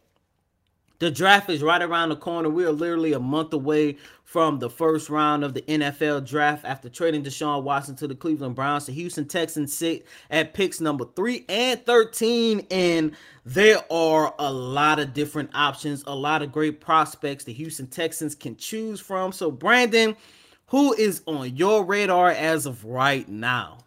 the 1.02 1.10
draft 1.10 1.50
is 1.50 1.64
right 1.64 1.82
around 1.82 2.10
the 2.10 2.16
corner. 2.16 2.48
We 2.48 2.64
are 2.64 2.72
literally 2.72 3.14
a 3.14 3.20
month 3.20 3.54
away 3.54 3.98
from 4.24 4.60
the 4.60 4.70
first 4.70 5.10
round 5.10 5.44
of 5.44 5.56
the 5.56 5.64
NFL 5.64 6.28
draft 6.28 6.64
after 6.64 6.90
trading 6.90 7.24
Deshaun 7.24 7.64
Watson 7.64 7.96
to 7.96 8.08
the 8.08 8.14
Cleveland 8.14 8.54
Browns. 8.54 8.86
The 8.86 8.92
Houston 8.94 9.28
Texans 9.28 9.76
sit 9.76 10.06
at 10.30 10.54
picks 10.54 10.80
number 10.80 11.06
three 11.16 11.44
and 11.50 11.84
13. 11.88 12.68
And 12.70 13.16
there 13.44 13.80
are 13.92 14.36
a 14.38 14.54
lot 14.54 15.00
of 15.00 15.16
different 15.16 15.50
options, 15.56 16.04
a 16.06 16.14
lot 16.14 16.44
of 16.44 16.52
great 16.52 16.80
prospects 16.80 17.46
the 17.46 17.54
Houston 17.54 17.88
Texans 17.88 18.36
can 18.36 18.56
choose 18.56 19.00
from. 19.00 19.32
So, 19.32 19.50
Brandon, 19.50 20.16
who 20.68 20.94
is 20.94 21.24
on 21.26 21.56
your 21.56 21.84
radar 21.84 22.30
as 22.30 22.68
of 22.68 22.86
right 22.86 23.28
now? 23.28 23.80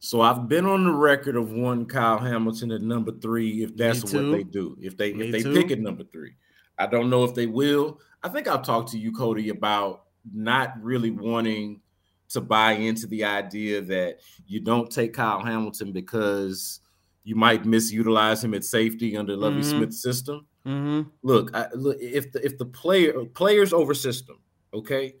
So 0.00 0.22
I've 0.22 0.48
been 0.48 0.64
on 0.64 0.84
the 0.84 0.92
record 0.92 1.36
of 1.36 1.52
one 1.52 1.84
Kyle 1.84 2.18
Hamilton 2.18 2.72
at 2.72 2.80
number 2.80 3.12
three. 3.12 3.62
If 3.62 3.76
that's 3.76 4.02
what 4.02 4.32
they 4.32 4.42
do, 4.42 4.76
if 4.80 4.96
they 4.96 5.12
Me 5.12 5.26
if 5.26 5.32
they 5.32 5.42
too. 5.42 5.54
pick 5.54 5.70
at 5.70 5.78
number 5.78 6.04
three, 6.04 6.32
I 6.78 6.86
don't 6.86 7.10
know 7.10 7.22
if 7.24 7.34
they 7.34 7.46
will. 7.46 8.00
I 8.22 8.30
think 8.30 8.48
I'll 8.48 8.62
talk 8.62 8.90
to 8.90 8.98
you, 8.98 9.12
Cody, 9.12 9.50
about 9.50 10.04
not 10.32 10.82
really 10.82 11.10
wanting 11.10 11.82
to 12.30 12.40
buy 12.40 12.72
into 12.72 13.06
the 13.08 13.24
idea 13.24 13.82
that 13.82 14.20
you 14.46 14.60
don't 14.60 14.90
take 14.90 15.12
Kyle 15.12 15.42
Hamilton 15.42 15.92
because 15.92 16.80
you 17.24 17.34
might 17.34 17.64
misutilize 17.64 18.42
him 18.42 18.54
at 18.54 18.64
safety 18.64 19.18
under 19.18 19.36
Lovie 19.36 19.60
mm-hmm. 19.60 19.78
Smith's 19.78 20.02
system. 20.02 20.46
Mm-hmm. 20.64 21.08
Look, 21.22 21.50
I, 21.54 21.66
look, 21.74 21.98
if 22.00 22.32
the 22.32 22.44
if 22.44 22.56
the 22.56 22.66
player 22.66 23.24
players 23.26 23.74
over 23.74 23.92
system, 23.92 24.38
okay, 24.72 25.14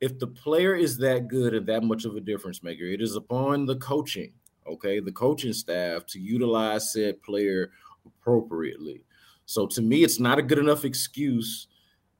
if 0.00 0.18
the 0.18 0.26
player 0.26 0.74
is 0.74 0.96
that 0.98 1.28
good 1.28 1.54
and 1.54 1.66
that 1.66 1.82
much 1.82 2.04
of 2.04 2.16
a 2.16 2.20
difference 2.20 2.62
maker, 2.62 2.84
it 2.84 3.00
is 3.00 3.16
upon 3.16 3.66
the 3.66 3.76
coaching, 3.76 4.32
okay, 4.66 5.00
the 5.00 5.12
coaching 5.12 5.52
staff 5.52 6.06
to 6.06 6.20
utilize 6.20 6.92
said 6.92 7.22
player 7.22 7.72
appropriately. 8.06 9.02
So 9.46 9.66
to 9.68 9.82
me, 9.82 10.04
it's 10.04 10.20
not 10.20 10.38
a 10.38 10.42
good 10.42 10.58
enough 10.58 10.84
excuse 10.84 11.68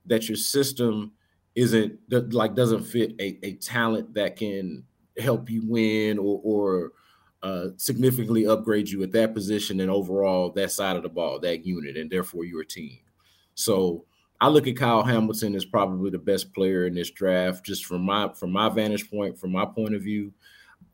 that 0.06 0.28
your 0.28 0.36
system 0.36 1.12
isn't 1.54 1.98
like 2.32 2.54
doesn't 2.54 2.84
fit 2.84 3.14
a, 3.20 3.38
a 3.44 3.54
talent 3.54 4.14
that 4.14 4.36
can 4.36 4.84
help 5.18 5.50
you 5.50 5.62
win 5.66 6.18
or 6.18 6.40
or 6.42 6.92
uh, 7.42 7.68
significantly 7.76 8.46
upgrade 8.46 8.88
you 8.88 9.02
at 9.02 9.12
that 9.12 9.34
position 9.34 9.80
and 9.80 9.90
overall 9.90 10.50
that 10.50 10.72
side 10.72 10.96
of 10.96 11.02
the 11.02 11.08
ball, 11.08 11.38
that 11.38 11.64
unit, 11.64 11.96
and 11.96 12.10
therefore 12.10 12.44
your 12.44 12.64
team. 12.64 12.98
So 13.54 14.04
I 14.40 14.48
look 14.48 14.66
at 14.68 14.76
Kyle 14.76 15.02
Hamilton 15.02 15.54
as 15.56 15.64
probably 15.64 16.10
the 16.10 16.18
best 16.18 16.52
player 16.54 16.86
in 16.86 16.94
this 16.94 17.10
draft, 17.10 17.64
just 17.64 17.86
from 17.86 18.02
my 18.02 18.32
from 18.34 18.52
my 18.52 18.68
vantage 18.68 19.10
point, 19.10 19.38
from 19.38 19.52
my 19.52 19.64
point 19.64 19.94
of 19.94 20.02
view. 20.02 20.32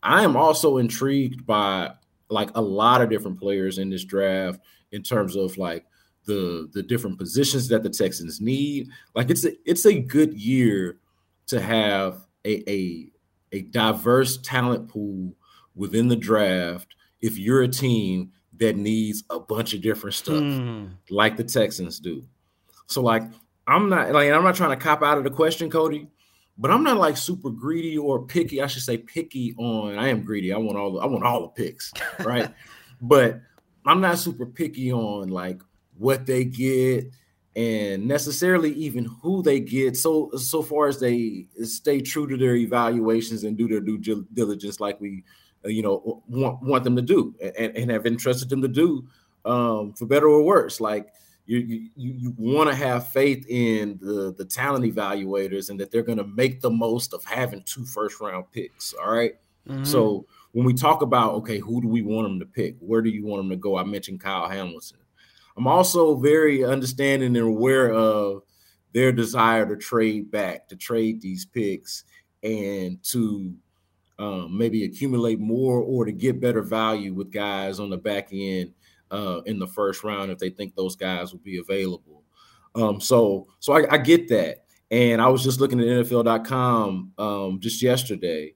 I 0.03 0.23
am 0.23 0.37
also 0.37 0.79
intrigued 0.79 1.47
by 1.47 1.93
like 2.31 2.51
a 2.55 2.61
lot 2.61 3.03
of 3.03 3.11
different 3.11 3.39
players 3.39 3.79
in 3.79 3.91
this 3.91 4.05
draft 4.05 4.61
in 4.93 5.03
terms 5.03 5.37
of 5.37 5.59
like 5.59 5.85
the 6.25 6.69
the 6.73 6.83
different 6.83 7.19
positions 7.19 7.69
that 7.69 7.83
the 7.83 7.91
Texans 7.91 8.41
need. 8.41 8.89
Like 9.15 9.31
it's 9.31 9.45
a 9.45 9.53
it's 9.69 9.87
a 9.87 10.01
good 10.01 10.35
year 10.35 10.99
to 11.49 11.61
have 11.61 12.27
a 12.45 12.71
a, 12.71 13.13
a 13.53 13.63
diverse 13.63 14.39
talent 14.39 14.89
pool 14.89 15.35
within 15.75 16.09
the 16.09 16.17
draft 16.17 16.95
if 17.21 17.39
you're 17.39 17.63
a 17.63 17.69
team 17.69 18.33
that 18.59 18.77
needs 18.77 19.25
a 19.31 19.41
bunch 19.41 19.75
of 19.75 19.83
different 19.83 20.15
stuff 20.15 20.37
mm. 20.37 20.91
like 21.11 21.37
the 21.37 21.45
Texans 21.45 21.99
do. 21.99 22.25
So 22.87 23.03
like 23.03 23.23
I'm 23.67 23.89
not 23.89 24.13
like 24.13 24.31
I'm 24.31 24.45
not 24.45 24.55
trying 24.55 24.77
to 24.77 24.83
cop 24.83 25.03
out 25.03 25.19
of 25.19 25.25
the 25.25 25.31
question, 25.31 25.71
Cody, 25.71 26.09
but 26.59 26.71
I'm 26.71 26.83
not 26.83 26.97
like 26.97 27.17
super 27.17 27.51
greedy 27.51 27.99
or 27.99 28.25
picky. 28.25 28.63
I 28.63 28.67
should 28.67 28.83
say 28.83 28.99
picky 28.99 29.55
on. 29.57 29.99
I 29.99 30.09
am 30.09 30.23
greedy. 30.23 30.53
I 30.53 30.59
want 30.59 30.79
all 30.79 30.93
the 30.93 30.99
I 31.01 31.07
want 31.07 31.25
all 31.25 31.43
the 31.43 31.49
picks, 31.49 31.93
right? 32.25 32.51
but 33.01 33.41
I'm 33.87 34.01
not 34.01 34.19
super 34.19 34.47
picky 34.47 34.93
on 34.93 35.29
like 35.29 35.61
what 35.99 36.27
they 36.27 36.45
get 36.45 37.11
and 37.57 38.07
necessarily 38.07 38.73
even 38.73 39.05
who 39.05 39.43
they 39.43 39.61
get. 39.61 39.97
So 39.97 40.31
so 40.37 40.63
far 40.63 40.89
as 40.89 40.99
they 40.99 41.47
stay 41.63 42.01
true 42.01 42.27
to 42.27 42.37
their 42.37 42.57
evaluations 42.57 43.45
and 43.45 43.57
do 43.57 43.69
their 43.69 43.81
due 43.81 44.27
diligence, 44.33 44.81
like 44.81 45.01
we 45.01 45.25
uh, 45.65 45.69
you 45.69 45.83
know 45.83 46.23
want 46.29 46.63
want 46.63 46.85
them 46.85 46.97
to 46.97 47.03
do 47.03 47.35
and, 47.41 47.77
and 47.77 47.91
have 47.91 48.07
entrusted 48.07 48.49
them 48.49 48.63
to 48.63 48.69
do 48.69 49.07
um, 49.45 49.93
for 49.93 50.07
better 50.07 50.29
or 50.29 50.43
worse. 50.43 50.81
Like 50.81 51.13
you 51.47 51.59
you, 51.59 52.15
you 52.15 52.35
want 52.37 52.71
to 52.71 52.75
have 52.75 53.09
faith 53.09 53.45
in 53.49 53.99
the 54.01 54.35
the 54.37 54.45
talent 54.45 54.85
evaluators 54.85 55.71
and 55.71 55.79
that 55.81 55.91
they're 55.91 56.03
going 56.03 56.19
to 56.19 56.27
make 56.27 56.61
the 56.61 56.71
most 56.71 57.13
of 57.13 57.25
having 57.25 57.63
two 57.63 57.85
first 57.85 58.21
round 58.21 58.51
picks. 58.53 58.95
All 58.95 59.13
right? 59.13 59.35
mm-hmm. 59.69 59.85
So 59.85 60.27
when 60.53 60.65
we 60.65 60.75
talk 60.75 61.03
about 61.03 61.35
okay, 61.35 61.59
who 61.59 61.83
do 61.83 61.89
we 61.89 62.03
want 62.03 62.27
them 62.27 62.41
to 62.41 62.47
pick? 62.47 62.77
Where 62.81 63.03
do 63.03 63.11
you 63.11 63.25
want 63.25 63.41
them 63.41 63.51
to 63.51 63.57
go? 63.57 63.77
I 63.77 63.85
mentioned 63.85 64.21
Kyle 64.21 64.49
Hamilton. 64.49 64.99
I'm 65.57 65.67
also 65.67 66.17
very 66.17 66.65
understanding 66.65 67.37
and 67.37 67.47
aware 67.47 67.93
of 67.93 68.43
their 68.93 69.13
desire 69.13 69.67
to 69.67 69.77
trade 69.77 70.31
back, 70.31 70.69
to 70.69 70.77
trade 70.77 71.21
these 71.21 71.45
picks, 71.45 72.05
and 72.43 73.03
to 73.05 73.55
um, 74.19 74.57
maybe 74.57 74.85
accumulate 74.85 75.41
more 75.41 75.81
or 75.81 76.05
to 76.05 76.13
get 76.13 76.41
better 76.41 76.63
value 76.63 77.13
with 77.13 77.33
guys 77.33 77.81
on 77.81 77.91
the 77.91 77.97
back 77.97 78.29
end 78.33 78.73
uh, 79.15 79.41
in 79.47 79.59
the 79.59 79.67
first 79.67 80.03
round 80.03 80.31
if 80.31 80.39
they 80.39 80.51
think 80.51 80.75
those 80.75 80.97
guys 80.97 81.33
will 81.33 81.41
be 81.41 81.59
available. 81.59 82.25
Um, 82.75 83.01
so 83.01 83.47
so 83.61 83.73
I, 83.75 83.95
I, 83.95 83.99
get 83.99 84.29
that. 84.29 84.65
And 84.91 85.23
I 85.23 85.29
was 85.29 85.45
just 85.45 85.61
looking 85.61 85.79
at 85.79 85.87
NFL.com 85.87 87.13
um, 87.19 87.61
just 87.61 87.81
yesterday, 87.81 88.55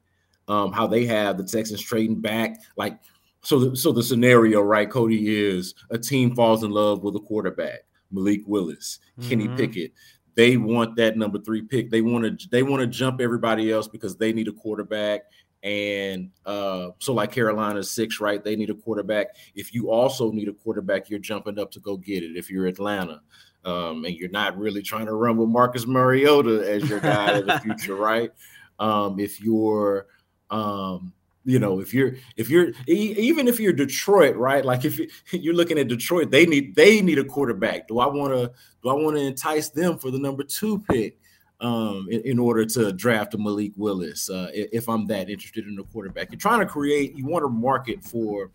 um, 0.49 0.73
how 0.73 0.89
they 0.89 1.07
have 1.07 1.39
the 1.39 1.45
Texans 1.45 1.81
trading 1.81 2.21
back. 2.21 2.59
Like, 2.77 2.99
so 3.43 3.61
the, 3.61 3.77
so 3.77 3.93
the 3.93 4.03
scenario, 4.03 4.61
right, 4.61 4.91
Cody, 4.91 5.37
is 5.37 5.75
a 5.91 5.99
team 5.99 6.35
falls 6.35 6.65
in 6.65 6.73
love 6.73 7.05
with 7.05 7.15
a 7.15 7.21
quarterback, 7.21 7.81
Malik 8.11 8.43
Willis, 8.47 8.99
mm-hmm. 9.19 9.29
Kenny 9.29 9.49
Pickett. 9.49 9.93
They 10.35 10.57
want 10.57 10.97
that 10.97 11.17
number 11.17 11.39
three 11.39 11.63
pick. 11.63 11.91
They 11.91 12.03
want 12.03 12.41
to 12.41 12.49
they 12.51 12.65
want 12.65 12.81
to 12.81 12.87
jump 12.89 13.21
everybody 13.21 13.73
else 13.73 13.87
because 13.87 14.17
they 14.17 14.33
need 14.33 14.49
a 14.49 14.53
quarterback 14.53 15.23
and 15.63 16.31
uh, 16.47 16.91
so, 16.99 17.13
like 17.13 17.33
Carolina's 17.33 17.91
six, 17.91 18.21
right? 18.21 18.43
They 18.43 18.55
need 18.55 18.71
a 18.71 18.75
quarterback. 18.75 19.37
If 19.55 19.75
you 19.75 19.91
also 19.91 20.31
need 20.31 20.49
a 20.49 20.53
quarterback, 20.53 21.11
you're 21.11 21.19
jumping 21.19 21.59
up 21.59 21.73
to 21.73 21.81
go 21.81 21.97
get 21.97 22.23
it. 22.23 22.37
If 22.37 22.51
you're 22.51 22.67
Atlanta, 22.67 23.21
um, 23.65 24.05
and 24.05 24.15
you're 24.15 24.31
not 24.31 24.57
really 24.57 24.83
trying 24.83 25.07
to 25.07 25.15
run 25.15 25.37
with 25.37 25.49
Marcus 25.49 25.87
Mariota 25.87 26.65
as 26.71 26.89
your 26.89 27.01
guy 27.01 27.39
in 27.39 27.47
the 27.47 27.59
future, 27.63 27.97
right? 27.97 28.31
Um, 28.79 29.19
if 29.19 29.41
you're, 29.41 30.07
um, 30.51 31.13
you 31.45 31.59
know, 31.59 31.81
if 31.81 31.93
you're, 31.93 32.15
if 32.37 32.49
you're, 32.49 32.71
even 32.87 33.49
if 33.49 33.59
you're 33.59 33.73
Detroit, 33.73 34.37
right? 34.37 34.65
Like 34.65 34.85
if 34.85 35.01
you're 35.33 35.55
looking 35.55 35.79
at 35.79 35.89
Detroit, 35.89 36.31
they 36.31 36.47
need 36.47 36.77
they 36.77 37.03
need 37.03 37.19
a 37.19 37.25
quarterback. 37.25 37.89
Do 37.89 37.99
I 37.99 38.07
want 38.07 38.33
to 38.33 38.53
do 38.83 38.91
I 38.91 38.95
want 38.95 39.17
to 39.17 39.23
entice 39.23 39.71
them 39.71 39.99
for 39.99 40.13
the 40.13 40.19
number 40.19 40.45
two 40.45 40.79
pick? 40.89 41.19
Um, 41.61 42.07
in, 42.09 42.21
in, 42.21 42.39
order 42.39 42.65
to 42.65 42.93
draft 42.93 43.35
a 43.35 43.39
Malik 43.39 43.73
Willis. 43.75 44.31
Uh, 44.31 44.49
if 44.55 44.89
I'm 44.89 45.07
that 45.07 45.29
interested 45.29 45.67
in 45.67 45.77
a 45.81 45.83
quarterback, 45.83 46.31
you're 46.31 46.39
trying 46.39 46.61
to 46.61 46.67
create, 46.67 47.17
you 47.17 47.27
want 47.27 47.43
to 47.43 47.49
market 47.49 48.05
for 48.05 48.53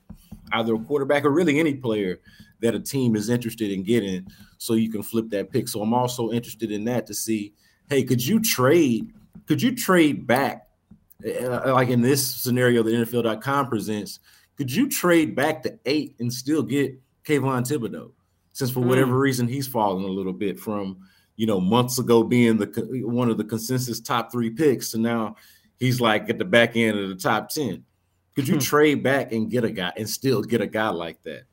either 0.54 0.76
a 0.76 0.80
quarterback 0.80 1.26
or 1.26 1.32
really 1.32 1.60
any 1.60 1.74
player 1.74 2.22
that 2.63 2.76
a 2.76 2.80
team 2.80 3.16
is 3.16 3.30
interested 3.30 3.72
in 3.72 3.84
getting, 3.84 4.26
so 4.58 4.74
you 4.76 4.89
can 4.89 5.04
flip 5.04 5.30
that 5.30 5.52
pick. 5.52 5.68
So 5.68 5.82
I'm 5.82 5.94
also 5.94 6.32
interested 6.32 6.72
in 6.72 6.86
that 6.86 7.06
to 7.08 7.13
see, 7.13 7.54
hey, 7.89 8.04
could 8.04 8.26
you 8.26 8.39
trade? 8.39 9.12
Could 9.48 9.62
you 9.62 9.76
trade 9.76 10.26
back, 10.26 10.68
uh, 11.26 11.74
like 11.74 11.89
in 11.89 12.01
this 12.01 12.26
scenario 12.26 12.82
that 12.84 12.93
NFL.com 12.93 13.68
presents? 13.68 14.20
Could 14.56 14.74
you 14.74 14.88
trade 14.88 15.36
back 15.36 15.62
to 15.64 15.78
eight 15.86 16.16
and 16.20 16.32
still 16.32 16.64
get 16.64 16.97
Kayvon 17.26 17.68
Thibodeaux? 17.68 18.12
Since 18.54 18.72
for 18.72 18.82
whatever 18.82 19.14
mm. 19.14 19.20
reason 19.20 19.47
he's 19.47 19.68
fallen 19.68 20.04
a 20.04 20.08
little 20.08 20.32
bit 20.32 20.60
from 20.60 20.99
you 21.36 21.47
know, 21.47 21.59
months 21.59 21.99
ago 21.99 22.23
being 22.23 22.57
the 22.57 23.01
one 23.05 23.29
of 23.29 23.38
the 23.38 23.43
consensus 23.43 23.99
top 23.99 24.31
three 24.31 24.49
picks, 24.49 24.93
and 24.93 25.03
now 25.03 25.36
he's 25.79 25.99
like 25.99 26.29
at 26.29 26.38
the 26.38 26.45
back 26.45 26.75
end 26.75 26.97
of 26.97 27.09
the 27.09 27.15
top 27.15 27.49
ten. 27.49 27.84
Could 28.36 28.47
you 28.47 28.55
hmm. 28.55 28.61
trade 28.61 29.03
back 29.03 29.31
and 29.31 29.49
get 29.49 29.63
a 29.63 29.71
guy 29.71 29.93
and 29.95 30.09
still 30.09 30.41
get 30.41 30.61
a 30.61 30.67
guy 30.67 30.89
like 30.89 31.21
that? 31.23 31.43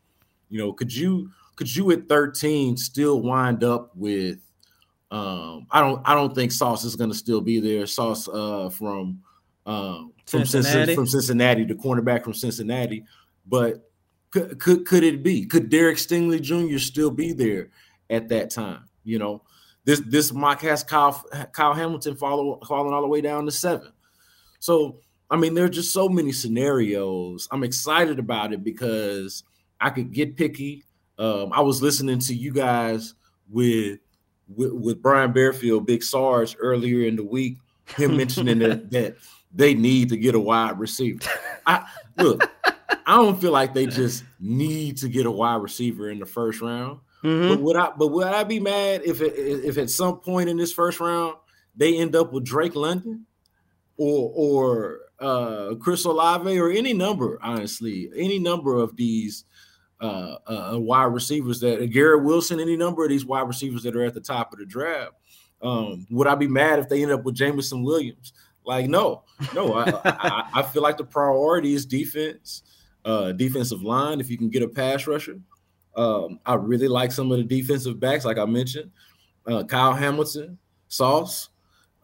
You 0.48 0.58
know, 0.58 0.72
could 0.72 0.94
you 0.94 1.30
could 1.56 1.74
you 1.74 1.90
at 1.92 2.08
13 2.08 2.76
still 2.76 3.20
wind 3.20 3.64
up 3.64 3.94
with 3.94 4.38
um 5.10 5.66
I 5.70 5.80
don't 5.80 6.00
I 6.06 6.14
don't 6.14 6.34
think 6.34 6.52
Sauce 6.52 6.84
is 6.84 6.96
gonna 6.96 7.14
still 7.14 7.40
be 7.40 7.60
there. 7.60 7.86
Sauce 7.86 8.28
uh 8.28 8.70
from 8.70 9.20
um 9.66 10.12
from 10.26 10.46
Cincinnati. 10.46 10.94
from 10.94 11.06
Cincinnati, 11.06 11.64
the 11.64 11.74
cornerback 11.74 12.24
from 12.24 12.34
Cincinnati. 12.34 13.04
But 13.46 13.90
could, 14.30 14.58
could 14.58 14.86
could 14.86 15.02
it 15.02 15.22
be? 15.22 15.44
Could 15.44 15.68
Derek 15.68 15.98
Stingley 15.98 16.40
Jr. 16.40 16.78
still 16.78 17.10
be 17.10 17.32
there 17.32 17.68
at 18.08 18.28
that 18.28 18.50
time. 18.50 18.84
You 19.04 19.18
know, 19.18 19.42
this 19.84 20.00
this 20.06 20.32
mock 20.32 20.60
has 20.62 20.82
Kyle 20.82 21.24
Kyle 21.52 21.74
Hamilton 21.74 22.16
follow, 22.16 22.58
falling 22.66 22.92
all 22.92 23.02
the 23.02 23.08
way 23.08 23.20
down 23.20 23.46
to 23.46 23.52
seven. 23.52 23.92
So 24.58 24.98
I 25.30 25.36
mean, 25.36 25.54
there 25.54 25.64
are 25.64 25.70
just 25.70 25.92
so 25.92 26.08
many 26.08 26.32
scenarios. 26.32 27.48
I'm 27.52 27.62
excited 27.62 28.18
about 28.18 28.52
it 28.52 28.64
because 28.64 29.44
I 29.80 29.90
could 29.90 30.12
get 30.12 30.36
picky. 30.36 30.84
Um, 31.18 31.52
I 31.52 31.60
was 31.60 31.82
listening 31.82 32.18
to 32.20 32.34
you 32.34 32.52
guys 32.52 33.14
with 33.48 34.00
with, 34.48 34.72
with 34.72 35.02
Brian 35.02 35.32
Bearfield, 35.32 35.86
Big 35.86 36.02
Sarge, 36.02 36.56
earlier 36.58 37.06
in 37.06 37.14
the 37.14 37.24
week, 37.24 37.58
him 37.96 38.16
mentioning 38.16 38.58
that, 38.58 38.90
that 38.90 39.16
they 39.54 39.74
need 39.74 40.08
to 40.08 40.16
get 40.16 40.34
a 40.34 40.40
wide 40.40 40.78
receiver. 40.78 41.20
I 41.66 41.86
look, 42.16 42.50
I 43.06 43.16
don't 43.16 43.40
feel 43.40 43.52
like 43.52 43.74
they 43.74 43.86
just 43.86 44.24
need 44.40 44.96
to 44.98 45.08
get 45.08 45.26
a 45.26 45.30
wide 45.30 45.62
receiver 45.62 46.10
in 46.10 46.18
the 46.18 46.26
first 46.26 46.60
round. 46.60 47.00
Mm-hmm. 47.22 47.48
But 47.48 47.60
would 47.60 47.76
I? 47.76 47.90
But 47.96 48.08
would 48.08 48.26
I 48.26 48.44
be 48.44 48.60
mad 48.60 49.02
if 49.04 49.20
it, 49.20 49.34
if 49.36 49.76
at 49.78 49.90
some 49.90 50.20
point 50.20 50.48
in 50.48 50.56
this 50.56 50.72
first 50.72 51.00
round 51.00 51.34
they 51.76 51.98
end 51.98 52.16
up 52.16 52.32
with 52.32 52.44
Drake 52.44 52.74
London 52.74 53.26
or 53.96 54.32
or 54.34 55.00
uh, 55.20 55.74
Chris 55.76 56.04
Olave 56.04 56.58
or 56.58 56.70
any 56.70 56.94
number, 56.94 57.38
honestly, 57.42 58.10
any 58.16 58.38
number 58.38 58.76
of 58.76 58.96
these 58.96 59.44
uh, 60.00 60.36
uh, 60.46 60.78
wide 60.78 61.12
receivers 61.12 61.60
that 61.60 61.82
uh, 61.82 61.86
Garrett 61.86 62.24
Wilson, 62.24 62.58
any 62.58 62.76
number 62.76 63.04
of 63.04 63.10
these 63.10 63.26
wide 63.26 63.46
receivers 63.46 63.82
that 63.82 63.94
are 63.94 64.04
at 64.04 64.14
the 64.14 64.20
top 64.20 64.52
of 64.52 64.58
the 64.58 64.66
draft. 64.66 65.12
Um, 65.62 66.06
would 66.10 66.26
I 66.26 66.34
be 66.36 66.48
mad 66.48 66.78
if 66.78 66.88
they 66.88 67.02
end 67.02 67.12
up 67.12 67.24
with 67.24 67.34
Jameson 67.34 67.82
Williams? 67.82 68.32
Like, 68.64 68.88
no, 68.88 69.24
no. 69.54 69.74
I, 69.74 69.90
I, 70.04 70.50
I, 70.54 70.62
feel 70.62 70.82
like 70.82 70.96
the 70.96 71.04
priority 71.04 71.74
is 71.74 71.84
defense, 71.84 72.62
uh, 73.04 73.32
defensive 73.32 73.82
line. 73.82 74.20
If 74.20 74.30
you 74.30 74.38
can 74.38 74.48
get 74.48 74.62
a 74.62 74.68
pass 74.68 75.06
rusher, 75.06 75.38
um, 75.96 76.40
I 76.46 76.54
really 76.54 76.88
like 76.88 77.12
some 77.12 77.30
of 77.32 77.38
the 77.38 77.44
defensive 77.44 77.98
backs, 77.98 78.24
like 78.24 78.38
I 78.38 78.44
mentioned, 78.44 78.90
uh, 79.46 79.64
Kyle 79.64 79.94
Hamilton, 79.94 80.58
Sauce, 80.88 81.48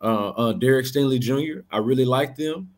uh, 0.03 0.29
uh, 0.31 0.53
Derek 0.53 0.87
Stingley 0.87 1.21
Jr. 1.21 1.61
I 1.71 1.79
really 1.79 2.05
like 2.05 2.37
them. 2.37 2.71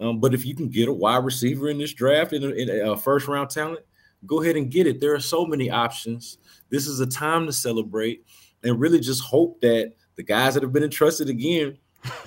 Um, 0.00 0.20
but 0.20 0.34
if 0.34 0.46
you 0.46 0.54
can 0.54 0.68
get 0.68 0.88
a 0.88 0.92
wide 0.92 1.24
receiver 1.24 1.68
in 1.68 1.78
this 1.78 1.92
draft 1.92 2.32
in 2.32 2.44
a, 2.44 2.48
in 2.48 2.88
a 2.88 2.96
first 2.96 3.26
round 3.26 3.50
talent, 3.50 3.80
go 4.26 4.42
ahead 4.42 4.56
and 4.56 4.70
get 4.70 4.86
it. 4.86 5.00
There 5.00 5.14
are 5.14 5.20
so 5.20 5.44
many 5.44 5.70
options. 5.70 6.38
This 6.70 6.86
is 6.86 7.00
a 7.00 7.06
time 7.06 7.46
to 7.46 7.52
celebrate 7.52 8.24
and 8.62 8.78
really 8.78 9.00
just 9.00 9.22
hope 9.22 9.60
that 9.60 9.92
the 10.16 10.22
guys 10.22 10.54
that 10.54 10.62
have 10.62 10.72
been 10.72 10.84
entrusted 10.84 11.28
again 11.28 11.78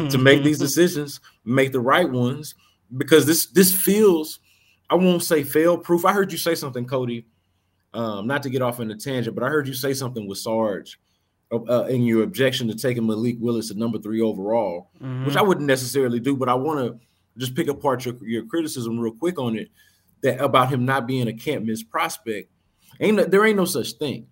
to 0.10 0.18
make 0.18 0.44
these 0.44 0.60
decisions 0.68 1.20
make 1.46 1.72
the 1.72 1.80
right 1.80 2.10
ones 2.10 2.56
because 2.98 3.26
this 3.26 3.48
this 3.48 3.74
feels 3.74 4.40
I 4.90 4.96
won't 4.96 5.24
say 5.24 5.44
fail 5.44 5.78
proof. 5.78 6.06
I 6.06 6.12
heard 6.12 6.32
you 6.32 6.38
say 6.38 6.56
something, 6.56 6.86
Cody. 6.86 7.26
Um, 7.94 8.26
not 8.26 8.44
to 8.44 8.50
get 8.50 8.62
off 8.62 8.80
in 8.80 8.90
a 8.90 8.96
tangent, 8.96 9.36
but 9.36 9.44
I 9.44 9.50
heard 9.50 9.68
you 9.68 9.74
say 9.74 9.94
something 9.94 10.26
with 10.26 10.38
Sarge 10.38 10.98
uh, 11.52 11.86
in 11.86 12.04
your 12.04 12.24
objection 12.24 12.68
to 12.68 12.76
taking 12.76 13.06
Malik 13.06 13.36
Willis 13.40 13.72
at 13.72 13.78
number 13.78 14.00
three 14.00 14.22
overall, 14.22 14.90
mm-hmm. 14.98 15.26
which 15.26 15.36
I 15.36 15.42
wouldn't 15.42 15.68
necessarily 15.68 16.20
do, 16.20 16.38
but 16.38 16.50
I 16.50 16.54
want 16.54 16.80
to 16.80 17.00
just 17.38 17.56
pick 17.56 17.68
apart 17.68 18.06
your, 18.06 18.16
your 18.26 18.46
criticism 18.46 19.00
real 19.00 19.14
quick 19.14 19.40
on 19.40 19.58
it 19.58 19.70
that 20.22 20.40
about 20.40 20.70
him 20.70 20.86
not 20.86 21.08
being 21.08 21.28
a 21.28 21.34
can't 21.34 21.66
miss 21.66 21.84
prospect. 21.84 22.50
Ain't 23.00 23.18
no, 23.18 23.26
there 23.26 23.46
ain't 23.46 23.58
no 23.58 23.66
such 23.66 23.94
thing. 23.94 24.28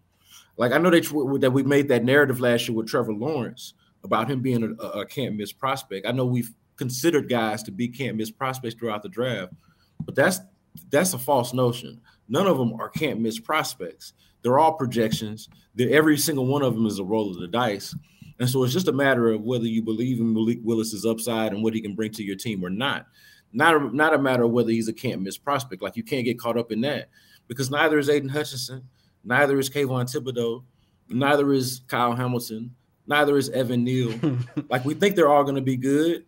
Like 0.57 0.71
I 0.71 0.77
know 0.77 0.89
they 0.89 1.01
that 1.39 1.51
we 1.51 1.63
made 1.63 1.87
that 1.89 2.03
narrative 2.03 2.39
last 2.39 2.67
year 2.67 2.77
with 2.77 2.87
Trevor 2.87 3.13
Lawrence 3.13 3.73
about 4.03 4.29
him 4.29 4.41
being 4.41 4.77
a, 4.79 4.83
a 4.83 5.05
can't 5.05 5.35
miss 5.35 5.51
prospect. 5.51 6.05
I 6.05 6.11
know 6.11 6.25
we've 6.25 6.51
considered 6.75 7.29
guys 7.29 7.63
to 7.63 7.71
be 7.71 7.87
can't 7.87 8.17
miss 8.17 8.31
prospects 8.31 8.75
throughout 8.75 9.03
the 9.03 9.09
draft, 9.09 9.53
but 10.05 10.15
that's 10.15 10.39
that's 10.89 11.13
a 11.13 11.17
false 11.17 11.53
notion. 11.53 11.99
None 12.29 12.47
of 12.47 12.57
them 12.57 12.73
are 12.79 12.89
can't 12.89 13.19
miss 13.19 13.39
prospects. 13.39 14.13
They're 14.41 14.59
all 14.59 14.73
projections. 14.73 15.49
That 15.75 15.91
every 15.91 16.17
single 16.17 16.45
one 16.45 16.61
of 16.61 16.75
them 16.75 16.85
is 16.85 16.99
a 16.99 17.03
roll 17.03 17.31
of 17.31 17.39
the 17.39 17.47
dice. 17.47 17.95
And 18.39 18.49
so 18.49 18.63
it's 18.63 18.73
just 18.73 18.87
a 18.87 18.93
matter 18.93 19.29
of 19.29 19.41
whether 19.41 19.65
you 19.65 19.81
believe 19.81 20.19
in 20.19 20.33
Malik 20.33 20.59
Willis's 20.63 21.05
upside 21.05 21.51
and 21.51 21.61
what 21.61 21.73
he 21.73 21.81
can 21.81 21.95
bring 21.95 22.11
to 22.13 22.23
your 22.23 22.37
team 22.37 22.63
or 22.63 22.69
not. 22.69 23.05
Not 23.51 23.75
a, 23.75 23.95
not 23.95 24.13
a 24.13 24.19
matter 24.19 24.43
of 24.43 24.51
whether 24.51 24.71
he's 24.71 24.87
a 24.87 24.93
can't 24.93 25.21
miss 25.21 25.37
prospect. 25.37 25.81
Like 25.81 25.97
you 25.97 26.03
can't 26.03 26.25
get 26.25 26.39
caught 26.39 26.57
up 26.57 26.71
in 26.71 26.81
that 26.81 27.09
because 27.47 27.69
neither 27.69 27.97
is 27.97 28.09
Aidan 28.09 28.29
Hutchinson, 28.29 28.83
neither 29.23 29.59
is 29.59 29.69
Kayvon 29.69 30.05
Thibodeaux, 30.05 30.63
neither 31.09 31.51
is 31.51 31.81
Kyle 31.87 32.15
Hamilton, 32.15 32.75
neither 33.07 33.37
is 33.37 33.49
Evan 33.49 33.83
Neal. 33.83 34.13
like 34.69 34.85
we 34.85 34.93
think 34.93 35.15
they're 35.15 35.29
all 35.29 35.43
going 35.43 35.55
to 35.55 35.61
be 35.61 35.75
good, 35.77 36.25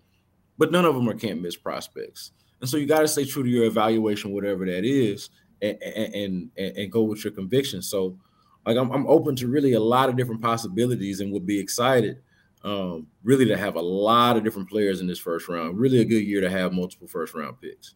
but 0.58 0.72
none 0.72 0.84
of 0.84 0.96
them 0.96 1.08
are 1.08 1.14
can't 1.14 1.42
miss 1.42 1.56
prospects. 1.56 2.32
And 2.60 2.70
so 2.70 2.78
you 2.78 2.86
got 2.86 3.02
to 3.02 3.08
stay 3.08 3.26
true 3.26 3.44
to 3.44 3.50
your 3.50 3.66
evaluation, 3.66 4.32
whatever 4.32 4.66
that 4.66 4.84
is, 4.84 5.30
and 5.62 6.50
and, 6.58 6.78
and, 6.78 6.92
go 6.92 7.04
with 7.04 7.24
your 7.24 7.34
conviction. 7.34 7.82
So 7.82 8.18
like 8.66 8.78
I'm, 8.78 8.92
I'm 8.92 9.08
open 9.08 9.36
to 9.38 9.48
really 9.48 9.74
a 9.74 9.80
lot 9.80 10.10
of 10.10 10.18
different 10.18 10.42
possibilities 10.42 11.20
and 11.20 11.32
would 11.32 11.46
be 11.46 11.60
excited 11.60 12.18
um, 12.64 13.08
really 13.24 13.46
to 13.46 13.58
have 13.58 13.76
a 13.76 13.82
lot 13.82 14.38
of 14.38 14.44
different 14.44 14.70
players 14.70 15.02
in 15.02 15.08
this 15.08 15.20
first 15.20 15.48
round. 15.48 15.78
Really 15.78 16.00
a 16.00 16.06
good 16.06 16.24
year 16.24 16.42
to 16.42 16.50
have 16.50 16.74
multiple 16.74 17.08
first 17.08 17.34
round 17.34 17.60
picks. 17.62 17.94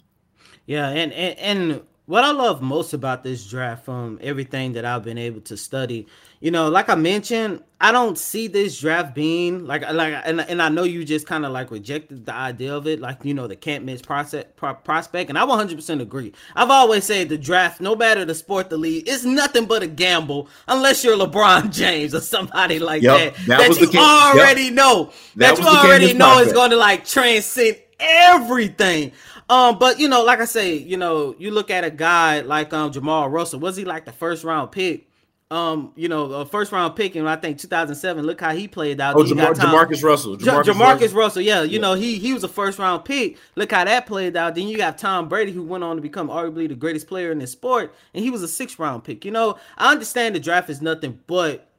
Yeah, 0.65 0.89
and 0.89 1.13
and, 1.13 1.39
and 1.39 1.81
what 2.05 2.23
I 2.23 2.31
love 2.31 2.61
most 2.61 2.93
about 2.93 3.23
this 3.23 3.47
draft 3.47 3.85
from 3.85 4.19
everything 4.21 4.73
that 4.73 4.85
I've 4.85 5.03
been 5.03 5.17
able 5.17 5.41
to 5.41 5.57
study, 5.57 6.05
you 6.39 6.51
know, 6.51 6.69
like 6.69 6.87
I 6.89 6.95
mentioned, 6.95 7.63
I 7.81 7.91
don't 7.91 8.17
see 8.17 8.47
this 8.47 8.79
draft 8.79 9.15
being 9.15 9.65
like 9.65 9.81
like 9.91 10.13
and, 10.23 10.41
and 10.41 10.61
I 10.61 10.69
know 10.69 10.83
you 10.83 11.03
just 11.03 11.25
kind 11.25 11.45
of 11.45 11.51
like 11.51 11.71
rejected 11.71 12.25
the 12.25 12.33
idea 12.33 12.75
of 12.75 12.85
it, 12.85 12.99
like 12.99 13.25
you 13.25 13.33
know, 13.33 13.47
the 13.47 13.55
can't 13.55 13.83
miss 13.83 14.01
process, 14.03 14.45
pro, 14.55 14.75
prospect, 14.75 15.29
and 15.29 15.37
I 15.37 15.45
100% 15.45 16.01
agree. 16.01 16.33
I've 16.55 16.69
always 16.69 17.05
said 17.05 17.29
the 17.29 17.37
draft, 17.37 17.81
no 17.81 17.95
matter 17.95 18.23
the 18.23 18.35
sport, 18.35 18.69
the 18.69 18.77
league, 18.77 19.07
is 19.07 19.25
nothing 19.25 19.65
but 19.65 19.81
a 19.81 19.87
gamble 19.87 20.47
unless 20.67 21.03
you're 21.03 21.17
LeBron 21.17 21.71
James 21.73 22.13
or 22.13 22.21
somebody 22.21 22.77
like 22.77 23.01
yep, 23.01 23.33
that 23.35 23.45
that, 23.47 23.57
that 23.59 23.79
you 23.79 23.87
the, 23.87 23.97
already 23.97 24.65
yep. 24.65 24.73
know 24.73 25.11
that, 25.35 25.55
that 25.55 25.59
you 25.59 25.67
already 25.67 26.13
know 26.13 26.39
is 26.39 26.53
going 26.53 26.69
to 26.69 26.77
like 26.77 27.05
transcend 27.05 27.77
everything. 27.99 29.11
Um, 29.49 29.77
but 29.77 29.99
you 29.99 30.07
know, 30.07 30.23
like 30.23 30.39
I 30.39 30.45
say, 30.45 30.75
you 30.75 30.97
know, 30.97 31.35
you 31.37 31.51
look 31.51 31.69
at 31.69 31.83
a 31.83 31.91
guy 31.91 32.41
like 32.41 32.73
um 32.73 32.91
Jamal 32.91 33.29
Russell. 33.29 33.59
Was 33.59 33.75
he 33.75 33.85
like 33.85 34.05
the 34.05 34.11
first 34.11 34.43
round 34.43 34.71
pick? 34.71 35.07
Um, 35.51 35.93
you 35.95 36.09
know, 36.09 36.31
a 36.31 36.45
first 36.45 36.71
round 36.71 36.95
pick 36.95 37.15
in 37.15 37.27
I 37.27 37.35
think 37.35 37.59
2007. 37.59 38.25
Look 38.25 38.41
how 38.41 38.51
he 38.55 38.67
played 38.67 38.99
out. 38.99 39.15
Oh, 39.15 39.23
Jamar- 39.23 39.53
Jamarcus 39.53 40.03
Russell. 40.03 40.37
Jamarcus, 40.37 40.63
Jamarcus 40.63 40.99
Russell. 40.99 41.17
Russell. 41.17 41.41
Yeah, 41.43 41.61
you 41.61 41.73
yeah. 41.73 41.81
know, 41.81 41.93
he 41.93 42.17
he 42.17 42.33
was 42.33 42.43
a 42.43 42.47
first 42.47 42.79
round 42.79 43.05
pick. 43.05 43.37
Look 43.55 43.71
how 43.71 43.85
that 43.85 44.07
played 44.07 44.35
out. 44.35 44.55
Then 44.55 44.67
you 44.67 44.77
got 44.77 44.97
Tom 44.97 45.29
Brady, 45.29 45.51
who 45.51 45.63
went 45.63 45.83
on 45.83 45.95
to 45.97 46.01
become 46.01 46.29
arguably 46.29 46.67
the 46.67 46.75
greatest 46.75 47.07
player 47.07 47.31
in 47.31 47.37
the 47.37 47.45
sport, 47.45 47.93
and 48.15 48.23
he 48.23 48.31
was 48.31 48.41
a 48.41 48.47
six 48.47 48.79
round 48.79 49.03
pick. 49.03 49.23
You 49.23 49.31
know, 49.31 49.57
I 49.77 49.91
understand 49.91 50.33
the 50.33 50.39
draft 50.39 50.71
is 50.71 50.81
nothing 50.81 51.19
but 51.27 51.69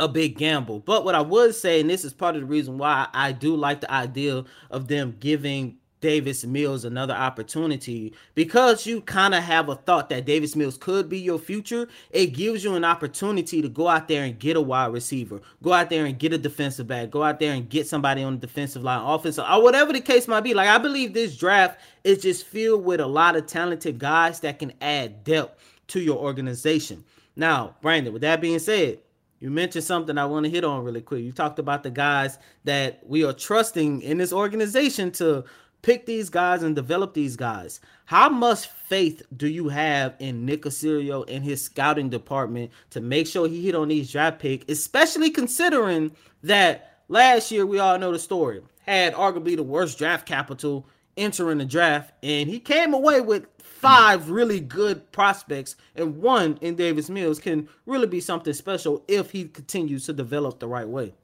a 0.00 0.08
big 0.08 0.36
gamble. 0.36 0.80
But 0.80 1.04
what 1.04 1.14
I 1.14 1.20
would 1.20 1.54
say, 1.54 1.80
and 1.80 1.88
this 1.88 2.04
is 2.04 2.12
part 2.12 2.34
of 2.34 2.40
the 2.40 2.46
reason 2.46 2.78
why 2.78 3.06
I 3.12 3.30
do 3.30 3.54
like 3.54 3.80
the 3.82 3.92
idea 3.92 4.44
of 4.70 4.88
them 4.88 5.16
giving 5.20 5.76
Davis 6.00 6.44
Mills 6.44 6.84
another 6.84 7.14
opportunity 7.14 8.14
because 8.34 8.86
you 8.86 9.00
kind 9.02 9.34
of 9.34 9.42
have 9.42 9.68
a 9.68 9.74
thought 9.74 10.08
that 10.08 10.24
Davis 10.24 10.56
Mills 10.56 10.76
could 10.78 11.08
be 11.08 11.18
your 11.18 11.38
future. 11.38 11.88
It 12.10 12.28
gives 12.28 12.64
you 12.64 12.74
an 12.74 12.84
opportunity 12.84 13.62
to 13.62 13.68
go 13.68 13.88
out 13.88 14.08
there 14.08 14.24
and 14.24 14.38
get 14.38 14.56
a 14.56 14.60
wide 14.60 14.92
receiver, 14.92 15.40
go 15.62 15.72
out 15.72 15.90
there 15.90 16.06
and 16.06 16.18
get 16.18 16.32
a 16.32 16.38
defensive 16.38 16.86
back, 16.86 17.10
go 17.10 17.22
out 17.22 17.38
there 17.38 17.52
and 17.52 17.68
get 17.68 17.86
somebody 17.86 18.22
on 18.22 18.34
the 18.34 18.46
defensive 18.46 18.82
line, 18.82 19.04
offensive, 19.04 19.44
or 19.48 19.62
whatever 19.62 19.92
the 19.92 20.00
case 20.00 20.26
might 20.26 20.40
be. 20.40 20.54
Like 20.54 20.68
I 20.68 20.78
believe 20.78 21.12
this 21.12 21.36
draft 21.36 21.80
is 22.04 22.22
just 22.22 22.46
filled 22.46 22.84
with 22.84 23.00
a 23.00 23.06
lot 23.06 23.36
of 23.36 23.46
talented 23.46 23.98
guys 23.98 24.40
that 24.40 24.58
can 24.58 24.72
add 24.80 25.24
depth 25.24 25.62
to 25.88 26.00
your 26.00 26.18
organization. 26.18 27.04
Now, 27.36 27.76
Brandon, 27.80 28.12
with 28.12 28.22
that 28.22 28.40
being 28.40 28.58
said, 28.58 28.98
you 29.40 29.50
mentioned 29.50 29.84
something 29.84 30.18
I 30.18 30.26
want 30.26 30.44
to 30.44 30.50
hit 30.50 30.64
on 30.64 30.84
really 30.84 31.00
quick. 31.00 31.24
You 31.24 31.32
talked 31.32 31.58
about 31.58 31.82
the 31.82 31.90
guys 31.90 32.38
that 32.64 33.00
we 33.06 33.24
are 33.24 33.32
trusting 33.32 34.02
in 34.02 34.18
this 34.18 34.34
organization 34.34 35.10
to 35.12 35.44
pick 35.82 36.06
these 36.06 36.30
guys 36.30 36.62
and 36.62 36.74
develop 36.74 37.14
these 37.14 37.36
guys. 37.36 37.80
How 38.06 38.28
much 38.28 38.66
faith 38.66 39.22
do 39.36 39.48
you 39.48 39.68
have 39.68 40.14
in 40.18 40.44
Nick 40.44 40.62
Caserio 40.62 41.24
and 41.28 41.44
his 41.44 41.62
scouting 41.62 42.10
department 42.10 42.70
to 42.90 43.00
make 43.00 43.26
sure 43.26 43.48
he 43.48 43.64
hit 43.64 43.74
on 43.74 43.88
these 43.88 44.10
draft 44.10 44.38
picks, 44.38 44.70
especially 44.70 45.30
considering 45.30 46.12
that 46.42 46.98
last 47.08 47.50
year 47.50 47.66
we 47.66 47.78
all 47.78 47.98
know 47.98 48.12
the 48.12 48.18
story 48.18 48.62
had 48.86 49.14
arguably 49.14 49.56
the 49.56 49.62
worst 49.62 49.98
draft 49.98 50.26
capital 50.26 50.86
entering 51.16 51.58
the 51.58 51.64
draft, 51.64 52.12
and 52.22 52.48
he 52.48 52.58
came 52.58 52.94
away 52.94 53.20
with 53.20 53.46
five 53.58 54.30
really 54.30 54.60
good 54.60 55.10
prospects, 55.12 55.76
and 55.94 56.16
one 56.16 56.58
in 56.60 56.74
Davis 56.74 57.10
Mills 57.10 57.38
can 57.38 57.68
really 57.86 58.06
be 58.06 58.20
something 58.20 58.52
special 58.52 59.04
if 59.06 59.30
he 59.30 59.44
continues 59.44 60.06
to 60.06 60.12
develop 60.12 60.60
the 60.60 60.68
right 60.68 60.88
way. 60.88 61.14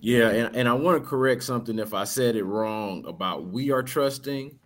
Yeah, 0.00 0.28
and, 0.28 0.56
and 0.56 0.68
I 0.68 0.74
want 0.74 1.02
to 1.02 1.08
correct 1.08 1.42
something 1.42 1.78
if 1.78 1.92
I 1.92 2.04
said 2.04 2.36
it 2.36 2.44
wrong 2.44 3.04
about 3.06 3.48
we 3.48 3.70
are 3.70 3.82
trusting. 3.82 4.58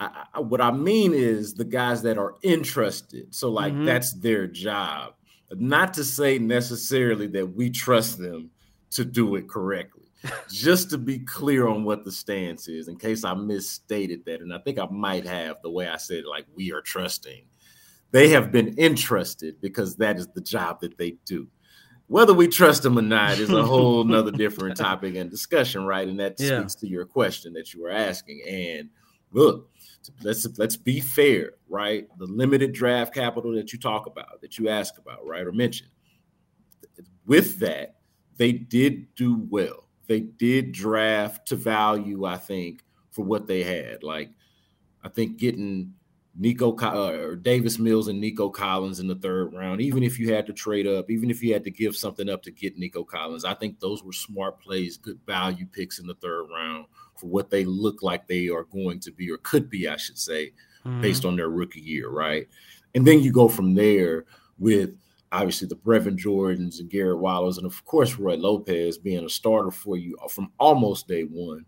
I, 0.00 0.24
I, 0.34 0.40
what 0.40 0.60
I 0.60 0.72
mean 0.72 1.14
is 1.14 1.54
the 1.54 1.64
guys 1.64 2.02
that 2.02 2.18
are 2.18 2.34
interested. 2.42 3.34
So, 3.34 3.50
like, 3.50 3.72
mm-hmm. 3.72 3.84
that's 3.84 4.12
their 4.14 4.46
job. 4.46 5.14
Not 5.52 5.94
to 5.94 6.04
say 6.04 6.38
necessarily 6.38 7.28
that 7.28 7.46
we 7.46 7.70
trust 7.70 8.18
them 8.18 8.50
to 8.90 9.04
do 9.04 9.36
it 9.36 9.48
correctly. 9.48 10.02
Just 10.50 10.90
to 10.90 10.98
be 10.98 11.20
clear 11.20 11.68
on 11.68 11.84
what 11.84 12.04
the 12.04 12.10
stance 12.10 12.66
is, 12.66 12.88
in 12.88 12.96
case 12.96 13.24
I 13.24 13.34
misstated 13.34 14.24
that. 14.24 14.40
And 14.40 14.52
I 14.52 14.58
think 14.58 14.78
I 14.78 14.86
might 14.86 15.26
have 15.26 15.62
the 15.62 15.70
way 15.70 15.88
I 15.88 15.96
said 15.96 16.18
it, 16.18 16.26
like, 16.26 16.46
we 16.56 16.72
are 16.72 16.80
trusting. 16.80 17.44
They 18.10 18.28
have 18.30 18.50
been 18.50 18.76
interested 18.78 19.60
because 19.60 19.96
that 19.96 20.16
is 20.16 20.26
the 20.28 20.40
job 20.40 20.80
that 20.80 20.98
they 20.98 21.12
do. 21.24 21.46
Whether 22.08 22.32
we 22.32 22.46
trust 22.48 22.82
them 22.82 22.98
or 22.98 23.02
not 23.02 23.38
is 23.38 23.50
a 23.50 23.64
whole 23.66 24.04
nother 24.04 24.30
different 24.30 24.76
topic 24.76 25.16
and 25.16 25.30
discussion, 25.30 25.84
right? 25.84 26.06
And 26.06 26.18
that 26.20 26.36
Yeah. 26.38 26.58
speaks 26.60 26.74
to 26.76 26.88
your 26.88 27.04
question 27.04 27.52
that 27.54 27.74
you 27.74 27.82
were 27.82 27.90
asking. 27.90 28.42
And 28.48 28.90
look, 29.32 29.70
let's 30.22 30.46
let's 30.58 30.76
be 30.76 31.00
fair, 31.00 31.52
right? 31.68 32.06
The 32.18 32.26
limited 32.26 32.72
draft 32.72 33.12
capital 33.14 33.52
that 33.54 33.72
you 33.72 33.78
talk 33.78 34.06
about, 34.06 34.40
that 34.40 34.58
you 34.58 34.68
ask 34.68 34.98
about, 34.98 35.26
right, 35.26 35.46
or 35.46 35.52
mention. 35.52 35.88
With 37.26 37.58
that, 37.58 37.96
they 38.36 38.52
did 38.52 39.14
do 39.16 39.44
well. 39.50 39.88
They 40.06 40.20
did 40.20 40.70
draft 40.72 41.48
to 41.48 41.56
value, 41.56 42.24
I 42.24 42.36
think, 42.36 42.84
for 43.10 43.24
what 43.24 43.48
they 43.48 43.64
had. 43.64 44.04
Like, 44.04 44.30
I 45.02 45.08
think 45.08 45.38
getting 45.38 45.94
Nico 46.38 46.76
uh, 46.76 47.10
or 47.10 47.36
Davis 47.36 47.78
Mills 47.78 48.08
and 48.08 48.20
Nico 48.20 48.48
Collins 48.48 49.00
in 49.00 49.06
the 49.06 49.14
third 49.14 49.54
round, 49.54 49.80
even 49.80 50.02
if 50.02 50.18
you 50.18 50.32
had 50.32 50.46
to 50.46 50.52
trade 50.52 50.86
up, 50.86 51.10
even 51.10 51.30
if 51.30 51.42
you 51.42 51.52
had 51.52 51.64
to 51.64 51.70
give 51.70 51.96
something 51.96 52.28
up 52.28 52.42
to 52.42 52.50
get 52.50 52.78
Nico 52.78 53.04
Collins, 53.04 53.44
I 53.44 53.54
think 53.54 53.80
those 53.80 54.04
were 54.04 54.12
smart 54.12 54.60
plays, 54.60 54.96
good 54.96 55.18
value 55.26 55.66
picks 55.66 55.98
in 55.98 56.06
the 56.06 56.14
third 56.14 56.46
round 56.52 56.86
for 57.16 57.28
what 57.28 57.50
they 57.50 57.64
look 57.64 58.02
like 58.02 58.26
they 58.26 58.48
are 58.48 58.64
going 58.64 59.00
to 59.00 59.12
be 59.12 59.30
or 59.30 59.38
could 59.38 59.70
be, 59.70 59.88
I 59.88 59.96
should 59.96 60.18
say, 60.18 60.52
based 61.00 61.24
on 61.24 61.36
their 61.36 61.48
rookie 61.48 61.80
year, 61.80 62.10
right? 62.10 62.46
And 62.94 63.06
then 63.06 63.20
you 63.20 63.32
go 63.32 63.48
from 63.48 63.74
there 63.74 64.24
with 64.58 64.96
obviously 65.32 65.66
the 65.66 65.76
Brevin 65.76 66.16
Jordans 66.16 66.80
and 66.80 66.88
Garret 66.88 67.18
Wallows, 67.18 67.58
and 67.58 67.66
of 67.66 67.84
course 67.84 68.16
Roy 68.16 68.36
Lopez 68.36 68.96
being 68.98 69.24
a 69.24 69.28
starter 69.28 69.70
for 69.70 69.96
you 69.96 70.16
from 70.30 70.52
almost 70.58 71.08
day 71.08 71.22
one, 71.22 71.64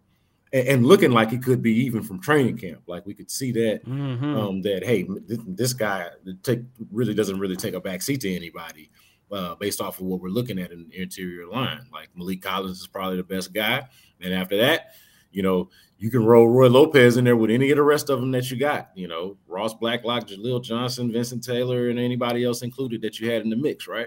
and, 0.53 0.69
and 0.69 0.87
looking 0.87 1.11
like 1.13 1.31
he 1.31 1.39
could 1.39 1.63
be 1.63 1.73
even 1.85 2.03
from 2.03 2.21
training 2.21 2.57
camp. 2.59 2.83
Like 2.87 3.05
we 3.07 3.15
could 3.15 3.31
see 3.31 3.53
that 3.53 3.85
Mhm. 3.85 4.37
um, 4.39 4.63
that 4.63 4.85
hey, 4.85 5.03
th- 5.05 5.41
this 5.47 5.73
guy 5.73 6.09
take 6.43 6.61
really 6.91 7.15
doesn't 7.15 7.39
really 7.39 7.57
take 7.57 7.75
a 7.75 7.81
backseat 7.81 8.21
to 8.21 8.35
anybody. 8.35 8.91
Uh, 9.31 9.55
based 9.57 9.83
off 9.83 10.01
of 10.01 10.07
what 10.07 10.23
we're 10.23 10.31
looking 10.31 10.59
at 10.59 10.73
in 10.73 10.89
the 10.89 11.03
interior 11.03 11.47
line, 11.47 11.83
like 11.93 12.09
Maliek 12.19 12.41
Collins 12.41 12.81
is 12.81 12.87
probably 12.87 13.19
the 13.19 13.23
best 13.23 13.53
guy, 13.53 13.87
and 14.23 14.33
after 14.33 14.57
that, 14.57 14.95
you 15.33 15.43
know, 15.43 15.69
you 15.99 16.11
can 16.11 16.25
roll 16.25 16.49
Roy 16.49 16.69
Lopez 16.69 17.19
in 17.19 17.25
there 17.25 17.37
with 17.37 17.51
any 17.51 17.71
of 17.71 17.77
the 17.77 17.83
rest 17.83 18.09
of 18.09 18.21
them 18.21 18.31
that 18.31 18.51
you 18.51 18.57
got. 18.57 18.89
You 18.95 19.07
know, 19.07 19.37
Ross 19.47 19.75
Blacklock, 19.75 20.29
Jaleel 20.29 20.65
Johnson, 20.65 21.13
Vincent 21.13 21.45
Taylor, 21.45 21.91
and 21.91 21.99
anybody 21.99 22.43
else 22.43 22.63
included 22.63 23.03
that 23.03 23.21
you 23.21 23.31
had 23.31 23.43
in 23.43 23.51
the 23.51 23.57
mix, 23.57 23.87
right? 23.87 24.07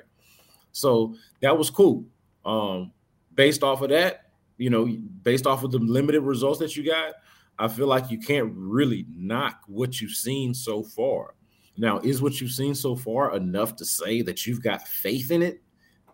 So 0.72 1.16
that 1.42 1.56
was 1.56 1.70
cool. 1.70 2.04
Um, 2.44 2.92
based 3.36 3.62
off 3.62 3.84
of 3.84 3.90
that, 3.90 4.31
you 4.62 4.70
know, 4.70 4.86
based 5.24 5.48
off 5.48 5.64
of 5.64 5.72
the 5.72 5.80
limited 5.80 6.22
results 6.22 6.60
that 6.60 6.76
you 6.76 6.86
got, 6.86 7.16
I 7.58 7.68
feel 7.68 7.88
like 7.88 8.12
you 8.12 8.20
can't 8.20 8.52
really 8.56 9.08
knock 9.16 9.62
what 9.66 10.00
you've 10.00 10.12
seen 10.12 10.54
so 10.54 10.84
far. 10.84 11.34
Now, 11.78 11.98
is 12.00 12.22
what 12.22 12.40
you've 12.40 12.52
seen 12.52 12.76
so 12.76 12.96
far 12.96 13.36
enough 13.36 13.76
to 13.78 13.86
say 13.86 14.22
that 14.22 14.46
you've 14.46 14.62
got 14.62 14.88
faith 14.88 15.32
in 15.32 15.42
it 15.42 15.64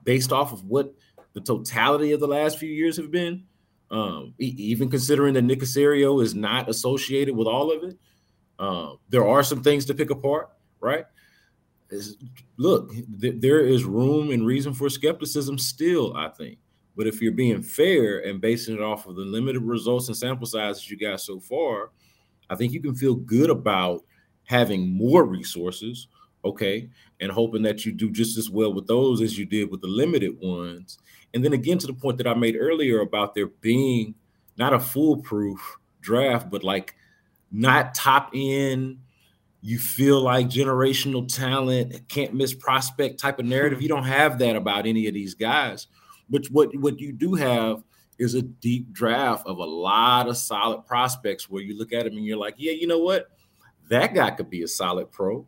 based 0.05 0.31
off 0.31 0.53
of 0.53 0.63
what 0.63 0.93
the 1.33 1.41
totality 1.41 2.13
of 2.13 2.21
the 2.21 2.27
last 2.27 2.57
few 2.57 2.69
years 2.69 2.95
have 2.95 3.11
been? 3.11 3.43
Um, 3.91 4.33
even 4.37 4.89
considering 4.89 5.33
that 5.33 5.41
Nick 5.41 5.59
Caserio 5.59 6.23
is 6.23 6.33
not 6.33 6.69
associated 6.69 7.35
with 7.35 7.47
all 7.47 7.71
of 7.71 7.83
it, 7.83 7.97
um, 8.59 8.97
there 9.09 9.27
are 9.27 9.43
some 9.43 9.61
things 9.61 9.85
to 9.85 9.93
pick 9.93 10.09
apart, 10.09 10.49
right? 10.79 11.05
Is- 11.89 12.17
look, 12.55 12.93
th- 13.19 13.41
there 13.41 13.61
is 13.61 13.83
room 13.83 14.31
and 14.31 14.45
reason 14.45 14.73
for 14.73 14.89
skepticism 14.89 15.57
still, 15.57 16.15
I 16.15 16.29
think. 16.29 16.59
But 16.97 17.07
if 17.07 17.21
you're 17.21 17.31
being 17.31 17.61
fair 17.61 18.25
and 18.27 18.41
basing 18.41 18.75
it 18.75 18.81
off 18.81 19.07
of 19.07 19.15
the 19.15 19.21
limited 19.21 19.61
results 19.61 20.07
and 20.07 20.17
sample 20.17 20.47
sizes 20.47 20.89
you 20.89 20.97
got 20.97 21.21
so 21.21 21.39
far, 21.39 21.91
I 22.49 22.55
think 22.55 22.73
you 22.73 22.81
can 22.81 22.95
feel 22.95 23.13
good 23.13 23.51
about 23.51 24.03
having 24.45 24.89
more 24.89 25.23
resources, 25.23 26.07
okay, 26.43 26.89
and 27.19 27.31
hoping 27.31 27.61
that 27.63 27.85
you 27.85 27.91
do 27.91 28.09
just 28.09 28.37
as 28.37 28.49
well 28.49 28.73
with 28.73 28.87
those 28.87 29.21
as 29.21 29.37
you 29.37 29.45
did 29.45 29.69
with 29.69 29.81
the 29.81 29.87
limited 29.87 30.39
ones. 30.41 30.97
And 31.33 31.45
then 31.45 31.53
again, 31.53 31.77
to 31.77 31.87
the 31.87 31.93
point 31.93 32.17
that 32.17 32.27
I 32.27 32.33
made 32.33 32.55
earlier 32.57 33.01
about 33.01 33.35
there 33.35 33.47
being 33.47 34.15
not 34.57 34.73
a 34.73 34.79
foolproof 34.79 35.77
draft, 36.01 36.49
but 36.49 36.63
like 36.63 36.95
not 37.51 37.93
top 37.93 38.31
end, 38.33 38.99
you 39.61 39.77
feel 39.77 40.21
like 40.21 40.47
generational 40.47 41.27
talent, 41.27 42.07
can't 42.07 42.33
miss 42.33 42.53
prospect 42.53 43.19
type 43.19 43.37
of 43.37 43.45
narrative. 43.45 43.81
You 43.81 43.89
don't 43.89 44.03
have 44.03 44.39
that 44.39 44.55
about 44.55 44.87
any 44.87 45.07
of 45.07 45.13
these 45.13 45.33
guys. 45.33 45.87
But 46.29 46.45
what, 46.47 46.75
what 46.77 46.99
you 46.99 47.11
do 47.13 47.33
have 47.35 47.83
is 48.19 48.33
a 48.33 48.41
deep 48.41 48.91
draft 48.91 49.45
of 49.47 49.57
a 49.59 49.63
lot 49.63 50.27
of 50.27 50.37
solid 50.37 50.85
prospects 50.85 51.49
where 51.49 51.61
you 51.61 51.77
look 51.77 51.93
at 51.93 52.05
them 52.05 52.17
and 52.17 52.25
you're 52.25 52.37
like, 52.37 52.55
yeah, 52.57 52.71
you 52.71 52.87
know 52.87 52.99
what? 52.99 53.27
That 53.89 54.13
guy 54.13 54.31
could 54.31 54.49
be 54.49 54.63
a 54.63 54.67
solid 54.67 55.11
pro 55.11 55.45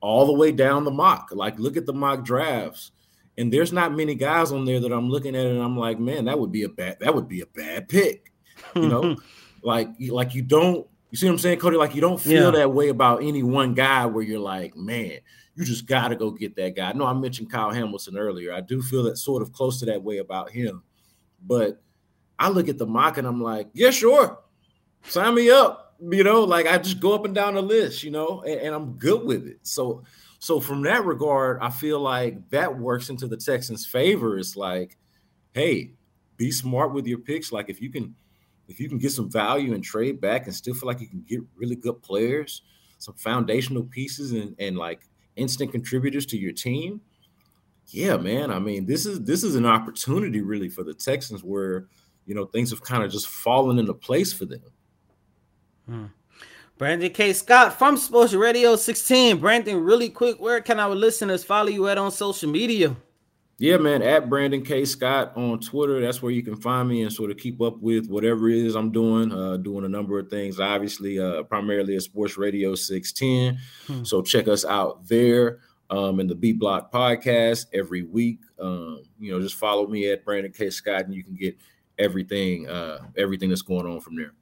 all 0.00 0.26
the 0.26 0.32
way 0.32 0.52
down 0.52 0.84
the 0.84 0.90
mock. 0.90 1.28
Like, 1.32 1.58
look 1.58 1.76
at 1.76 1.86
the 1.86 1.92
mock 1.92 2.24
drafts. 2.24 2.90
And 3.38 3.52
there's 3.52 3.72
not 3.72 3.94
many 3.94 4.14
guys 4.14 4.52
on 4.52 4.64
there 4.66 4.78
that 4.80 4.92
I'm 4.92 5.08
looking 5.08 5.34
at 5.34 5.46
and 5.46 5.60
I'm 5.60 5.76
like, 5.78 5.98
man, 5.98 6.26
that 6.26 6.38
would 6.38 6.52
be 6.52 6.64
a 6.64 6.68
bad, 6.68 6.98
that 7.00 7.14
would 7.14 7.28
be 7.28 7.40
a 7.40 7.46
bad 7.46 7.88
pick. 7.88 8.30
You 8.76 8.88
know, 8.88 9.16
like, 9.62 9.88
like 10.10 10.34
you 10.34 10.42
don't, 10.42 10.86
you 11.10 11.16
see 11.16 11.26
what 11.26 11.32
I'm 11.32 11.38
saying, 11.38 11.58
Cody? 11.58 11.76
Like 11.78 11.94
you 11.94 12.00
don't 12.02 12.20
feel 12.20 12.44
Yeah. 12.52 12.58
that 12.58 12.72
way 12.72 12.88
about 12.88 13.22
any 13.22 13.42
one 13.42 13.74
guy 13.74 14.04
where 14.06 14.22
you're 14.22 14.38
like, 14.38 14.76
man, 14.76 15.18
you 15.54 15.64
just 15.64 15.86
got 15.86 16.08
to 16.08 16.16
go 16.16 16.30
get 16.30 16.56
that 16.56 16.74
guy. 16.74 16.92
No, 16.92 17.04
I 17.04 17.12
mentioned 17.12 17.50
Kyle 17.50 17.70
Hamilton 17.70 18.16
earlier. 18.16 18.52
I 18.52 18.60
do 18.60 18.80
feel 18.80 19.02
that 19.04 19.18
sort 19.18 19.42
of 19.42 19.52
close 19.52 19.78
to 19.80 19.86
that 19.86 20.02
way 20.02 20.18
about 20.18 20.50
him. 20.50 20.82
But 21.44 21.82
I 22.38 22.48
look 22.48 22.68
at 22.68 22.78
the 22.78 22.86
mock 22.86 23.18
and 23.18 23.26
I'm 23.26 23.40
like, 23.42 23.68
yeah, 23.74 23.90
sure. 23.90 24.38
Sign 25.04 25.34
me 25.34 25.50
up. 25.50 25.96
You 26.00 26.24
know, 26.24 26.42
like 26.42 26.66
I 26.66 26.78
just 26.78 27.00
go 27.00 27.14
up 27.14 27.24
and 27.24 27.34
down 27.34 27.54
the 27.54 27.62
list, 27.62 28.02
you 28.02 28.10
know, 28.10 28.42
and, 28.42 28.60
and 28.60 28.74
I'm 28.74 28.92
good 28.92 29.24
with 29.24 29.46
it. 29.46 29.58
So, 29.62 30.02
so 30.38 30.58
from 30.58 30.82
that 30.82 31.04
regard, 31.04 31.58
I 31.60 31.70
feel 31.70 32.00
like 32.00 32.48
that 32.50 32.76
works 32.76 33.08
into 33.08 33.28
the 33.28 33.36
Texans' 33.36 33.86
favor. 33.86 34.38
It's 34.38 34.56
like, 34.56 34.96
hey, 35.52 35.92
be 36.36 36.50
smart 36.50 36.92
with 36.92 37.06
your 37.06 37.18
picks. 37.18 37.52
Like 37.52 37.68
if 37.68 37.80
you 37.80 37.90
can, 37.90 38.16
if 38.66 38.80
you 38.80 38.88
can 38.88 38.98
get 38.98 39.12
some 39.12 39.30
value 39.30 39.74
and 39.74 39.84
trade 39.84 40.20
back 40.20 40.46
and 40.46 40.54
still 40.54 40.74
feel 40.74 40.88
like 40.88 41.00
you 41.00 41.08
can 41.08 41.24
get 41.28 41.40
really 41.56 41.76
good 41.76 42.02
players, 42.02 42.62
some 42.98 43.14
foundational 43.14 43.84
pieces 43.84 44.32
and, 44.32 44.56
and 44.58 44.76
like 44.76 45.02
instant 45.36 45.72
contributors 45.72 46.26
to 46.26 46.38
your 46.38 46.52
team. 46.52 47.00
Yeah, 47.86 48.16
man. 48.16 48.50
I 48.50 48.58
mean, 48.58 48.86
this 48.86 49.06
is 49.06 49.22
this 49.22 49.42
is 49.42 49.54
an 49.54 49.66
opportunity 49.66 50.40
really 50.40 50.68
for 50.68 50.84
the 50.84 50.94
Texans 50.94 51.42
where 51.42 51.86
you 52.26 52.34
know 52.34 52.46
things 52.46 52.70
have 52.70 52.82
kind 52.82 53.02
of 53.02 53.10
just 53.10 53.28
fallen 53.28 53.78
into 53.78 53.94
place 53.94 54.32
for 54.32 54.44
them. 54.44 54.62
Hmm. 55.86 56.06
Brandon 56.78 57.12
K. 57.12 57.32
Scott 57.32 57.78
from 57.78 57.96
Sports 57.96 58.34
Radio 58.34 58.76
16. 58.76 59.38
Brandon, 59.38 59.82
really 59.84 60.08
quick, 60.08 60.40
where 60.40 60.60
can 60.60 60.80
our 60.80 60.94
listeners 60.94 61.44
follow 61.44 61.68
you 61.68 61.86
at 61.86 61.98
on 61.98 62.10
social 62.10 62.50
media? 62.50 62.96
Yeah, 63.62 63.76
man, 63.76 64.02
at 64.02 64.28
Brandon 64.28 64.64
K. 64.64 64.84
Scott 64.84 65.36
on 65.36 65.60
Twitter. 65.60 66.00
That's 66.00 66.20
where 66.20 66.32
you 66.32 66.42
can 66.42 66.56
find 66.56 66.88
me 66.88 67.02
and 67.02 67.12
sort 67.12 67.30
of 67.30 67.36
keep 67.36 67.60
up 67.60 67.78
with 67.78 68.08
whatever 68.08 68.48
it 68.48 68.56
is 68.56 68.74
I'm 68.74 68.90
doing. 68.90 69.30
Uh, 69.30 69.56
doing 69.56 69.84
a 69.84 69.88
number 69.88 70.18
of 70.18 70.28
things, 70.28 70.58
obviously, 70.58 71.20
uh, 71.20 71.44
primarily 71.44 71.94
at 71.94 72.02
Sports 72.02 72.36
Radio 72.36 72.74
610. 72.74 73.60
Hmm. 73.86 74.02
So 74.02 74.20
check 74.20 74.48
us 74.48 74.64
out 74.64 75.06
there 75.06 75.60
um, 75.90 76.18
in 76.18 76.26
the 76.26 76.34
B 76.34 76.52
Block 76.52 76.90
podcast 76.90 77.66
every 77.72 78.02
week. 78.02 78.40
Um, 78.58 79.04
you 79.20 79.30
know, 79.30 79.40
just 79.40 79.54
follow 79.54 79.86
me 79.86 80.10
at 80.10 80.24
Brandon 80.24 80.50
K. 80.50 80.68
Scott 80.68 81.04
and 81.04 81.14
you 81.14 81.22
can 81.22 81.36
get 81.36 81.56
everything, 82.00 82.68
uh, 82.68 82.98
everything 83.16 83.48
that's 83.48 83.62
going 83.62 83.86
on 83.86 84.00
from 84.00 84.16
there. 84.16 84.32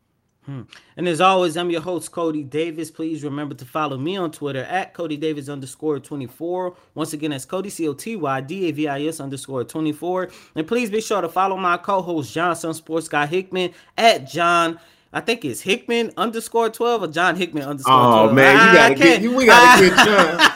Hmm. 0.46 0.62
And 0.96 1.06
as 1.06 1.20
always, 1.20 1.56
I'm 1.56 1.70
your 1.70 1.82
host, 1.82 2.12
Cody 2.12 2.42
Davis. 2.42 2.90
Please 2.90 3.22
remember 3.22 3.54
to 3.54 3.64
follow 3.66 3.98
me 3.98 4.16
on 4.16 4.30
Twitter 4.32 4.64
at 4.64 4.94
Cody 4.94 5.18
Davis 5.18 5.50
underscore 5.50 6.00
24. 6.00 6.74
Once 6.94 7.12
again, 7.12 7.30
that's 7.30 7.44
Cody 7.44 7.68
C 7.68 7.86
O 7.86 7.92
T 7.92 8.16
Y 8.16 8.40
D 8.40 8.68
A 8.68 8.72
V 8.72 8.88
I 8.88 9.02
S 9.02 9.20
underscore 9.20 9.64
24. 9.64 10.30
And 10.54 10.66
please 10.66 10.88
be 10.90 11.02
sure 11.02 11.20
to 11.20 11.28
follow 11.28 11.56
my 11.56 11.76
co 11.76 12.00
host, 12.00 12.32
Johnson 12.32 12.72
Sports 12.72 13.08
Guy 13.08 13.26
Hickman 13.26 13.72
at 13.98 14.26
John. 14.28 14.80
I 15.12 15.20
think 15.20 15.44
it's 15.44 15.60
Hickman 15.60 16.12
underscore 16.16 16.70
12 16.70 17.02
or 17.02 17.08
John 17.08 17.36
Hickman 17.36 17.64
underscore 17.64 17.92
12. 17.92 18.30
Oh 18.30 18.32
man, 18.32 18.54
you 18.54 18.74
gotta 18.74 18.94
get 18.94 19.22
you. 19.22 19.36
We 19.36 19.44
gotta 19.44 19.88
get 19.88 19.96
John. 20.06 20.52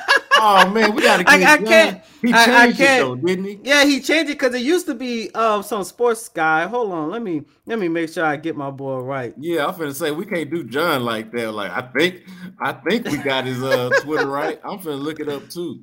Oh 0.46 0.70
man, 0.70 0.94
we 0.94 1.02
gotta 1.02 1.24
I- 1.28 1.38
get 1.38 1.60
I 1.60 1.64
can't- 1.64 2.02
He 2.22 2.32
I- 2.32 2.36
I 2.42 2.44
changed 2.66 2.80
it 2.80 2.84
can't. 2.86 3.00
though, 3.04 3.14
didn't 3.28 3.44
he? 3.46 3.60
Yeah, 3.62 3.84
he 3.84 4.00
changed 4.00 4.30
it 4.30 4.38
because 4.38 4.54
it 4.54 4.60
used 4.62 4.86
to 4.86 4.94
be 4.94 5.30
um 5.34 5.62
some 5.62 5.84
sports 5.84 6.28
guy. 6.28 6.66
Hold 6.66 6.92
on, 6.92 7.10
let 7.10 7.22
me 7.22 7.42
let 7.66 7.78
me 7.78 7.88
make 7.88 8.10
sure 8.10 8.24
I 8.24 8.36
get 8.36 8.56
my 8.56 8.70
boy 8.70 8.98
right. 8.98 9.34
Yeah, 9.38 9.66
I'm 9.66 9.74
finna 9.74 9.94
say 9.94 10.10
we 10.10 10.26
can't 10.26 10.50
do 10.50 10.64
John 10.64 11.04
like 11.04 11.32
that. 11.32 11.52
Like 11.52 11.70
I 11.72 11.82
think 11.82 12.22
I 12.60 12.72
think 12.72 13.06
we 13.06 13.16
got 13.18 13.44
his 13.46 13.62
uh 13.62 13.90
Twitter 14.02 14.26
right. 14.26 14.60
I'm 14.64 14.78
finna 14.78 15.00
look 15.00 15.20
it 15.20 15.28
up 15.28 15.48
too. 15.48 15.82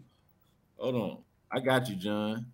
Hold 0.78 0.96
on. 0.96 1.18
I 1.52 1.60
got 1.60 1.90
you, 1.90 1.96
John. 1.96 2.46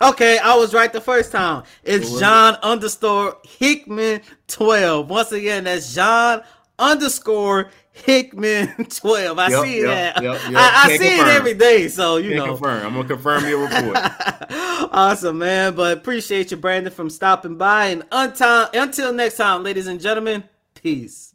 Okay, 0.00 0.38
I 0.38 0.54
was 0.54 0.74
right 0.74 0.92
the 0.92 1.00
first 1.00 1.32
time. 1.32 1.64
It's 1.82 2.20
John 2.20 2.54
underscore 2.62 3.36
Hickman 3.44 4.20
12. 4.46 5.10
Once 5.10 5.32
again, 5.32 5.64
that's 5.64 5.92
John 5.92 6.42
underscore 6.78 7.70
Hickman 7.92 8.86
12. 8.90 9.38
I 9.38 9.48
Yep, 9.48 9.64
see 9.64 9.82
yep, 9.82 10.14
that. 10.14 10.22
yep. 10.22 10.40
I, 10.54 10.82
I 10.86 10.96
see 10.96 11.04
it 11.20 11.26
every 11.28 11.54
day. 11.54 11.88
So, 11.88 12.16
you 12.16 12.30
Can't 12.30 12.46
know. 12.46 12.46
confirm. 12.48 12.86
I'm 12.86 12.94
gonna 12.94 13.08
confirm 13.08 13.46
your 13.48 13.62
report. 13.64 13.96
awesome, 14.92 15.38
man. 15.38 15.74
But 15.74 15.98
appreciate 15.98 16.50
you, 16.50 16.56
Brandon, 16.56 16.92
from 16.92 17.10
stopping 17.10 17.56
by. 17.56 17.86
And 17.86 18.02
untime, 18.10 18.70
until 18.74 19.12
next 19.12 19.36
time, 19.36 19.62
ladies 19.64 19.86
and 19.88 20.00
gentlemen, 20.00 20.44
peace. 20.74 21.27